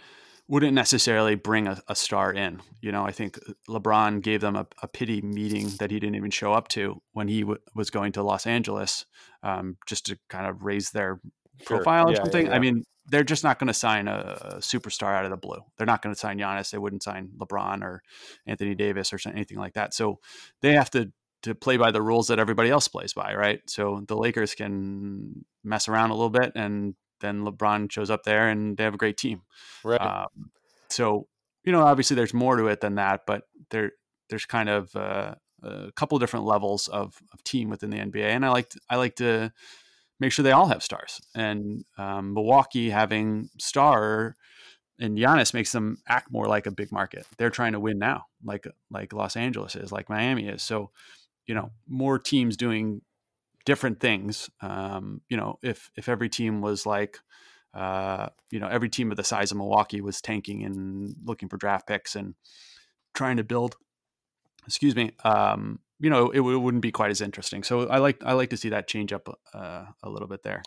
wouldn't 0.50 0.74
necessarily 0.74 1.36
bring 1.36 1.68
a, 1.68 1.80
a 1.88 1.96
star 1.96 2.34
in. 2.34 2.60
You 2.82 2.92
know, 2.92 3.06
I 3.06 3.12
think 3.12 3.40
LeBron 3.70 4.22
gave 4.22 4.42
them 4.42 4.56
a, 4.56 4.68
a 4.82 4.88
pity 4.88 5.22
meeting 5.22 5.70
that 5.80 5.92
he 5.92 6.00
didn't 6.00 6.16
even 6.16 6.32
show 6.32 6.52
up 6.54 6.68
to 6.70 7.02
when 7.14 7.28
he 7.28 7.42
w- 7.42 7.60
was 7.76 7.90
going 7.92 8.12
to 8.14 8.24
Los 8.24 8.48
Angeles, 8.48 9.06
um, 9.44 9.78
just 9.88 10.08
to 10.08 10.18
kind 10.30 10.48
of 10.48 10.64
raise 10.64 10.92
their 10.92 11.22
Sure. 11.68 11.78
profile 11.78 12.08
or 12.08 12.12
Yeah, 12.12 12.18
yeah, 12.20 12.24
something. 12.24 12.46
yeah. 12.48 12.54
I 12.56 12.60
mean, 12.60 12.84
they're 13.08 13.26
just 13.26 13.44
not 13.44 13.60
going 13.60 13.68
to 13.68 13.74
sign 13.74 14.08
a, 14.08 14.38
a 14.42 14.56
superstar 14.60 15.14
out 15.14 15.26
of 15.26 15.30
the 15.32 15.36
blue. 15.36 15.60
They're 15.78 15.86
not 15.86 16.02
going 16.02 16.16
to 16.16 16.20
sign 16.20 16.38
Giannis. 16.40 16.72
They 16.72 16.78
wouldn't 16.78 17.04
sign 17.04 17.32
LeBron 17.38 17.82
or 17.84 18.02
Anthony 18.48 18.76
Davis 18.76 19.12
or 19.12 19.20
anything 19.30 19.58
like 19.58 19.74
that. 19.74 19.94
So 19.94 20.20
they 20.62 20.72
have 20.74 20.90
to 20.92 21.12
to 21.44 21.54
play 21.56 21.76
by 21.78 21.92
the 21.92 22.02
rules 22.02 22.28
that 22.28 22.40
everybody 22.40 22.70
else 22.70 22.88
plays 22.88 23.14
by, 23.14 23.34
right? 23.36 23.60
So 23.68 24.04
the 24.08 24.16
Lakers 24.16 24.56
can 24.56 25.46
mess 25.64 25.88
around 25.90 26.12
a 26.12 26.14
little 26.14 26.30
bit, 26.30 26.54
and 26.56 26.96
then 27.20 27.46
LeBron 27.46 27.92
shows 27.92 28.10
up 28.10 28.24
there, 28.24 28.50
and 28.50 28.78
they 28.78 28.84
have 28.84 28.94
a 28.94 28.98
great 28.98 29.18
team. 29.18 29.42
right. 29.84 30.02
Um, 30.02 30.52
so 30.90 31.28
you 31.64 31.72
know, 31.72 31.82
obviously, 31.82 32.16
there's 32.16 32.34
more 32.34 32.56
to 32.56 32.68
it 32.68 32.82
than 32.82 32.96
that, 32.96 33.22
but 33.28 33.44
there 33.70 33.92
there's 34.30 34.46
kind 34.46 34.70
of 34.70 34.96
uh, 34.96 35.36
a 35.64 35.92
couple 35.94 36.18
different 36.20 36.46
levels 36.46 36.88
of, 36.88 37.18
of 37.34 37.44
team 37.44 37.70
within 37.70 37.90
the 37.90 37.98
NBA, 37.98 38.24
and 38.24 38.46
I 38.46 38.50
like 38.50 38.72
I 38.90 38.96
like 38.96 39.16
to 39.18 39.52
make 40.20 40.32
sure 40.32 40.44
they 40.44 40.52
all 40.52 40.68
have 40.68 40.84
stars. 40.84 41.22
And 41.36 41.84
um, 41.98 42.34
Milwaukee 42.34 42.90
having 42.90 43.50
star 43.58 44.36
and 45.00 45.18
Giannis 45.18 45.54
makes 45.54 45.72
them 45.72 45.98
act 46.08 46.30
more 46.30 46.46
like 46.48 46.66
a 46.66 46.72
big 46.72 46.92
market. 46.92 47.26
They're 47.38 47.50
trying 47.50 47.72
to 47.72 47.80
win 47.80 48.00
now, 48.00 48.26
like 48.44 48.68
like 48.92 49.14
Los 49.14 49.36
Angeles 49.36 49.76
is, 49.76 49.92
like 49.92 50.10
Miami 50.10 50.48
is. 50.48 50.62
So 50.62 50.92
you 51.48 51.56
know, 51.56 51.72
more 51.88 52.20
teams 52.20 52.58
doing 52.58 53.02
different 53.66 54.00
things. 54.00 54.50
Um, 54.62 55.22
you 55.30 55.38
know, 55.38 55.60
if 55.62 55.90
if 55.96 56.10
every 56.10 56.30
team 56.30 56.62
was 56.62 56.86
like 56.86 57.20
uh, 57.74 58.30
you 58.50 58.60
know, 58.60 58.68
every 58.68 58.90
team 58.90 59.12
of 59.12 59.18
the 59.18 59.24
size 59.24 59.52
of 59.52 59.58
Milwaukee 59.58 60.02
was 60.02 60.22
tanking 60.22 60.64
and 60.64 61.16
looking 61.24 61.50
for 61.50 61.58
draft 61.58 61.88
picks 61.88 62.16
and 62.16 62.36
trying 63.14 63.38
to 63.38 63.44
build. 63.44 63.76
Excuse 64.66 64.96
me. 64.96 65.12
Um, 65.24 65.80
you 66.00 66.10
know, 66.10 66.30
it, 66.30 66.40
it 66.40 66.58
wouldn't 66.58 66.82
be 66.82 66.92
quite 66.92 67.12
as 67.12 67.22
interesting. 67.22 67.64
So 67.64 67.88
I 67.88 67.98
like 67.98 68.24
I 68.24 68.34
like 68.34 68.50
to 68.52 68.58
see 68.58 68.70
that 68.70 68.88
change 68.88 69.14
up 69.14 69.30
uh, 69.54 69.86
a 70.02 70.10
little 70.10 70.28
bit 70.28 70.44
there. 70.44 70.64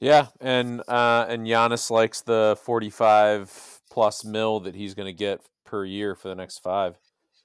Yeah, 0.00 0.26
and 0.40 0.82
uh, 0.88 1.26
and 1.28 1.46
Giannis 1.46 1.90
likes 1.90 2.22
the 2.22 2.58
forty-five 2.64 3.80
plus 3.90 4.24
mil 4.24 4.60
that 4.60 4.74
he's 4.74 4.94
going 4.94 5.06
to 5.06 5.12
get 5.12 5.40
per 5.64 5.84
year 5.84 6.14
for 6.14 6.28
the 6.28 6.34
next 6.34 6.58
five. 6.58 6.96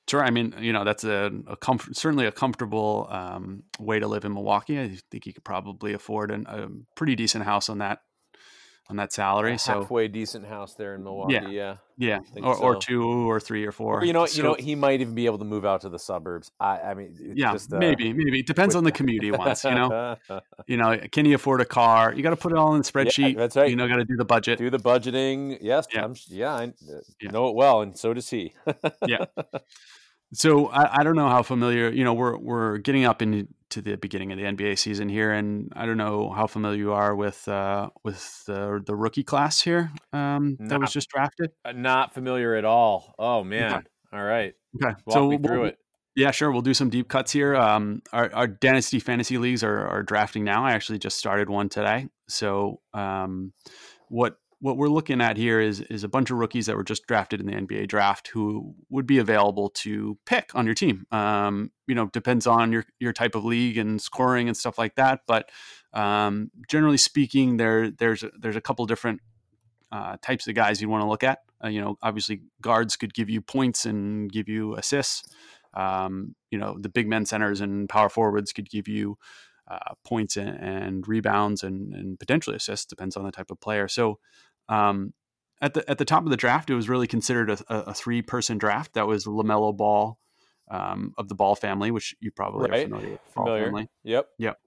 Sure. 0.10 0.24
I 0.24 0.30
mean, 0.30 0.56
you 0.60 0.72
know, 0.72 0.86
that's 0.86 1.04
a, 1.04 1.32
a 1.48 1.58
comfort, 1.58 1.98
certainly 1.98 2.26
a 2.28 2.32
comfortable 2.32 3.08
um, 3.12 3.64
way 3.78 4.00
to 4.00 4.08
live 4.08 4.24
in 4.24 4.34
Milwaukee. 4.34 4.80
I 4.80 4.98
think 5.12 5.26
you 5.26 5.34
could 5.34 5.44
probably 5.44 5.94
afford 5.94 6.32
an, 6.32 6.46
a 6.48 6.70
pretty 6.96 7.16
decent 7.16 7.44
house 7.44 7.68
on 7.68 7.80
that 7.80 8.00
on 8.90 8.96
that 8.98 9.12
salary. 9.12 9.54
A 9.54 9.58
So 9.60 9.82
halfway 9.82 10.08
decent 10.08 10.46
house 10.46 10.74
there 10.74 10.96
in 10.96 11.04
Milwaukee. 11.04 11.34
Yeah, 11.52 11.78
yeah, 11.98 12.20
think 12.34 12.46
or, 12.46 12.56
or 12.56 12.76
two 12.76 13.04
or 13.04 13.40
three 13.40 13.66
or 13.66 13.72
four. 13.72 14.00
Or, 14.00 14.06
you 14.06 14.14
know, 14.14 14.26
you 14.28 14.44
know, 14.44 14.54
he 14.54 14.76
might 14.76 15.02
even 15.02 15.16
be 15.16 15.26
able 15.26 15.40
to 15.40 15.46
move 15.46 15.66
out 15.66 15.82
to 15.82 15.90
the 15.90 16.00
suburbs. 16.00 16.52
I, 16.60 16.80
I 16.80 16.94
mean, 16.94 17.16
it's 17.20 17.38
yeah, 17.40 17.52
just, 17.54 17.74
uh, 17.74 17.78
maybe, 17.78 18.14
maybe. 18.14 18.40
It 18.40 18.48
depends 18.48 18.74
quick- 18.74 18.78
on 18.80 18.84
the 18.84 18.92
commute 18.92 19.24
he 19.24 19.32
wants. 19.32 19.64
You 19.64 19.72
know, 19.76 20.16
you 20.68 20.78
know, 20.78 20.98
can 21.12 21.26
he 21.26 21.34
afford 21.34 21.62
a 21.62 21.66
car? 21.66 22.14
You 22.14 22.24
got 22.24 22.30
to 22.32 22.36
put 22.36 22.52
it 22.52 22.58
all 22.58 22.74
in 22.76 22.82
the 22.82 22.92
spreadsheet. 22.92 23.36
that's 23.36 23.56
right. 23.56 23.70
You 23.70 23.76
know, 23.76 23.88
got 23.88 23.98
to 23.98 24.06
do 24.06 24.16
the 24.16 24.26
budget. 24.26 24.58
do 24.60 24.70
the 24.70 24.80
budgeting. 24.80 25.58
Yes, 25.62 25.88
Yeah. 25.94 26.04
I'm, 26.06 26.16
yeah, 26.28 26.54
I 26.54 26.64
uh, 26.66 27.00
Yeah. 27.20 27.32
know 27.32 27.50
it 27.50 27.56
well, 27.56 27.82
and 27.82 27.98
so 27.98 28.14
does 28.14 28.30
he. 28.30 28.54
Yeah. 29.06 29.26
So 30.34 30.68
I, 30.68 31.00
I 31.00 31.04
don't 31.04 31.16
know 31.16 31.30
how 31.30 31.42
familiar. 31.42 31.90
You 31.90 32.04
know, 32.04 32.14
we're 32.14 32.38
we're 32.38 32.78
getting 32.80 33.06
up 33.06 33.22
into 33.70 33.82
the 33.90 33.98
beginning 33.98 34.32
of 34.32 34.38
the 34.38 34.46
NBA 34.46 34.78
season 34.80 35.10
here, 35.10 35.32
and 35.32 35.72
I 35.76 35.86
don't 35.86 35.98
know 35.98 36.30
how 36.30 36.48
familiar 36.48 36.78
you 36.78 36.94
are 36.94 37.16
with 37.16 37.48
uh, 37.48 37.90
with 38.04 38.46
the 38.46 38.82
the 38.86 38.96
rookie 38.96 39.24
class 39.24 39.62
here 39.62 39.92
um, 40.14 40.58
that 40.60 40.80
was 40.80 40.94
just 40.94 41.10
drafted. 41.10 41.52
Uh, 41.66 41.74
Not 41.74 42.14
familiar 42.14 42.56
at 42.56 42.66
all. 42.66 43.14
Oh 43.20 43.44
man! 43.44 43.84
All 44.14 44.24
right, 44.24 44.54
Okay, 44.76 44.96
walk 45.06 45.14
so 45.14 45.22
me 45.30 45.36
we'll- 45.36 45.40
through 45.40 45.66
it. 45.66 45.78
Yeah, 46.16 46.32
sure. 46.32 46.52
We'll 46.52 46.64
do 46.64 46.74
some 46.74 46.90
deep 46.90 47.10
cuts 47.10 47.32
here. 47.32 47.56
Um, 47.56 48.02
our, 48.12 48.34
our 48.34 48.48
dynasty 48.48 48.98
fantasy 49.00 49.38
leagues 49.38 49.64
are, 49.64 49.86
are 49.88 50.02
drafting 50.02 50.44
now. 50.44 50.66
I 50.66 50.72
actually 50.72 50.98
just 50.98 51.16
started 51.20 51.48
one 51.48 51.70
today. 51.70 52.08
So, 52.28 52.80
um, 52.96 53.54
what 54.10 54.38
what 54.60 54.78
we're 54.78 54.88
looking 54.88 55.22
at 55.22 55.38
here 55.38 55.60
is 55.60 55.82
is 55.82 56.04
a 56.04 56.08
bunch 56.08 56.32
of 56.32 56.38
rookies 56.38 56.66
that 56.66 56.76
were 56.76 56.84
just 56.84 57.06
drafted 57.06 57.40
in 57.40 57.46
the 57.46 57.54
NBA 57.54 57.88
draft 57.88 58.30
who 58.30 58.74
would 58.90 59.06
be 59.06 59.20
available 59.20 59.70
to 59.70 60.18
pick 60.26 60.56
on 60.56 60.66
your 60.66 60.74
team. 60.74 61.06
Um, 61.12 61.72
you 61.88 61.94
know, 61.96 62.08
depends 62.08 62.48
on 62.48 62.72
your 62.72 62.86
your 63.00 63.14
type 63.14 63.36
of 63.36 63.46
league 63.46 63.78
and 63.78 64.02
scoring 64.02 64.48
and 64.48 64.58
stuff 64.58 64.78
like 64.78 64.96
that. 64.96 65.22
But 65.28 65.50
um, 65.94 66.52
generally 66.70 66.98
speaking, 66.98 67.58
there 67.58 67.92
there's 67.92 68.24
a- 68.24 68.32
there's 68.40 68.56
a 68.56 68.62
couple 68.62 68.86
different 68.86 69.22
uh, 69.92 70.18
types 70.22 70.48
of 70.48 70.56
guys 70.56 70.82
you 70.82 70.90
want 70.90 71.04
to 71.04 71.10
look 71.10 71.24
at. 71.24 71.40
Uh, 71.64 71.70
you 71.70 71.82
know, 71.82 71.98
obviously 72.02 72.42
guards 72.62 72.96
could 72.96 73.14
give 73.14 73.30
you 73.30 73.42
points 73.42 73.86
and 73.86 74.32
give 74.32 74.50
you 74.50 74.76
assists. 74.76 75.24
Um, 75.74 76.36
you 76.50 76.58
know, 76.58 76.78
the 76.80 76.90
big 76.90 77.08
men 77.08 77.26
centers 77.26 77.62
and 77.62 77.88
power 77.88 78.10
forwards 78.10 78.52
could 78.52 78.70
give 78.70 78.88
you 78.88 79.18
uh, 79.70 79.94
points 80.04 80.38
and, 80.38 80.50
and 80.50 81.08
rebounds 81.08 81.64
and, 81.64 81.94
and 81.94 82.20
potentially 82.20 82.56
assists, 82.56 82.86
depends 82.86 83.18
on 83.18 83.26
the 83.26 83.32
type 83.32 83.52
of 83.52 83.60
player. 83.60 83.88
So 83.88 84.20
um, 84.70 85.14
at 85.62 85.74
the 85.74 85.90
at 85.90 85.98
the 85.98 86.06
top 86.06 86.24
of 86.24 86.30
the 86.30 86.38
draft, 86.38 86.70
it 86.70 86.76
was 86.76 86.88
really 86.90 87.08
considered 87.08 87.50
a, 87.50 87.64
a, 87.70 87.94
three 87.94 88.22
person 88.22 88.58
draft. 88.58 88.94
That 88.94 89.08
was 89.08 89.26
Lamelo 89.26 89.76
Ball 89.76 90.20
um, 90.70 91.14
of 91.18 91.30
the 91.30 91.36
Ball 91.36 91.56
family, 91.56 91.92
which 91.92 92.16
you 92.20 92.32
probably 92.32 92.70
Right. 92.70 92.82
are 92.82 92.90
familiar 92.90 93.12
with. 93.12 93.34
Ball 93.34 93.46
Familiar. 93.46 93.66
family. 93.66 93.90
Yep. 94.04 94.58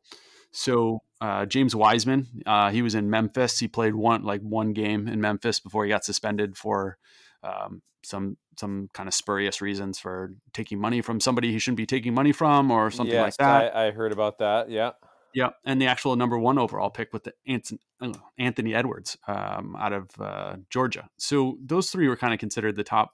So 0.52 1.02
uh, 1.20 1.46
James 1.46 1.76
Wiseman, 1.76 2.42
uh, 2.46 2.70
he 2.70 2.82
was 2.82 2.94
in 2.94 3.08
Memphis. 3.08 3.58
He 3.58 3.68
played 3.68 3.94
one 3.94 4.24
like 4.24 4.40
one 4.40 4.72
game 4.72 5.06
in 5.06 5.20
Memphis 5.20 5.60
before 5.60 5.84
he 5.84 5.90
got 5.90 6.04
suspended 6.04 6.56
for 6.56 6.98
um, 7.42 7.82
some 8.02 8.36
some 8.58 8.88
kind 8.92 9.08
of 9.08 9.14
spurious 9.14 9.60
reasons 9.60 9.98
for 9.98 10.34
taking 10.52 10.78
money 10.80 11.00
from 11.00 11.20
somebody 11.20 11.52
he 11.52 11.58
shouldn't 11.58 11.76
be 11.76 11.86
taking 11.86 12.12
money 12.14 12.32
from 12.32 12.70
or 12.70 12.90
something 12.90 13.18
like 13.18 13.36
that. 13.36 13.74
I, 13.74 13.86
I 13.86 13.90
heard 13.92 14.12
about 14.12 14.38
that. 14.38 14.70
Yeah. 14.70 14.92
Yeah, 15.34 15.50
and 15.64 15.80
the 15.80 15.86
actual 15.86 16.16
number 16.16 16.38
one 16.38 16.58
overall 16.58 16.90
pick 16.90 17.12
with 17.12 17.24
the 17.24 17.32
Anthony, 17.46 17.80
Anthony 18.38 18.74
Edwards 18.74 19.16
um, 19.28 19.76
out 19.78 19.92
of 19.92 20.10
uh, 20.20 20.56
Georgia. 20.70 21.08
So 21.18 21.56
those 21.64 21.90
three 21.90 22.08
were 22.08 22.16
kind 22.16 22.32
of 22.34 22.40
considered 22.40 22.76
the 22.76 22.84
top 22.84 23.12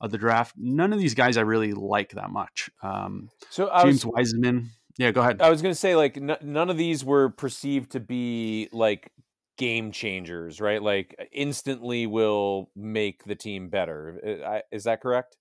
of 0.00 0.10
the 0.12 0.18
draft. 0.18 0.54
None 0.56 0.92
of 0.92 0.98
these 0.98 1.14
guys 1.14 1.36
I 1.36 1.40
really 1.40 1.72
like 1.72 2.10
that 2.12 2.30
much. 2.30 2.70
Um, 2.82 3.30
So 3.50 3.68
I 3.68 3.82
James 3.84 4.06
was, 4.06 4.14
Wiseman, 4.14 4.70
yeah, 4.96 5.10
go 5.10 5.20
ahead. 5.20 5.40
I 5.42 5.50
was 5.50 5.60
going 5.62 5.72
to 5.72 5.78
say 5.78 5.96
like 5.96 6.16
n- 6.16 6.36
none 6.42 6.70
of 6.70 6.76
these 6.76 7.04
were 7.04 7.30
perceived 7.30 7.92
to 7.92 8.00
be 8.00 8.68
like 8.72 9.10
game 9.56 9.90
changers, 9.90 10.60
right? 10.60 10.80
Like 10.80 11.16
instantly 11.32 12.06
will 12.06 12.70
make 12.76 13.24
the 13.24 13.34
team 13.34 13.68
better. 13.70 14.40
Uh, 14.46 14.60
Is 14.70 14.84
that 14.84 15.00
correct? 15.00 15.36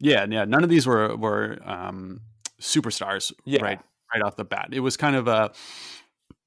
Yeah, 0.00 0.26
yeah. 0.28 0.44
None 0.44 0.64
of 0.64 0.70
these 0.70 0.84
were 0.84 1.16
were 1.16 1.58
um, 1.64 2.22
superstars, 2.60 3.32
Yeah. 3.44 3.62
right? 3.62 3.80
Right 4.14 4.22
off 4.22 4.36
the 4.36 4.44
bat, 4.44 4.68
it 4.72 4.80
was 4.80 4.96
kind 4.96 5.16
of 5.16 5.28
a 5.28 5.52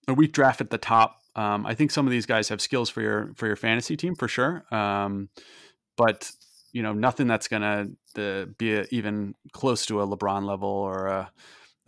a 0.07 0.13
weak 0.13 0.33
draft 0.33 0.61
at 0.61 0.69
the 0.69 0.77
top. 0.77 1.21
Um, 1.35 1.65
I 1.65 1.73
think 1.73 1.91
some 1.91 2.05
of 2.05 2.11
these 2.11 2.25
guys 2.25 2.49
have 2.49 2.61
skills 2.61 2.89
for 2.89 3.01
your 3.01 3.33
for 3.35 3.47
your 3.47 3.55
fantasy 3.55 3.97
team 3.97 4.15
for 4.15 4.27
sure, 4.27 4.63
um, 4.73 5.29
but 5.97 6.31
you 6.71 6.83
know 6.83 6.93
nothing 6.93 7.27
that's 7.27 7.47
gonna 7.47 7.87
uh, 8.17 8.45
be 8.57 8.75
a, 8.75 8.85
even 8.91 9.35
close 9.51 9.85
to 9.87 10.01
a 10.01 10.07
LeBron 10.07 10.45
level 10.45 10.69
or 10.69 11.07
a 11.07 11.31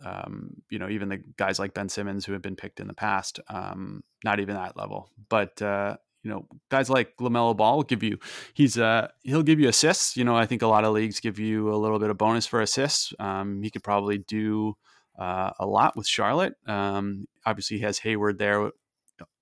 um, 0.04 0.62
you 0.70 0.78
know 0.78 0.88
even 0.88 1.08
the 1.08 1.22
guys 1.36 1.58
like 1.58 1.74
Ben 1.74 1.88
Simmons 1.88 2.26
who 2.26 2.32
have 2.32 2.42
been 2.42 2.56
picked 2.56 2.80
in 2.80 2.88
the 2.88 2.94
past. 2.94 3.40
Um, 3.48 4.02
not 4.24 4.40
even 4.40 4.56
that 4.56 4.76
level, 4.76 5.10
but 5.28 5.60
uh, 5.62 5.96
you 6.22 6.30
know, 6.30 6.46
guys 6.70 6.90
like 6.90 7.16
Lamelo 7.18 7.56
Ball 7.56 7.76
will 7.76 7.84
give 7.84 8.02
you. 8.02 8.18
He's 8.54 8.76
uh 8.76 9.08
he'll 9.22 9.42
give 9.42 9.60
you 9.60 9.68
assists. 9.68 10.16
You 10.16 10.24
know, 10.24 10.36
I 10.36 10.46
think 10.46 10.62
a 10.62 10.66
lot 10.66 10.84
of 10.84 10.92
leagues 10.92 11.20
give 11.20 11.38
you 11.38 11.72
a 11.72 11.76
little 11.76 11.98
bit 11.98 12.10
of 12.10 12.18
bonus 12.18 12.46
for 12.46 12.60
assists. 12.60 13.12
Um, 13.18 13.62
he 13.62 13.70
could 13.70 13.82
probably 13.82 14.18
do 14.18 14.76
uh, 15.18 15.50
a 15.58 15.66
lot 15.66 15.96
with 15.96 16.06
Charlotte. 16.06 16.54
Um, 16.66 17.26
obviously, 17.44 17.78
he 17.78 17.82
has 17.82 17.98
Hayward 17.98 18.38
there, 18.38 18.70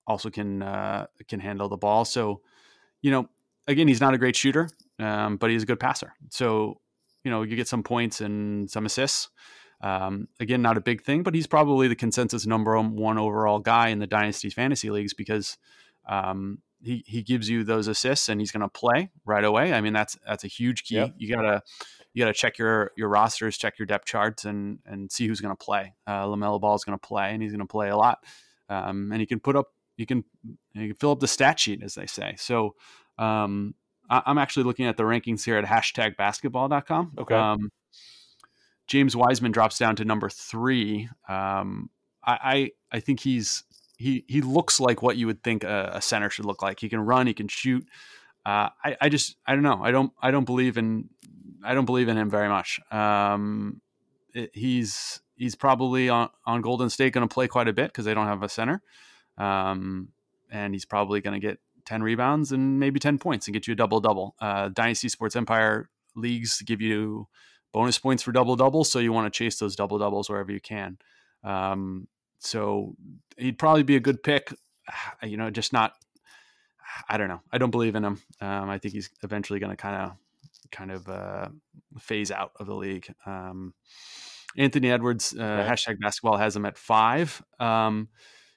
also 0.07 0.29
can 0.29 0.63
uh, 0.63 1.07
can 1.27 1.39
handle 1.39 1.69
the 1.69 1.77
ball. 1.77 2.05
So, 2.05 2.41
you 3.01 3.11
know, 3.11 3.29
again, 3.67 3.87
he's 3.87 4.01
not 4.01 4.13
a 4.13 4.17
great 4.17 4.35
shooter, 4.35 4.69
um, 4.99 5.37
but 5.37 5.49
he's 5.51 5.63
a 5.63 5.65
good 5.65 5.79
passer. 5.79 6.13
So, 6.29 6.79
you 7.23 7.29
know, 7.29 7.43
you 7.43 7.55
get 7.55 7.67
some 7.67 7.83
points 7.83 8.21
and 8.21 8.69
some 8.69 8.85
assists. 8.85 9.29
Um, 9.81 10.27
again, 10.39 10.63
not 10.63 10.77
a 10.77 10.81
big 10.81 11.03
thing, 11.03 11.21
but 11.21 11.35
he's 11.35 11.45
probably 11.45 11.87
the 11.87 11.95
consensus 11.95 12.47
number 12.47 12.79
one 12.81 13.19
overall 13.19 13.59
guy 13.59 13.89
in 13.89 13.99
the 13.99 14.07
dynasty 14.07 14.49
fantasy 14.49 14.89
leagues 14.89 15.13
because 15.13 15.57
um, 16.09 16.59
he 16.81 17.03
he 17.05 17.21
gives 17.21 17.49
you 17.49 17.63
those 17.63 17.87
assists 17.87 18.29
and 18.29 18.39
he's 18.41 18.51
going 18.51 18.61
to 18.61 18.69
play 18.69 19.11
right 19.25 19.43
away. 19.43 19.73
I 19.73 19.81
mean, 19.81 19.93
that's 19.93 20.17
that's 20.25 20.43
a 20.43 20.47
huge 20.47 20.83
key. 20.83 20.95
Yep. 20.95 21.13
You 21.17 21.35
gotta 21.35 21.61
you 22.17 22.23
gotta 22.23 22.33
check 22.33 22.57
your 22.57 22.91
your 22.97 23.09
rosters, 23.09 23.59
check 23.59 23.77
your 23.77 23.85
depth 23.85 24.05
charts, 24.05 24.43
and 24.43 24.79
and 24.87 25.11
see 25.11 25.27
who's 25.27 25.39
going 25.39 25.55
to 25.55 25.63
play. 25.63 25.93
Uh, 26.07 26.25
Lamelo 26.25 26.59
Ball 26.59 26.73
is 26.73 26.83
going 26.83 26.97
to 26.97 27.07
play, 27.07 27.31
and 27.31 27.43
he's 27.43 27.51
going 27.51 27.59
to 27.59 27.71
play 27.71 27.89
a 27.89 27.95
lot. 27.95 28.23
Um, 28.69 29.11
and 29.11 29.21
he 29.21 29.27
can 29.27 29.39
put 29.39 29.55
up 29.55 29.67
you 29.97 30.07
can 30.07 30.23
you 30.73 30.87
can 30.87 30.95
fill 30.95 31.11
up 31.11 31.19
the 31.19 31.27
stat 31.27 31.59
sheet, 31.59 31.83
as 31.83 31.93
they 31.95 32.07
say. 32.07 32.35
So. 32.37 32.75
Um, 33.19 33.73
I, 34.09 34.21
I'm 34.27 34.37
actually 34.37 34.63
looking 34.63 34.85
at 34.85 34.95
the 34.95 35.03
rankings 35.03 35.43
here 35.43 35.57
at 35.57 35.65
hashtag 35.65 36.15
basketball.com. 36.15 37.13
Okay. 37.17 37.35
Um, 37.35 37.71
James 38.85 39.15
Wiseman 39.15 39.51
drops 39.51 39.79
down 39.79 39.95
to 39.95 40.05
number 40.05 40.29
three. 40.29 41.09
Um, 41.27 41.89
I, 42.23 42.37
I, 42.43 42.71
I 42.91 42.99
think 42.99 43.19
he's 43.19 43.63
he 43.97 44.23
he 44.27 44.41
looks 44.41 44.79
like 44.79 45.01
what 45.01 45.17
you 45.17 45.25
would 45.25 45.43
think 45.43 45.63
a, 45.63 45.93
a 45.95 46.01
center 46.01 46.29
should 46.29 46.45
look 46.45 46.61
like. 46.61 46.79
He 46.79 46.87
can 46.87 46.99
run, 46.99 47.25
he 47.25 47.33
can 47.33 47.47
shoot. 47.47 47.83
Uh, 48.45 48.69
I, 48.85 48.95
I 49.01 49.09
just 49.09 49.35
I 49.45 49.55
don't 49.55 49.63
know. 49.63 49.81
I 49.83 49.91
don't 49.91 50.13
I 50.21 50.31
don't 50.31 50.45
believe 50.45 50.77
in 50.77 51.09
I 51.63 51.73
don't 51.73 51.85
believe 51.85 52.07
in 52.07 52.17
him 52.17 52.29
very 52.29 52.49
much. 52.49 52.79
Um, 52.91 53.81
it, 54.33 54.51
he's 54.53 55.21
he's 55.35 55.55
probably 55.55 56.09
on, 56.09 56.29
on 56.45 56.61
Golden 56.61 56.89
State 56.89 57.13
going 57.13 57.27
to 57.27 57.33
play 57.33 57.47
quite 57.47 57.67
a 57.67 57.73
bit 57.73 57.87
because 57.87 58.05
they 58.05 58.13
don't 58.13 58.27
have 58.27 58.43
a 58.43 58.49
center, 58.49 58.81
um, 59.37 60.09
and 60.51 60.73
he's 60.73 60.85
probably 60.85 61.21
going 61.21 61.39
to 61.39 61.45
get 61.45 61.59
ten 61.85 62.03
rebounds 62.03 62.51
and 62.51 62.79
maybe 62.79 62.99
ten 62.99 63.17
points 63.17 63.47
and 63.47 63.53
get 63.53 63.67
you 63.67 63.73
a 63.73 63.75
double 63.75 63.99
double. 63.99 64.35
Uh, 64.39 64.69
Dynasty 64.69 65.09
Sports 65.09 65.35
Empire 65.35 65.89
leagues 66.15 66.61
give 66.61 66.81
you 66.81 67.27
bonus 67.73 67.99
points 67.99 68.23
for 68.23 68.31
double 68.31 68.55
doubles, 68.55 68.91
so 68.91 68.99
you 68.99 69.13
want 69.13 69.31
to 69.31 69.37
chase 69.37 69.59
those 69.59 69.75
double 69.75 69.97
doubles 69.97 70.29
wherever 70.29 70.51
you 70.51 70.59
can. 70.59 70.97
Um, 71.43 72.07
so 72.39 72.95
he'd 73.37 73.57
probably 73.57 73.83
be 73.83 73.95
a 73.95 74.01
good 74.01 74.23
pick. 74.23 74.53
You 75.21 75.35
know, 75.35 75.49
just 75.49 75.73
not. 75.73 75.93
I 77.09 77.17
don't 77.17 77.27
know. 77.27 77.41
I 77.51 77.57
don't 77.57 77.71
believe 77.71 77.95
in 77.95 78.05
him. 78.05 78.21
Um, 78.39 78.69
I 78.69 78.77
think 78.77 78.93
he's 78.93 79.09
eventually 79.21 79.59
going 79.59 79.71
to 79.71 79.75
kind 79.75 79.95
of, 79.95 80.11
kind 80.71 80.91
of 80.91 81.07
uh, 81.07 81.49
phase 81.99 82.31
out 82.31 82.51
of 82.59 82.67
the 82.67 82.75
league. 82.75 83.13
Um, 83.25 83.73
Anthony 84.57 84.91
Edwards, 84.91 85.35
uh, 85.37 85.43
right. 85.43 85.67
hashtag 85.67 85.99
basketball 85.99 86.37
has 86.37 86.55
him 86.55 86.65
at 86.65 86.77
five. 86.77 87.41
Um, 87.59 88.09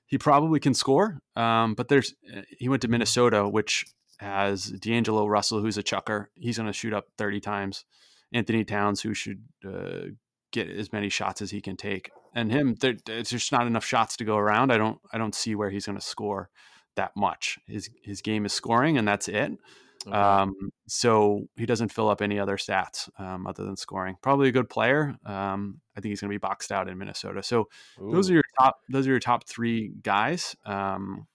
he 0.07 0.19
probably 0.19 0.61
can 0.61 0.75
score, 0.75 1.21
um, 1.37 1.75
but 1.75 1.89
there's 1.89 2.15
he 2.59 2.69
went 2.69 2.83
to 2.83 2.89
Minnesota, 2.89 3.49
which 3.49 3.85
has 4.19 4.67
D'Angelo 4.67 5.27
Russell, 5.27 5.61
who's 5.61 5.79
a 5.79 5.83
chucker. 5.83 6.31
He's 6.35 6.59
going 6.59 6.67
to 6.67 6.73
shoot 6.73 6.93
up 6.93 7.07
30 7.17 7.41
times. 7.41 7.85
Anthony 8.33 8.65
Towns, 8.65 9.01
who 9.01 9.15
should 9.15 9.43
uh, 9.67 10.11
get 10.53 10.69
as 10.69 10.93
many 10.93 11.09
shots 11.09 11.41
as 11.41 11.51
he 11.51 11.61
can 11.61 11.77
take. 11.77 12.11
And 12.35 12.53
him, 12.53 12.77
there, 12.81 12.95
there's 13.07 13.31
just 13.31 13.51
not 13.51 13.67
enough 13.67 13.85
shots 13.85 14.17
to 14.19 14.25
go 14.25 14.37
around. 14.37 14.73
I 14.73 14.79
don't, 14.79 14.99
I 15.13 15.19
don't 15.19 15.35
see 15.35 15.55
where 15.55 15.71
he's 15.71 15.87
going 15.87 15.99
to 15.99 16.05
score 16.05 16.51
that 16.97 17.13
much. 17.17 17.59
His 17.67 17.91
his 18.03 18.21
game 18.21 18.45
is 18.45 18.53
scoring, 18.53 18.99
and 18.99 19.07
that's 19.07 19.29
it. 19.29 19.53
Okay. 20.07 20.17
Um, 20.17 20.55
so 20.89 21.43
he 21.57 21.67
doesn't 21.67 21.93
fill 21.93 22.09
up 22.09 22.23
any 22.23 22.39
other 22.39 22.57
stats 22.57 23.09
um, 23.19 23.47
other 23.47 23.65
than 23.65 23.77
scoring. 23.77 24.17
Probably 24.23 24.49
a 24.49 24.53
good 24.53 24.71
player. 24.71 25.15
Um, 25.27 25.81
I 25.97 26.01
think 26.01 26.11
he's 26.11 26.21
going 26.21 26.31
to 26.31 26.35
be 26.35 26.39
boxed 26.39 26.73
out 26.73 26.89
in 26.89 26.97
Minnesota. 26.97 27.43
So 27.43 27.69
Ooh. 28.01 28.11
those 28.13 28.31
are 28.31 28.35
your 28.35 28.45
top. 28.59 28.77
Those 28.89 29.07
are 29.07 29.11
your 29.11 29.21
top 29.21 29.47
three 29.47 29.93
guys. 30.03 30.57
Um, 30.65 31.27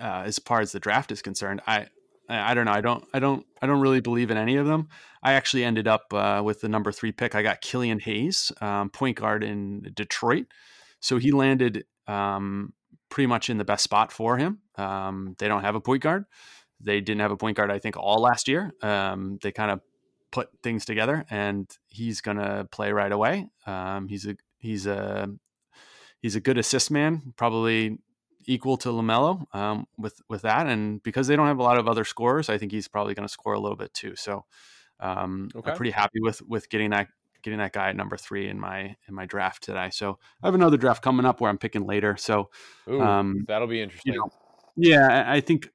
uh, 0.00 0.22
as 0.26 0.38
far 0.38 0.60
as 0.60 0.72
the 0.72 0.80
draft 0.80 1.10
is 1.10 1.22
concerned, 1.22 1.60
I 1.66 1.88
I 2.28 2.54
don't 2.54 2.64
know. 2.64 2.72
I 2.72 2.80
don't. 2.80 3.04
I 3.14 3.18
don't. 3.18 3.46
I 3.62 3.66
don't 3.66 3.80
really 3.80 4.00
believe 4.00 4.30
in 4.30 4.36
any 4.36 4.56
of 4.56 4.66
them. 4.66 4.88
I 5.22 5.34
actually 5.34 5.64
ended 5.64 5.88
up 5.88 6.12
uh, 6.12 6.42
with 6.44 6.60
the 6.60 6.68
number 6.68 6.92
three 6.92 7.12
pick. 7.12 7.34
I 7.34 7.42
got 7.42 7.60
Killian 7.60 8.00
Hayes, 8.00 8.52
um, 8.60 8.90
point 8.90 9.16
guard 9.16 9.44
in 9.44 9.90
Detroit. 9.94 10.46
So 11.00 11.18
he 11.18 11.30
landed 11.30 11.84
um, 12.06 12.72
pretty 13.10 13.26
much 13.26 13.48
in 13.50 13.58
the 13.58 13.64
best 13.64 13.84
spot 13.84 14.10
for 14.12 14.36
him. 14.36 14.60
Um, 14.76 15.36
they 15.38 15.48
don't 15.48 15.62
have 15.62 15.74
a 15.74 15.80
point 15.80 16.02
guard. 16.02 16.24
They 16.80 17.00
didn't 17.00 17.20
have 17.20 17.32
a 17.32 17.36
point 17.36 17.56
guard. 17.56 17.70
I 17.70 17.78
think 17.78 17.96
all 17.96 18.20
last 18.20 18.48
year. 18.48 18.72
Um, 18.82 19.38
they 19.42 19.52
kind 19.52 19.70
of 19.70 19.80
put 20.30 20.48
things 20.62 20.84
together, 20.84 21.24
and 21.30 21.70
he's 21.88 22.20
gonna 22.20 22.66
play 22.70 22.92
right 22.92 23.12
away. 23.12 23.48
Um, 23.66 24.08
he's 24.08 24.26
a 24.26 24.36
he's 24.58 24.86
a 24.86 25.28
he's 26.20 26.36
a 26.36 26.40
good 26.40 26.58
assist 26.58 26.90
man. 26.90 27.34
Probably 27.36 27.98
equal 28.46 28.76
to 28.78 28.88
Lamelo 28.90 29.44
um, 29.54 29.86
with 29.98 30.20
with 30.28 30.42
that, 30.42 30.66
and 30.66 31.02
because 31.02 31.26
they 31.26 31.36
don't 31.36 31.46
have 31.46 31.58
a 31.58 31.62
lot 31.62 31.78
of 31.78 31.88
other 31.88 32.04
scorers, 32.04 32.48
I 32.48 32.58
think 32.58 32.72
he's 32.72 32.88
probably 32.88 33.14
going 33.14 33.26
to 33.26 33.32
score 33.32 33.54
a 33.54 33.60
little 33.60 33.76
bit 33.76 33.92
too. 33.94 34.14
So 34.16 34.44
um, 35.00 35.50
okay. 35.54 35.70
I'm 35.70 35.76
pretty 35.76 35.90
happy 35.90 36.20
with 36.20 36.42
with 36.42 36.68
getting 36.68 36.90
that 36.90 37.08
getting 37.42 37.58
that 37.58 37.72
guy 37.72 37.90
at 37.90 37.96
number 37.96 38.16
three 38.16 38.48
in 38.48 38.58
my 38.58 38.96
in 39.08 39.14
my 39.14 39.26
draft 39.26 39.62
today. 39.62 39.90
So 39.92 40.18
I 40.42 40.46
have 40.46 40.54
another 40.54 40.76
draft 40.76 41.02
coming 41.02 41.26
up 41.26 41.40
where 41.40 41.50
I'm 41.50 41.58
picking 41.58 41.86
later. 41.86 42.16
So 42.16 42.50
Ooh, 42.88 43.00
um, 43.00 43.44
that'll 43.46 43.68
be 43.68 43.80
interesting. 43.80 44.14
You 44.14 44.20
know, 44.20 44.30
yeah, 44.76 45.24
I 45.26 45.40
think 45.40 45.68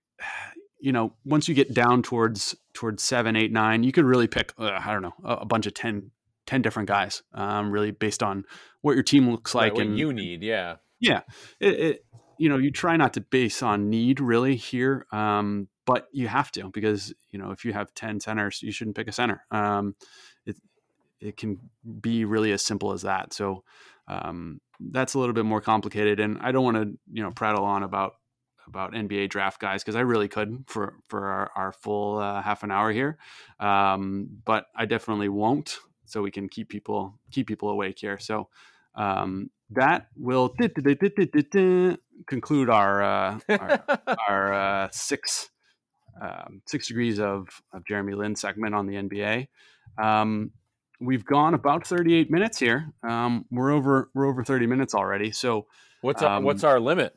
you 0.81 0.91
know 0.91 1.13
once 1.23 1.47
you 1.47 1.55
get 1.55 1.73
down 1.73 2.01
towards 2.01 2.55
towards 2.73 3.03
seven, 3.03 3.35
eight, 3.35 3.51
nine, 3.51 3.83
you 3.83 3.91
could 3.91 4.05
really 4.05 4.27
pick 4.27 4.53
uh, 4.57 4.79
I 4.83 4.91
don't 4.91 5.01
know 5.01 5.13
a, 5.23 5.35
a 5.37 5.45
bunch 5.45 5.67
of 5.67 5.73
10, 5.73 6.11
10 6.47 6.61
different 6.61 6.89
guys, 6.89 7.21
um, 7.33 7.71
really 7.71 7.91
based 7.91 8.23
on 8.23 8.43
what 8.81 8.93
your 8.93 9.03
team 9.03 9.29
looks 9.29 9.55
like 9.55 9.73
right, 9.73 9.81
and 9.81 9.97
you 9.97 10.11
need. 10.11 10.41
Yeah, 10.41 10.77
yeah. 10.99 11.21
It, 11.59 11.79
it, 11.79 12.05
you 12.37 12.49
know, 12.49 12.57
you 12.57 12.71
try 12.71 12.97
not 12.97 13.13
to 13.13 13.21
base 13.21 13.61
on 13.61 13.89
need 13.89 14.19
really 14.19 14.55
here, 14.55 15.05
um, 15.11 15.67
but 15.85 16.07
you 16.11 16.27
have 16.27 16.51
to 16.53 16.69
because 16.69 17.13
you 17.29 17.37
know 17.37 17.51
if 17.51 17.63
you 17.63 17.73
have 17.73 17.93
ten 17.93 18.19
centers, 18.19 18.61
you 18.63 18.71
shouldn't 18.71 18.95
pick 18.95 19.07
a 19.07 19.11
center. 19.11 19.45
Um, 19.51 19.95
it 20.45 20.57
it 21.19 21.37
can 21.37 21.59
be 22.01 22.25
really 22.25 22.51
as 22.51 22.63
simple 22.63 22.93
as 22.93 23.03
that. 23.03 23.33
So 23.33 23.63
um, 24.07 24.59
that's 24.79 25.13
a 25.13 25.19
little 25.19 25.33
bit 25.33 25.45
more 25.45 25.61
complicated, 25.61 26.19
and 26.19 26.39
I 26.41 26.51
don't 26.51 26.63
want 26.63 26.77
to 26.77 26.97
you 27.11 27.21
know 27.21 27.29
prattle 27.29 27.63
on 27.63 27.83
about 27.83 28.15
about 28.71 28.93
NBA 28.93 29.29
draft 29.29 29.59
guys 29.59 29.83
because 29.83 29.95
I 29.95 30.01
really 30.01 30.27
could 30.27 30.63
for 30.67 30.95
for 31.07 31.27
our, 31.27 31.51
our 31.55 31.71
full 31.73 32.17
uh, 32.17 32.41
half 32.41 32.63
an 32.63 32.71
hour 32.71 32.91
here, 32.91 33.17
um, 33.59 34.29
but 34.45 34.67
I 34.75 34.85
definitely 34.85 35.29
won't. 35.29 35.77
So 36.05 36.21
we 36.21 36.31
can 36.31 36.49
keep 36.49 36.69
people 36.69 37.19
keep 37.31 37.47
people 37.47 37.69
awake 37.69 37.99
here. 37.99 38.17
So 38.17 38.47
um, 38.95 39.49
that 39.71 40.07
will 40.15 40.49
conclude 42.27 42.69
our 42.69 43.03
uh, 43.03 43.39
our, 43.49 43.83
our 44.29 44.53
uh, 44.53 44.89
six 44.91 45.49
um, 46.21 46.61
six 46.65 46.87
degrees 46.87 47.19
of, 47.19 47.47
of 47.73 47.85
Jeremy 47.85 48.13
Lin 48.13 48.35
segment 48.35 48.75
on 48.75 48.87
the 48.87 48.95
NBA. 48.95 49.47
Um, 50.01 50.51
we've 50.99 51.25
gone 51.25 51.53
about 51.53 51.85
38 51.85 52.29
minutes 52.29 52.59
here. 52.59 52.93
Um, 53.03 53.45
we're 53.51 53.71
over 53.71 54.09
we're 54.13 54.27
over 54.27 54.43
30 54.43 54.67
minutes 54.67 54.93
already. 54.93 55.31
So 55.31 55.67
what's 56.01 56.21
our, 56.21 56.41
what's 56.41 56.63
our 56.63 56.79
limit? 56.79 57.15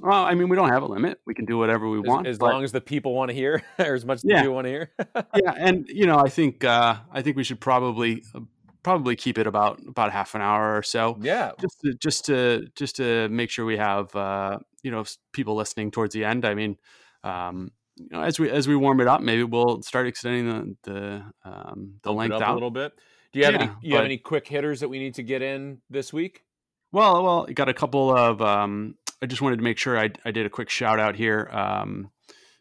Well, 0.00 0.24
I 0.24 0.34
mean, 0.34 0.48
we 0.48 0.56
don't 0.56 0.68
have 0.68 0.82
a 0.82 0.86
limit. 0.86 1.20
We 1.26 1.34
can 1.34 1.44
do 1.44 1.56
whatever 1.58 1.88
we 1.88 1.98
as, 1.98 2.04
want, 2.04 2.26
as 2.26 2.38
but, 2.38 2.52
long 2.52 2.64
as 2.64 2.72
the 2.72 2.80
people 2.80 3.14
want 3.14 3.30
to 3.30 3.34
hear, 3.34 3.62
or 3.78 3.94
as 3.94 4.04
much 4.04 4.16
as 4.16 4.24
yeah, 4.24 4.40
people 4.40 4.54
want 4.54 4.66
to 4.66 4.70
hear. 4.70 4.92
yeah, 5.16 5.54
and 5.56 5.88
you 5.88 6.06
know, 6.06 6.18
I 6.18 6.28
think 6.28 6.64
uh, 6.64 6.96
I 7.10 7.22
think 7.22 7.36
we 7.36 7.44
should 7.44 7.60
probably 7.60 8.22
probably 8.82 9.16
keep 9.16 9.38
it 9.38 9.46
about 9.46 9.80
about 9.86 10.12
half 10.12 10.34
an 10.34 10.42
hour 10.42 10.76
or 10.76 10.82
so. 10.82 11.18
Yeah, 11.20 11.52
just 11.60 11.80
to, 11.80 11.94
just 11.94 12.24
to 12.26 12.68
just 12.74 12.96
to 12.96 13.28
make 13.28 13.50
sure 13.50 13.64
we 13.64 13.78
have 13.78 14.14
uh, 14.14 14.58
you 14.82 14.90
know 14.90 15.04
people 15.32 15.54
listening 15.54 15.90
towards 15.90 16.14
the 16.14 16.24
end. 16.24 16.44
I 16.44 16.54
mean, 16.54 16.76
um, 17.24 17.72
you 17.96 18.08
know, 18.10 18.22
as 18.22 18.38
we 18.38 18.50
as 18.50 18.68
we 18.68 18.76
warm 18.76 19.00
it 19.00 19.08
up, 19.08 19.20
maybe 19.22 19.44
we'll 19.44 19.82
start 19.82 20.06
extending 20.06 20.46
the 20.46 20.76
the 20.90 21.50
um, 21.50 21.94
the 22.02 22.12
length 22.12 22.34
out 22.34 22.50
a 22.50 22.54
little 22.54 22.70
bit. 22.70 22.92
Do 23.32 23.40
you 23.40 23.44
have 23.46 23.54
yeah, 23.54 23.62
any 23.62 23.70
you 23.82 23.90
but, 23.90 23.96
have 23.96 24.04
any 24.04 24.18
quick 24.18 24.46
hitters 24.46 24.80
that 24.80 24.88
we 24.88 24.98
need 24.98 25.14
to 25.14 25.22
get 25.22 25.42
in 25.42 25.78
this 25.90 26.12
week? 26.12 26.42
Well, 26.92 27.22
well, 27.22 27.46
got 27.52 27.68
a 27.68 27.74
couple 27.74 28.16
of. 28.16 28.40
Um, 28.40 28.94
I 29.22 29.26
just 29.26 29.42
wanted 29.42 29.56
to 29.56 29.62
make 29.62 29.78
sure 29.78 29.98
I, 29.98 30.10
I 30.24 30.30
did 30.30 30.46
a 30.46 30.50
quick 30.50 30.70
shout 30.70 31.00
out 31.00 31.16
here. 31.16 31.48
Um, 31.50 32.10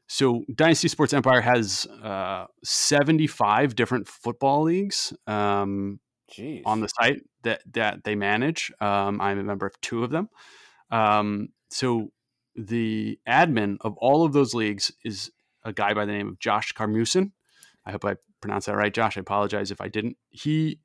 so 0.08 0.43
Dynasty 0.53 0.88
Sports 0.88 1.14
Empire 1.14 1.41
has 1.41 1.88
uh, 2.03 2.45
75 2.64 3.76
different 3.76 4.08
football 4.08 4.64
leagues. 4.64 5.14
Um, 5.28 5.99
Jeez. 6.32 6.64
on 6.66 6.82
the 6.82 6.88
site 6.88 7.22
that 7.43 7.62
that 7.74 8.03
they 8.03 8.16
manage. 8.16 8.72
Um, 8.82 9.22
I'm 9.22 9.39
a 9.39 9.43
member 9.43 9.66
of 9.66 9.80
two 9.82 10.03
of 10.03 10.12
them. 10.12 10.30
Um, 10.91 11.49
so 11.70 12.10
the 12.56 13.20
admin 13.28 13.78
of 13.82 13.95
all 13.97 14.26
of 14.26 14.34
those 14.34 14.53
leagues 14.53 14.91
is 15.03 15.32
a 15.64 15.74
guy 15.74 15.93
by 15.93 16.06
the 16.06 16.12
name 16.12 16.30
of 16.30 16.39
Josh 16.39 16.74
Carmusin. 16.74 17.32
I 17.86 17.91
hope 17.91 18.06
I 18.06 18.16
pronounced 18.41 18.68
that 18.68 18.76
right, 18.76 18.93
Josh. 18.93 19.18
I 19.18 19.22
apologize 19.22 19.72
if 19.72 19.82
I 19.82 19.88
didn't. 19.88 20.18
He 20.30 20.80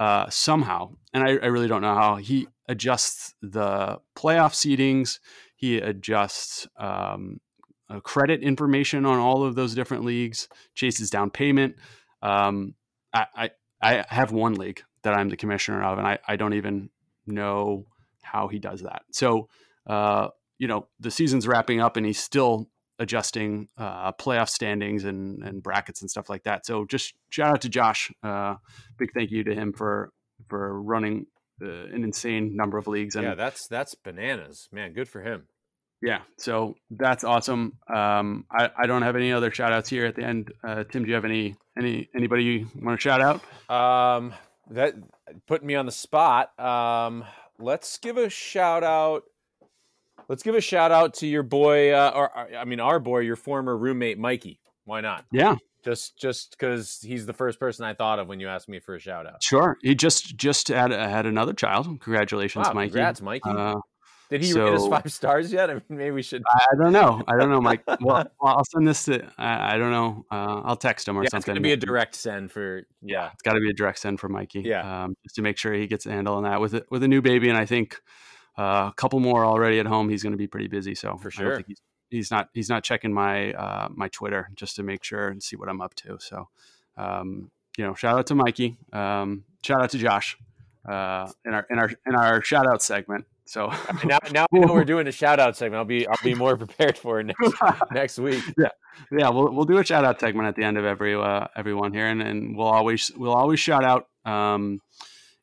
uh, 0.00 0.28
somehow, 0.30 0.94
and 1.14 1.22
I, 1.22 1.36
I, 1.36 1.46
really 1.46 1.68
don't 1.68 1.82
know 1.82 1.94
how, 1.94 2.16
he 2.16 2.48
adjusts 2.68 3.34
the 3.42 4.00
playoff 4.16 4.54
seedings. 4.54 5.18
He 5.56 5.78
adjusts 5.78 6.66
um, 6.76 7.40
uh, 7.88 8.00
credit 8.00 8.42
information 8.42 9.04
on 9.04 9.18
all 9.18 9.44
of 9.44 9.54
those 9.54 9.74
different 9.74 10.04
leagues, 10.04 10.48
chases 10.74 11.10
down 11.10 11.30
payment. 11.30 11.76
Um, 12.22 12.74
I, 13.12 13.26
I, 13.34 13.50
I 13.82 14.04
have 14.08 14.32
one 14.32 14.54
league 14.54 14.82
that 15.02 15.14
I'm 15.14 15.28
the 15.28 15.36
commissioner 15.36 15.82
of, 15.82 15.98
and 15.98 16.06
I, 16.06 16.18
I 16.26 16.36
don't 16.36 16.54
even 16.54 16.90
know 17.26 17.86
how 18.22 18.48
he 18.48 18.58
does 18.58 18.82
that. 18.82 19.02
So, 19.10 19.48
uh, 19.86 20.28
you 20.58 20.68
know, 20.68 20.86
the 21.00 21.10
season's 21.10 21.46
wrapping 21.46 21.80
up, 21.80 21.96
and 21.96 22.06
he's 22.06 22.20
still 22.20 22.68
adjusting 22.98 23.68
uh, 23.76 24.12
playoff 24.12 24.48
standings 24.48 25.04
and, 25.04 25.42
and 25.42 25.62
brackets 25.62 26.00
and 26.00 26.10
stuff 26.10 26.30
like 26.30 26.44
that. 26.44 26.64
So, 26.64 26.84
just 26.84 27.14
shout 27.30 27.50
out 27.50 27.60
to 27.62 27.68
Josh. 27.68 28.12
Uh, 28.22 28.54
big 28.96 29.12
thank 29.12 29.30
you 29.30 29.44
to 29.44 29.54
him 29.54 29.72
for 29.72 30.12
for 30.48 30.80
running 30.80 31.26
uh, 31.62 31.94
an 31.94 32.04
insane 32.04 32.56
number 32.56 32.78
of 32.78 32.86
leagues. 32.86 33.16
And 33.16 33.24
yeah, 33.24 33.34
that's 33.34 33.66
that's 33.68 33.94
bananas, 33.94 34.68
man. 34.72 34.92
Good 34.92 35.08
for 35.08 35.22
him. 35.22 35.46
Yeah, 36.02 36.22
so 36.36 36.74
that's 36.90 37.22
awesome. 37.22 37.78
Um, 37.88 38.44
I, 38.50 38.70
I 38.76 38.86
don't 38.86 39.02
have 39.02 39.14
any 39.14 39.32
other 39.32 39.52
shout 39.52 39.72
outs 39.72 39.88
here 39.88 40.04
at 40.04 40.16
the 40.16 40.24
end. 40.24 40.52
Uh, 40.66 40.82
Tim, 40.82 41.04
do 41.04 41.08
you 41.08 41.14
have 41.14 41.24
any 41.24 41.54
any 41.78 42.08
anybody 42.14 42.42
you 42.42 42.66
want 42.80 42.98
to 42.98 43.02
shout 43.02 43.20
out? 43.20 43.40
Um, 43.70 44.34
that 44.70 44.94
putting 45.46 45.66
me 45.66 45.76
on 45.76 45.86
the 45.86 45.92
spot. 45.92 46.58
Um, 46.58 47.24
let's 47.60 47.98
give 47.98 48.16
a 48.16 48.28
shout 48.28 48.82
out. 48.82 49.22
Let's 50.28 50.42
give 50.42 50.56
a 50.56 50.60
shout 50.60 50.90
out 50.90 51.14
to 51.14 51.26
your 51.26 51.44
boy, 51.44 51.92
uh, 51.92 52.10
or 52.14 52.56
I 52.56 52.64
mean, 52.64 52.80
our 52.80 52.98
boy, 52.98 53.20
your 53.20 53.36
former 53.36 53.76
roommate, 53.76 54.18
Mikey. 54.18 54.58
Why 54.84 55.02
not? 55.02 55.24
Yeah, 55.30 55.56
just 55.84 56.18
just 56.18 56.52
because 56.52 57.00
he's 57.02 57.26
the 57.26 57.32
first 57.32 57.58
person 57.58 57.84
I 57.84 57.94
thought 57.94 58.18
of 58.18 58.28
when 58.28 58.40
you 58.40 58.48
asked 58.48 58.68
me 58.68 58.80
for 58.80 58.94
a 58.94 59.00
shout 59.00 59.26
out. 59.26 59.42
Sure, 59.42 59.78
he 59.82 59.94
just 59.94 60.36
just 60.36 60.68
had 60.68 60.90
had 60.90 61.26
another 61.26 61.52
child. 61.52 61.86
Congratulations, 61.86 62.66
wow, 62.66 62.72
Mikey! 62.74 62.90
Congrats, 62.90 63.22
Mikey. 63.22 63.50
Uh, 63.50 63.74
did 64.32 64.42
he 64.42 64.52
so, 64.52 64.64
rate 64.64 64.74
us 64.74 64.88
five 64.88 65.12
stars 65.12 65.52
yet? 65.52 65.68
I 65.68 65.74
mean, 65.74 65.82
maybe 65.90 66.10
we 66.12 66.22
should. 66.22 66.42
I 66.50 66.74
don't 66.82 66.92
know. 66.92 67.22
I 67.28 67.36
don't 67.36 67.50
know, 67.50 67.60
Mike. 67.60 67.82
well, 68.00 68.26
I'll 68.40 68.64
send 68.64 68.88
this 68.88 69.04
to. 69.04 69.30
I, 69.36 69.74
I 69.74 69.76
don't 69.76 69.90
know. 69.90 70.24
Uh, 70.30 70.62
I'll 70.64 70.76
text 70.76 71.06
him 71.06 71.18
or 71.18 71.22
yeah, 71.22 71.28
something. 71.28 71.52
It's 71.52 71.58
gonna 71.58 71.60
be 71.60 71.72
a 71.72 71.76
direct 71.76 72.14
send 72.14 72.50
for. 72.50 72.86
Yeah, 73.02 73.28
it's 73.30 73.42
got 73.42 73.52
to 73.52 73.60
be 73.60 73.68
a 73.68 73.74
direct 73.74 73.98
send 73.98 74.20
for 74.20 74.30
Mikey. 74.30 74.62
Yeah, 74.64 75.04
um, 75.04 75.16
just 75.22 75.34
to 75.34 75.42
make 75.42 75.58
sure 75.58 75.74
he 75.74 75.86
gets 75.86 76.06
a 76.06 76.10
handle 76.10 76.36
on 76.36 76.44
that 76.44 76.62
with 76.62 76.72
it 76.72 76.86
with 76.90 77.02
a 77.02 77.08
new 77.08 77.20
baby, 77.20 77.50
and 77.50 77.58
I 77.58 77.66
think 77.66 78.00
uh, 78.56 78.88
a 78.90 78.94
couple 78.96 79.20
more 79.20 79.44
already 79.44 79.78
at 79.80 79.86
home. 79.86 80.08
He's 80.08 80.22
going 80.22 80.32
to 80.32 80.38
be 80.38 80.46
pretty 80.46 80.68
busy. 80.68 80.94
So 80.94 81.18
for 81.18 81.30
sure, 81.30 81.62
he's, 81.66 81.82
he's, 82.12 82.30
not 82.30 82.48
he's 82.52 82.68
not 82.68 82.84
checking 82.84 83.12
my 83.12 83.52
uh, 83.52 83.88
my 83.90 84.08
Twitter 84.08 84.50
just 84.54 84.76
to 84.76 84.82
make 84.82 85.02
sure 85.02 85.28
and 85.28 85.42
see 85.42 85.56
what 85.56 85.68
I'm 85.68 85.80
up 85.80 85.94
to. 85.96 86.18
So, 86.20 86.48
um, 86.96 87.50
you 87.76 87.84
know, 87.84 87.94
shout 87.94 88.18
out 88.18 88.26
to 88.28 88.34
Mikey. 88.34 88.76
Um, 88.92 89.44
shout 89.62 89.82
out 89.82 89.90
to 89.90 89.98
Josh 89.98 90.36
uh, 90.88 91.30
in 91.44 91.54
our 91.54 91.66
in 91.70 91.78
our 91.78 91.90
in 92.06 92.14
our 92.14 92.42
shout 92.42 92.66
out 92.66 92.82
segment. 92.82 93.24
So 93.44 93.72
now, 94.04 94.18
now 94.30 94.46
we 94.50 94.60
know 94.60 94.72
we're 94.72 94.84
doing 94.84 95.06
a 95.08 95.12
shout 95.12 95.40
out 95.40 95.56
segment. 95.56 95.78
I'll 95.78 95.84
be 95.84 96.06
I'll 96.06 96.18
be 96.22 96.34
more 96.34 96.56
prepared 96.64 96.96
for 96.96 97.20
it 97.20 97.26
next, 97.26 97.54
next 97.92 98.18
week. 98.18 98.42
Yeah, 98.58 98.68
yeah. 99.10 99.28
We'll 99.30 99.52
we'll 99.52 99.64
do 99.64 99.78
a 99.78 99.84
shout 99.84 100.04
out 100.04 100.20
segment 100.20 100.48
at 100.48 100.56
the 100.56 100.64
end 100.64 100.78
of 100.78 100.84
every 100.84 101.14
uh, 101.14 101.48
everyone 101.56 101.92
here, 101.92 102.06
and, 102.06 102.22
and 102.22 102.56
we'll 102.56 102.68
always 102.68 103.10
we'll 103.16 103.34
always 103.34 103.60
shout 103.60 103.84
out. 103.84 104.08
Um, 104.24 104.80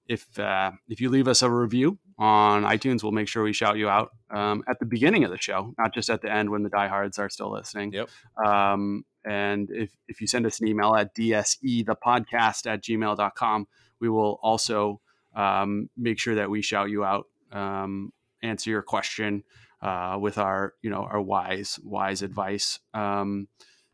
if 0.08 0.40
uh, 0.40 0.72
if 0.88 1.02
you 1.02 1.10
leave 1.10 1.28
us 1.28 1.42
a 1.42 1.50
review 1.50 2.00
on 2.20 2.64
iTunes, 2.64 3.02
we'll 3.02 3.14
make 3.14 3.30
sure 3.30 3.44
we 3.44 3.54
shout 3.54 3.78
you 3.78 3.88
out 3.88 4.12
um, 4.30 4.62
at 4.68 4.78
the 4.80 4.86
beginning 4.86 5.24
of 5.24 5.32
the 5.32 5.38
show, 5.38 5.74
not 5.80 5.94
just 5.94 6.10
at 6.10 6.22
the 6.22 6.32
end 6.32 6.50
when 6.50 6.64
the 6.64 6.70
diehards 6.70 7.18
are 7.18 7.30
still 7.30 7.52
listening. 7.52 7.94
Yep. 7.94 8.10
Um, 8.46 9.06
and 9.26 9.70
if 9.72 9.92
if 10.08 10.20
you 10.20 10.28
send 10.28 10.46
us 10.46 10.60
an 10.60 10.68
email 10.68 10.96
at 10.96 11.16
dse 11.16 11.58
the 11.62 11.96
podcast 11.96 12.68
at 12.68 12.84
gmail.com, 12.84 13.68
we 14.02 14.10
will 14.10 14.38
also 14.44 15.00
um, 15.36 15.90
make 15.98 16.20
sure 16.20 16.36
that 16.36 16.50
we 16.50 16.62
shout 16.62 16.90
you 16.90 17.06
out 17.06 17.26
um, 17.54 18.12
answer 18.44 18.70
your 18.70 18.82
question 18.82 19.44
uh, 19.82 20.18
with 20.20 20.38
our 20.38 20.74
you 20.82 20.90
know 20.90 21.08
our 21.10 21.22
wise 21.22 21.80
wise 21.84 22.22
advice. 22.22 22.80
Um, 22.94 23.48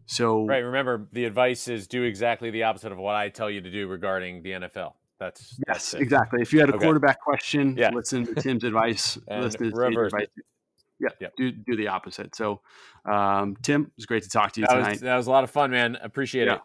so 0.08 0.46
right, 0.46 0.60
remember 0.60 1.08
the 1.12 1.26
advice 1.26 1.68
is 1.68 1.88
do 1.88 2.04
exactly 2.04 2.50
the 2.50 2.64
opposite 2.64 2.92
of 2.92 2.98
what 2.98 3.16
I 3.16 3.30
tell 3.30 3.52
you 3.52 3.62
to 3.62 3.72
do 3.72 3.88
regarding 3.88 4.42
the 4.42 4.52
NFL. 4.52 4.94
That's 5.20 5.57
yes, 5.68 5.91
that's 5.91 5.93
exactly. 5.93 6.41
If 6.41 6.51
you 6.51 6.59
had 6.59 6.70
a 6.70 6.76
okay. 6.76 6.86
quarterback 6.86 7.22
question, 7.22 7.76
yeah. 7.78 7.89
listen 7.93 8.26
to 8.26 8.36
Tim's 8.36 8.63
advice. 8.63 9.18
listen 9.30 9.72
to 9.72 9.82
Tim's 9.82 9.97
advice. 9.97 10.28
Yeah, 10.99 11.09
yep. 11.20 11.34
do 11.38 11.51
do 11.51 11.76
the 11.76 11.88
opposite. 11.88 12.36
So, 12.36 12.61
um, 13.09 13.55
Tim, 13.61 13.84
it 13.84 13.91
was 13.95 14.05
great 14.05 14.24
to 14.24 14.30
talk 14.30 14.53
to 14.53 14.61
you 14.61 14.68
that 14.68 14.74
tonight. 14.74 14.91
Was, 14.91 15.01
that 15.01 15.16
was 15.16 15.28
a 15.28 15.32
lot 15.32 15.43
of 15.43 15.51
fun, 15.51 15.72
man. 15.72 15.97
Appreciate 16.01 16.47
yeah. 16.47 16.55
it. 16.55 16.61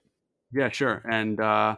Yeah, 0.53 0.68
sure. 0.70 1.03
And 1.09 1.40
uh, 1.40 1.76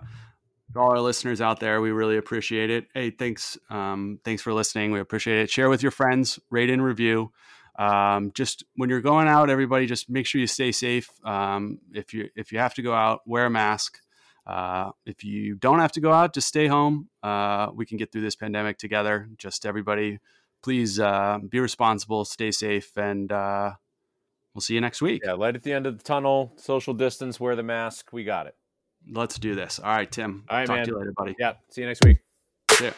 all 0.76 0.90
our 0.90 1.00
listeners 1.00 1.40
out 1.40 1.60
there, 1.60 1.80
we 1.80 1.90
really 1.90 2.16
appreciate 2.16 2.70
it. 2.70 2.86
Hey, 2.94 3.10
thanks, 3.10 3.58
um, 3.70 4.18
thanks 4.24 4.42
for 4.42 4.52
listening. 4.52 4.92
We 4.92 5.00
appreciate 5.00 5.40
it. 5.40 5.50
Share 5.50 5.68
with 5.68 5.82
your 5.82 5.92
friends, 5.92 6.38
rate 6.50 6.70
and 6.70 6.82
review. 6.82 7.32
Um, 7.78 8.32
just 8.34 8.64
when 8.76 8.90
you're 8.90 9.00
going 9.00 9.28
out, 9.28 9.50
everybody, 9.50 9.86
just 9.86 10.10
make 10.10 10.26
sure 10.26 10.40
you 10.40 10.46
stay 10.46 10.72
safe. 10.72 11.08
Um, 11.24 11.78
if 11.92 12.12
you 12.12 12.28
if 12.36 12.52
you 12.52 12.58
have 12.58 12.74
to 12.74 12.82
go 12.82 12.92
out, 12.92 13.20
wear 13.26 13.46
a 13.46 13.50
mask. 13.50 13.98
Uh, 14.46 14.90
if 15.06 15.22
you 15.24 15.54
don't 15.54 15.78
have 15.78 15.92
to 15.92 16.00
go 16.00 16.12
out, 16.12 16.34
just 16.34 16.48
stay 16.48 16.66
home. 16.66 17.08
Uh, 17.22 17.68
we 17.74 17.86
can 17.86 17.96
get 17.96 18.10
through 18.10 18.22
this 18.22 18.36
pandemic 18.36 18.78
together. 18.78 19.28
Just 19.38 19.64
everybody, 19.64 20.18
please 20.62 20.98
uh, 20.98 21.38
be 21.48 21.60
responsible, 21.60 22.24
stay 22.24 22.50
safe, 22.50 22.96
and 22.96 23.30
uh, 23.30 23.72
we'll 24.54 24.62
see 24.62 24.74
you 24.74 24.80
next 24.80 25.00
week. 25.00 25.22
Yeah, 25.24 25.34
light 25.34 25.54
at 25.54 25.62
the 25.62 25.72
end 25.72 25.86
of 25.86 25.98
the 25.98 26.04
tunnel, 26.04 26.52
social 26.56 26.94
distance, 26.94 27.38
wear 27.38 27.54
the 27.54 27.62
mask. 27.62 28.12
We 28.12 28.24
got 28.24 28.46
it. 28.46 28.56
Let's 29.08 29.38
do 29.38 29.54
this. 29.54 29.78
All 29.78 29.94
right, 29.94 30.10
Tim. 30.10 30.44
All 30.48 30.58
right, 30.58 30.66
Talk 30.66 30.76
man. 30.76 30.84
to 30.86 30.90
you 30.92 30.98
later, 30.98 31.12
buddy. 31.16 31.34
Yeah. 31.38 31.54
See 31.70 31.80
you 31.82 31.86
next 31.86 32.04
week. 32.04 32.18
See 32.72 32.86
ya. 32.86 32.92